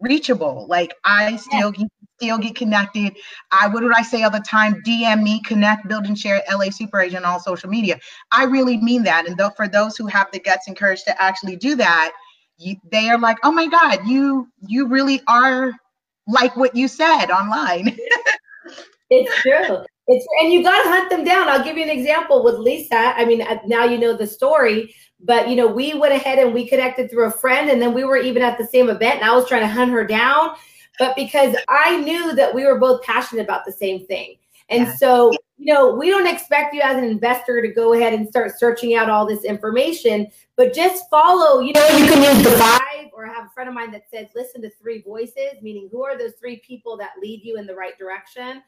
reachable. 0.00 0.66
Like 0.68 0.94
i 1.04 1.36
still 1.36 1.72
yeah. 1.76 1.86
still 2.20 2.38
get 2.38 2.54
connected. 2.54 3.16
I 3.50 3.68
what 3.68 3.82
would 3.82 3.94
i 3.96 4.02
say 4.02 4.22
all 4.22 4.30
the 4.30 4.40
time? 4.40 4.82
Dm 4.86 5.22
me 5.22 5.42
connect 5.42 5.88
build 5.88 6.04
and 6.06 6.18
share 6.18 6.42
la 6.52 6.70
super 6.70 7.00
agent 7.00 7.24
on 7.24 7.32
all 7.32 7.40
social 7.40 7.70
media. 7.70 7.98
I 8.30 8.44
really 8.44 8.76
mean 8.76 9.02
that 9.04 9.26
and 9.26 9.36
though 9.36 9.50
for 9.50 9.66
those 9.66 9.96
who 9.96 10.06
have 10.06 10.28
the 10.32 10.40
guts 10.40 10.68
and 10.68 10.76
courage 10.76 11.02
to 11.04 11.22
actually 11.22 11.56
do 11.56 11.74
that 11.76 12.12
you, 12.58 12.76
they 12.90 13.08
are 13.08 13.18
like 13.18 13.38
oh 13.42 13.52
my 13.52 13.66
god 13.66 14.06
you 14.06 14.48
you 14.60 14.86
really 14.86 15.20
are 15.26 15.72
like 16.26 16.56
what 16.56 16.74
you 16.74 16.88
said 16.88 17.26
online 17.26 17.86
it's 19.10 19.34
true 19.42 19.84
it's 20.06 20.26
and 20.40 20.52
you 20.52 20.62
got 20.62 20.82
to 20.82 20.88
hunt 20.88 21.10
them 21.10 21.24
down. 21.24 21.48
I'll 21.48 21.64
give 21.64 21.76
you 21.76 21.82
an 21.82 21.90
example 21.90 22.44
with 22.44 22.56
Lisa. 22.56 22.94
I 22.94 23.24
mean, 23.24 23.42
uh, 23.42 23.58
now 23.66 23.84
you 23.84 23.98
know 23.98 24.14
the 24.14 24.26
story, 24.26 24.94
but 25.20 25.48
you 25.48 25.56
know, 25.56 25.66
we 25.66 25.94
went 25.94 26.12
ahead 26.12 26.38
and 26.38 26.52
we 26.52 26.68
connected 26.68 27.10
through 27.10 27.24
a 27.24 27.30
friend, 27.30 27.70
and 27.70 27.80
then 27.80 27.94
we 27.94 28.04
were 28.04 28.18
even 28.18 28.42
at 28.42 28.58
the 28.58 28.66
same 28.66 28.90
event, 28.90 29.16
and 29.16 29.24
I 29.24 29.34
was 29.34 29.48
trying 29.48 29.62
to 29.62 29.68
hunt 29.68 29.90
her 29.92 30.06
down, 30.06 30.56
but 30.98 31.16
because 31.16 31.56
I 31.68 32.00
knew 32.00 32.34
that 32.34 32.54
we 32.54 32.66
were 32.66 32.78
both 32.78 33.02
passionate 33.02 33.42
about 33.42 33.64
the 33.64 33.72
same 33.72 34.06
thing. 34.06 34.36
And 34.70 34.84
yeah. 34.84 34.94
so, 34.94 35.30
you 35.58 35.72
know, 35.72 35.94
we 35.94 36.08
don't 36.08 36.26
expect 36.26 36.74
you 36.74 36.80
as 36.80 36.96
an 36.96 37.04
investor 37.04 37.60
to 37.60 37.68
go 37.68 37.92
ahead 37.92 38.14
and 38.14 38.26
start 38.26 38.58
searching 38.58 38.94
out 38.94 39.10
all 39.10 39.26
this 39.26 39.44
information, 39.44 40.26
but 40.56 40.74
just 40.74 41.08
follow, 41.10 41.60
you 41.60 41.72
know, 41.74 41.86
you 41.88 42.06
can 42.06 42.22
use 42.22 42.42
the 42.42 42.56
five 42.58 43.10
or 43.12 43.26
have 43.26 43.44
a 43.44 43.50
friend 43.50 43.68
of 43.68 43.74
mine 43.74 43.90
that 43.92 44.08
says, 44.10 44.28
listen 44.34 44.62
to 44.62 44.70
three 44.70 45.02
voices, 45.02 45.60
meaning 45.60 45.88
who 45.92 46.02
are 46.02 46.16
those 46.16 46.32
three 46.40 46.62
people 46.66 46.96
that 46.96 47.10
lead 47.20 47.42
you 47.42 47.58
in 47.58 47.66
the 47.66 47.74
right 47.74 47.98
direction? 47.98 48.62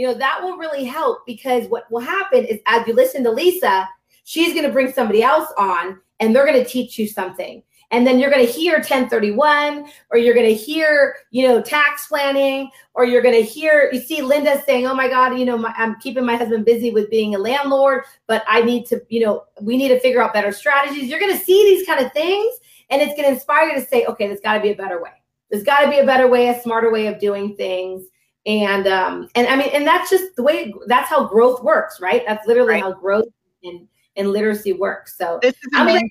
You 0.00 0.06
know, 0.06 0.14
that 0.14 0.40
will 0.42 0.56
really 0.56 0.84
help 0.84 1.26
because 1.26 1.68
what 1.68 1.84
will 1.92 2.00
happen 2.00 2.46
is 2.46 2.58
as 2.64 2.86
you 2.86 2.94
listen 2.94 3.22
to 3.22 3.30
Lisa, 3.30 3.86
she's 4.24 4.54
going 4.54 4.64
to 4.64 4.72
bring 4.72 4.90
somebody 4.90 5.22
else 5.22 5.52
on 5.58 6.00
and 6.20 6.34
they're 6.34 6.46
going 6.46 6.56
to 6.62 6.68
teach 6.68 6.98
you 6.98 7.06
something. 7.06 7.62
and 7.90 8.06
then 8.06 8.18
you're 8.18 8.30
going 8.30 8.46
to 8.46 8.50
hear 8.50 8.76
1031 8.76 9.84
or 10.10 10.16
you're 10.16 10.32
going 10.32 10.46
to 10.46 10.54
hear 10.54 11.16
you 11.30 11.46
know 11.46 11.60
tax 11.60 12.06
planning 12.06 12.70
or 12.94 13.04
you're 13.04 13.20
going 13.20 13.34
to 13.34 13.42
hear 13.42 13.90
you 13.92 14.00
see 14.00 14.22
linda 14.22 14.62
saying 14.64 14.86
oh 14.86 14.94
my 14.94 15.08
god 15.08 15.36
you 15.38 15.44
know 15.44 15.58
my, 15.58 15.72
i'm 15.76 15.98
keeping 16.04 16.24
my 16.24 16.36
husband 16.36 16.64
busy 16.64 16.92
with 16.92 17.10
being 17.10 17.34
a 17.34 17.38
landlord 17.38 18.04
but 18.28 18.44
i 18.46 18.62
need 18.62 18.86
to 18.86 19.00
you 19.08 19.20
know 19.24 19.42
we 19.60 19.76
need 19.76 19.88
to 19.88 19.98
figure 20.00 20.22
out 20.22 20.32
better 20.32 20.52
strategies. 20.52 21.08
You're 21.08 21.18
going 21.24 21.36
to 21.36 21.44
see 21.44 21.60
these 21.64 21.84
kind 21.84 22.04
of 22.04 22.12
things 22.12 22.54
and 22.90 23.02
it's 23.02 23.14
going 23.16 23.28
to 23.28 23.34
inspire 23.34 23.68
you 23.68 23.74
to 23.74 23.86
say 23.86 24.06
okay 24.06 24.28
there's 24.28 24.46
got 24.48 24.54
to 24.54 24.60
be 24.60 24.70
a 24.70 24.76
better 24.76 25.02
way. 25.02 25.16
There's 25.50 25.64
got 25.64 25.80
to 25.80 25.90
be 25.90 25.98
a 25.98 26.06
better 26.06 26.28
way 26.28 26.48
a 26.48 26.62
smarter 26.62 26.90
way 26.92 27.08
of 27.08 27.18
doing 27.18 27.56
things 27.56 28.04
and 28.46 28.86
um 28.86 29.28
and 29.34 29.46
i 29.48 29.56
mean 29.56 29.68
and 29.72 29.86
that's 29.86 30.08
just 30.08 30.34
the 30.36 30.42
way 30.42 30.72
that's 30.86 31.10
how 31.10 31.26
growth 31.26 31.62
works 31.62 32.00
right 32.00 32.22
that's 32.26 32.46
literally 32.46 32.74
right. 32.74 32.82
how 32.82 32.92
growth 32.92 33.26
and 33.64 33.86
and 34.16 34.32
literacy 34.32 34.72
works 34.72 35.16
so 35.16 35.38
this 35.42 35.54
is 35.54 35.80
amazing. 35.80 36.10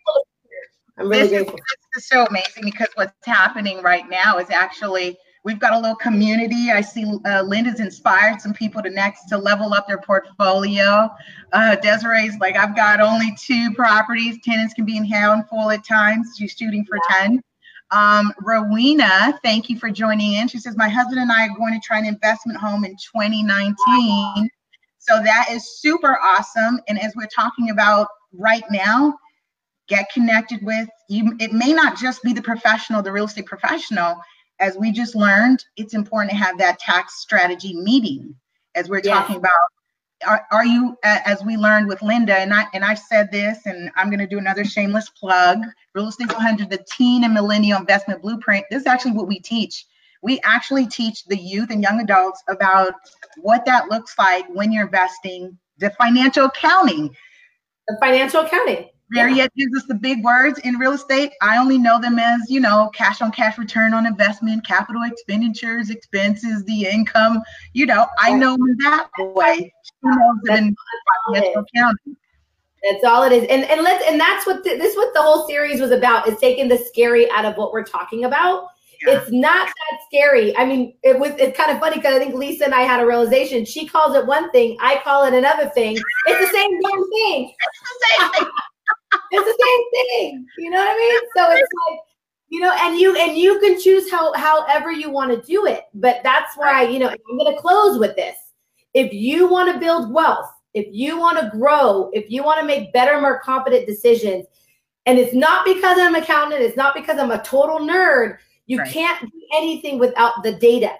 I'm 0.99 1.07
really 1.07 1.23
this 1.23 1.31
grateful. 1.31 1.55
Is, 1.55 1.61
this 1.95 2.03
is 2.03 2.09
so 2.09 2.25
amazing 2.25 2.63
because 2.63 2.89
what's 2.95 3.13
happening 3.25 3.81
right 3.81 4.07
now 4.09 4.37
is 4.37 4.49
actually 4.49 5.17
we've 5.45 5.59
got 5.59 5.73
a 5.73 5.79
little 5.79 5.95
community. 5.95 6.71
I 6.71 6.81
see 6.81 7.05
uh, 7.25 7.43
Linda's 7.43 7.79
inspired 7.79 8.41
some 8.41 8.53
people 8.53 8.83
to 8.83 8.89
next 8.89 9.25
to 9.29 9.37
level 9.37 9.73
up 9.73 9.87
their 9.87 9.99
portfolio. 9.99 11.09
Uh, 11.53 11.75
Desiree's 11.77 12.37
like, 12.39 12.57
I've 12.57 12.75
got 12.75 12.99
only 12.99 13.35
two 13.39 13.73
properties. 13.73 14.37
Tenants 14.43 14.73
can 14.73 14.85
be 14.85 14.97
in 14.97 15.05
handful 15.05 15.71
at 15.71 15.85
times. 15.85 16.35
She's 16.37 16.51
shooting 16.51 16.85
for 16.85 16.97
yeah. 17.09 17.27
10. 17.27 17.41
Um, 17.91 18.33
Rowena, 18.41 19.39
thank 19.43 19.69
you 19.69 19.79
for 19.79 19.89
joining 19.89 20.33
in. 20.33 20.47
She 20.47 20.59
says, 20.59 20.77
My 20.77 20.89
husband 20.89 21.19
and 21.19 21.31
I 21.31 21.47
are 21.47 21.57
going 21.57 21.73
to 21.73 21.79
try 21.85 21.97
an 21.97 22.05
investment 22.05 22.59
home 22.59 22.85
in 22.85 22.91
2019. 22.91 24.49
So 24.99 25.23
that 25.23 25.47
is 25.49 25.79
super 25.79 26.19
awesome. 26.21 26.79
And 26.87 26.99
as 27.01 27.13
we're 27.15 27.27
talking 27.27 27.71
about 27.71 28.07
right 28.33 28.63
now, 28.69 29.17
get 29.89 30.09
connected 30.13 30.61
with 30.63 30.87
you 31.09 31.35
it 31.39 31.51
may 31.51 31.73
not 31.73 31.97
just 31.97 32.23
be 32.23 32.31
the 32.31 32.41
professional 32.41 33.01
the 33.01 33.11
real 33.11 33.25
estate 33.25 33.47
professional 33.47 34.15
as 34.59 34.77
we 34.77 34.91
just 34.91 35.15
learned 35.15 35.65
it's 35.75 35.95
important 35.95 36.29
to 36.29 36.37
have 36.37 36.57
that 36.57 36.79
tax 36.79 37.19
strategy 37.19 37.73
meeting 37.73 38.33
as 38.75 38.87
we're 38.87 39.01
yes. 39.03 39.17
talking 39.17 39.35
about 39.35 39.51
are, 40.27 40.45
are 40.51 40.65
you 40.65 40.97
as 41.03 41.43
we 41.43 41.55
learned 41.55 41.87
with 41.87 42.01
linda 42.01 42.37
and 42.37 42.53
i 42.53 42.65
and 42.73 42.83
i've 42.83 42.99
said 42.99 43.31
this 43.31 43.65
and 43.65 43.89
i'm 43.95 44.09
going 44.09 44.19
to 44.19 44.27
do 44.27 44.37
another 44.37 44.65
shameless 44.65 45.09
plug 45.09 45.59
real 45.95 46.07
estate 46.07 46.27
100 46.27 46.69
the 46.69 46.85
teen 46.91 47.23
and 47.23 47.33
millennial 47.33 47.79
investment 47.79 48.21
blueprint 48.21 48.65
this 48.69 48.81
is 48.81 48.87
actually 48.87 49.11
what 49.11 49.27
we 49.27 49.39
teach. 49.39 49.85
We 50.21 50.39
actually 50.41 50.85
teach 50.85 51.25
the 51.25 51.37
youth 51.37 51.69
and 51.69 51.81
young 51.81 52.01
adults 52.01 52.43
about 52.49 52.93
what 53.37 53.65
that 53.65 53.87
looks 53.87 54.17
like 54.17 54.45
when 54.49 54.71
you're 54.71 54.85
investing 54.85 55.57
the 55.77 55.91
financial 55.91 56.45
accounting. 56.45 57.15
The 57.87 57.97
financial 58.01 58.41
accounting 58.41 58.89
Mariette 59.11 59.53
gives 59.55 59.75
us 59.75 59.85
the 59.87 59.95
big 59.95 60.23
words 60.23 60.59
in 60.59 60.75
real 60.75 60.93
estate. 60.93 61.31
I 61.41 61.57
only 61.57 61.77
know 61.77 61.99
them 61.99 62.19
as, 62.19 62.41
you 62.49 62.59
know, 62.59 62.89
cash 62.93 63.21
on 63.21 63.31
cash 63.31 63.57
return 63.57 63.93
on 63.93 64.05
investment, 64.05 64.65
capital 64.65 65.03
expenditures, 65.03 65.89
expenses, 65.89 66.63
the 66.65 66.85
income. 66.85 67.41
You 67.73 67.87
know, 67.87 68.07
I 68.19 68.33
know 68.33 68.51
them 68.51 68.75
that 68.79 69.07
way. 69.19 69.73
She 69.83 69.93
knows 70.03 70.37
them 70.43 70.57
in 70.57 70.75
financial 71.27 71.63
accounting. 71.75 72.17
That's 72.83 73.03
all 73.03 73.23
it 73.23 73.33
is. 73.33 73.45
And 73.49 73.63
and 73.63 73.81
let's 73.81 74.05
and 74.07 74.19
that's 74.19 74.45
what 74.45 74.63
the, 74.63 74.77
this 74.77 74.95
what 74.95 75.13
the 75.13 75.21
whole 75.21 75.47
series 75.47 75.81
was 75.81 75.91
about 75.91 76.27
is 76.27 76.37
taking 76.39 76.69
the 76.69 76.77
scary 76.77 77.29
out 77.31 77.45
of 77.45 77.55
what 77.55 77.73
we're 77.73 77.83
talking 77.83 78.25
about. 78.25 78.67
Yeah. 79.05 79.19
It's 79.19 79.31
not 79.31 79.67
that 79.67 79.99
scary. 80.07 80.55
I 80.55 80.65
mean, 80.65 80.93
it 81.03 81.19
was 81.19 81.31
it's 81.37 81.57
kind 81.57 81.71
of 81.71 81.79
funny 81.79 81.97
because 81.97 82.15
I 82.15 82.19
think 82.19 82.35
Lisa 82.35 82.65
and 82.65 82.73
I 82.73 82.81
had 82.81 83.01
a 83.01 83.05
realization. 83.05 83.65
She 83.65 83.85
calls 83.85 84.15
it 84.15 84.25
one 84.25 84.49
thing, 84.51 84.77
I 84.79 85.01
call 85.03 85.25
it 85.25 85.33
another 85.33 85.69
thing. 85.69 85.97
It's 86.25 86.51
the 86.51 86.57
same 86.57 86.81
damn 86.81 87.09
thing. 87.09 87.53
It's 87.59 87.79
the 87.81 88.07
same 88.07 88.31
thing 88.31 88.51
it's 89.31 89.45
the 89.45 89.65
same 89.65 89.83
thing. 90.07 90.45
You 90.57 90.69
know 90.69 90.77
what 90.77 90.91
I 90.91 90.97
mean? 90.97 91.19
So 91.35 91.51
it's 91.51 91.69
like, 91.89 91.99
you 92.49 92.59
know, 92.59 92.73
and 92.79 92.99
you 92.99 93.15
and 93.15 93.37
you 93.37 93.59
can 93.59 93.79
choose 93.79 94.09
how 94.09 94.33
however 94.33 94.91
you 94.91 95.11
want 95.11 95.31
to 95.31 95.47
do 95.47 95.65
it. 95.65 95.83
But 95.93 96.21
that's 96.23 96.57
why, 96.57 96.83
you 96.83 96.99
know, 96.99 97.09
I'm 97.09 97.37
gonna 97.37 97.57
close 97.57 97.99
with 97.99 98.15
this. 98.15 98.35
If 98.93 99.13
you 99.13 99.47
want 99.47 99.71
to 99.71 99.79
build 99.79 100.11
wealth, 100.11 100.51
if 100.73 100.87
you 100.91 101.19
want 101.19 101.39
to 101.39 101.49
grow, 101.49 102.09
if 102.13 102.29
you 102.29 102.43
want 102.43 102.59
to 102.59 102.65
make 102.65 102.93
better, 102.93 103.19
more 103.21 103.39
confident 103.39 103.85
decisions, 103.85 104.45
and 105.05 105.17
it's 105.17 105.33
not 105.33 105.65
because 105.65 105.97
I'm 105.99 106.15
an 106.15 106.21
accountant, 106.21 106.61
it's 106.61 106.77
not 106.77 106.95
because 106.95 107.19
I'm 107.19 107.31
a 107.31 107.43
total 107.43 107.79
nerd. 107.79 108.37
You 108.65 108.79
right. 108.79 108.91
can't 108.91 109.21
do 109.21 109.41
anything 109.55 109.97
without 109.97 110.43
the 110.43 110.53
data, 110.53 110.91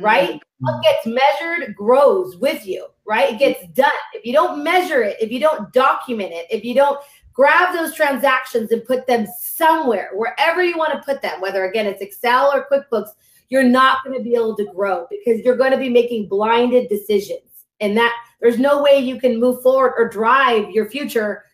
right? 0.00 0.30
Mm-hmm. 0.30 0.66
What 0.66 0.82
gets 0.82 1.06
measured 1.06 1.74
grows 1.74 2.36
with 2.36 2.66
you, 2.66 2.86
right? 3.06 3.32
It 3.32 3.38
gets 3.38 3.66
done. 3.72 3.90
If 4.12 4.26
you 4.26 4.32
don't 4.32 4.62
measure 4.62 5.02
it, 5.02 5.16
if 5.20 5.30
you 5.30 5.40
don't 5.40 5.72
document 5.72 6.32
it, 6.32 6.46
if 6.50 6.64
you 6.64 6.74
don't 6.74 6.98
grab 7.38 7.72
those 7.72 7.94
transactions 7.94 8.72
and 8.72 8.84
put 8.84 9.06
them 9.06 9.24
somewhere, 9.38 10.10
wherever 10.14 10.60
you 10.60 10.76
want 10.76 10.92
to 10.92 10.98
put 11.04 11.22
them, 11.22 11.40
whether 11.40 11.64
again 11.66 11.86
it's 11.86 12.02
Excel 12.02 12.52
or 12.52 12.66
QuickBooks, 12.68 13.10
you're 13.48 13.62
not 13.62 14.04
going 14.04 14.18
to 14.18 14.22
be 14.22 14.34
able 14.34 14.56
to 14.56 14.66
grow 14.74 15.06
because 15.08 15.40
you're 15.44 15.56
going 15.56 15.70
to 15.70 15.78
be 15.78 15.88
making 15.88 16.28
blinded 16.28 16.88
decisions. 16.88 17.42
And 17.80 17.96
that 17.96 18.12
there's 18.40 18.58
no 18.58 18.82
way 18.82 18.98
you 18.98 19.20
can 19.20 19.38
move 19.38 19.62
forward 19.62 19.94
or 19.96 20.08
drive 20.08 20.72
your 20.72 20.90
future 20.90 21.44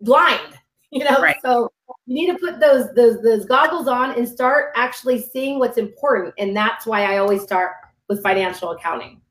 blind, 0.00 0.58
you 0.90 1.04
know? 1.04 1.22
Right. 1.22 1.36
So 1.40 1.70
you 2.06 2.14
need 2.14 2.32
to 2.32 2.38
put 2.38 2.58
those 2.58 2.92
those 2.94 3.22
those 3.22 3.44
goggles 3.44 3.86
on 3.86 4.18
and 4.18 4.28
start 4.28 4.72
actually 4.74 5.22
seeing 5.22 5.60
what's 5.60 5.78
important. 5.78 6.34
And 6.36 6.56
that's 6.56 6.84
why 6.84 7.04
I 7.04 7.18
always 7.18 7.42
start 7.42 7.74
with 8.08 8.24
financial 8.24 8.72
accounting. 8.72 9.21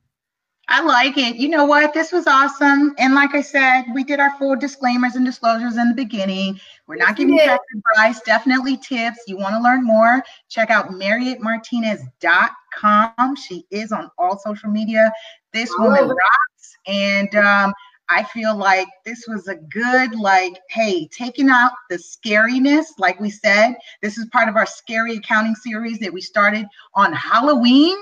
I 0.72 0.80
like 0.80 1.16
it. 1.18 1.36
You 1.36 1.50
know 1.50 1.66
what? 1.66 1.92
This 1.92 2.10
was 2.12 2.26
awesome. 2.26 2.94
And 2.96 3.14
like 3.14 3.34
I 3.34 3.42
said, 3.42 3.84
we 3.92 4.04
did 4.04 4.20
our 4.20 4.34
full 4.38 4.56
disclaimers 4.56 5.16
and 5.16 5.26
disclosures 5.26 5.76
in 5.76 5.90
the 5.90 5.94
beginning. 5.94 6.58
We're 6.86 6.96
not 6.96 7.14
giving 7.14 7.34
you 7.34 7.42
advice, 7.42 8.22
definitely 8.22 8.78
tips. 8.78 9.18
You 9.26 9.36
want 9.36 9.54
to 9.54 9.60
learn 9.60 9.84
more? 9.84 10.24
Check 10.48 10.70
out 10.70 10.88
MarriettMartinez.com. 10.88 13.36
She 13.36 13.66
is 13.70 13.92
on 13.92 14.10
all 14.16 14.38
social 14.38 14.70
media. 14.70 15.12
This 15.52 15.70
oh. 15.78 15.82
woman 15.82 16.08
rocks. 16.08 16.76
And 16.86 17.34
um, 17.34 17.74
I 18.08 18.24
feel 18.24 18.56
like 18.56 18.88
this 19.04 19.26
was 19.28 19.48
a 19.48 19.56
good, 19.56 20.14
like, 20.14 20.58
hey, 20.70 21.06
taking 21.08 21.50
out 21.50 21.72
the 21.90 21.96
scariness, 21.96 22.86
like 22.96 23.20
we 23.20 23.28
said. 23.28 23.74
This 24.00 24.16
is 24.16 24.24
part 24.32 24.48
of 24.48 24.56
our 24.56 24.64
scary 24.64 25.16
accounting 25.16 25.54
series 25.54 25.98
that 25.98 26.14
we 26.14 26.22
started 26.22 26.64
on 26.94 27.12
Halloween. 27.12 27.98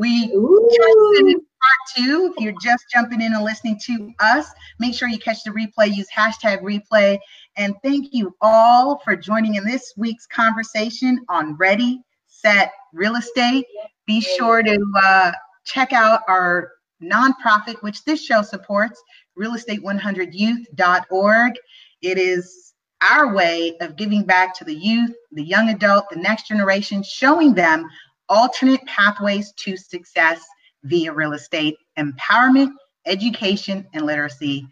We 0.00 0.28
just 0.28 1.36
part 1.60 1.78
two. 1.94 2.32
If 2.34 2.42
you're 2.42 2.54
just 2.62 2.86
jumping 2.90 3.20
in 3.20 3.34
and 3.34 3.44
listening 3.44 3.78
to 3.84 4.10
us, 4.18 4.50
make 4.78 4.94
sure 4.94 5.08
you 5.08 5.18
catch 5.18 5.44
the 5.44 5.50
replay. 5.50 5.94
Use 5.94 6.08
hashtag 6.08 6.62
replay. 6.62 7.18
And 7.56 7.74
thank 7.84 8.14
you 8.14 8.34
all 8.40 9.02
for 9.04 9.14
joining 9.14 9.56
in 9.56 9.66
this 9.66 9.92
week's 9.98 10.26
conversation 10.26 11.20
on 11.28 11.54
Ready, 11.56 12.00
Set, 12.26 12.72
Real 12.94 13.16
Estate. 13.16 13.66
Be 14.06 14.22
sure 14.22 14.62
to 14.62 14.78
uh, 15.04 15.32
check 15.66 15.92
out 15.92 16.22
our 16.28 16.72
nonprofit, 17.02 17.82
which 17.82 18.02
this 18.04 18.24
show 18.24 18.40
supports, 18.40 19.02
realestate100youth.org. 19.38 21.52
It 22.00 22.16
is 22.16 22.72
our 23.02 23.34
way 23.34 23.76
of 23.82 23.96
giving 23.96 24.24
back 24.24 24.54
to 24.54 24.64
the 24.64 24.74
youth, 24.74 25.12
the 25.32 25.44
young 25.44 25.68
adult, 25.68 26.08
the 26.08 26.16
next 26.16 26.48
generation, 26.48 27.02
showing 27.02 27.52
them 27.52 27.84
alternate 28.30 28.80
pathways 28.86 29.52
to 29.58 29.76
success 29.76 30.40
via 30.84 31.12
real 31.12 31.32
estate 31.32 31.76
empowerment, 31.98 32.70
education, 33.04 33.86
and 33.92 34.06
literacy. 34.06 34.66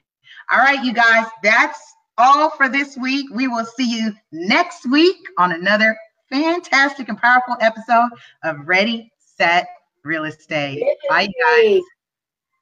All 0.51 0.59
right, 0.59 0.83
you 0.83 0.95
guys, 0.95 1.27
that's 1.43 1.79
all 2.17 2.49
for 2.51 2.69
this 2.69 2.97
week. 2.97 3.27
We 3.31 3.49
will 3.49 3.67
see 3.67 3.99
you 3.99 4.15
next 4.33 4.91
week 4.91 5.17
on 5.37 5.53
another 5.53 5.95
fantastic 6.31 7.09
and 7.09 7.19
powerful 7.19 7.57
episode 7.61 8.11
of 8.45 8.67
Ready, 8.67 9.13
Set, 9.19 9.69
Real 10.05 10.25
Estate. 10.25 10.83
Bye, 11.09 11.27
guys. 11.27 11.83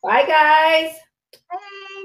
Bye, 0.02 0.26
guys. 0.26 0.92
Bye. 1.50 1.95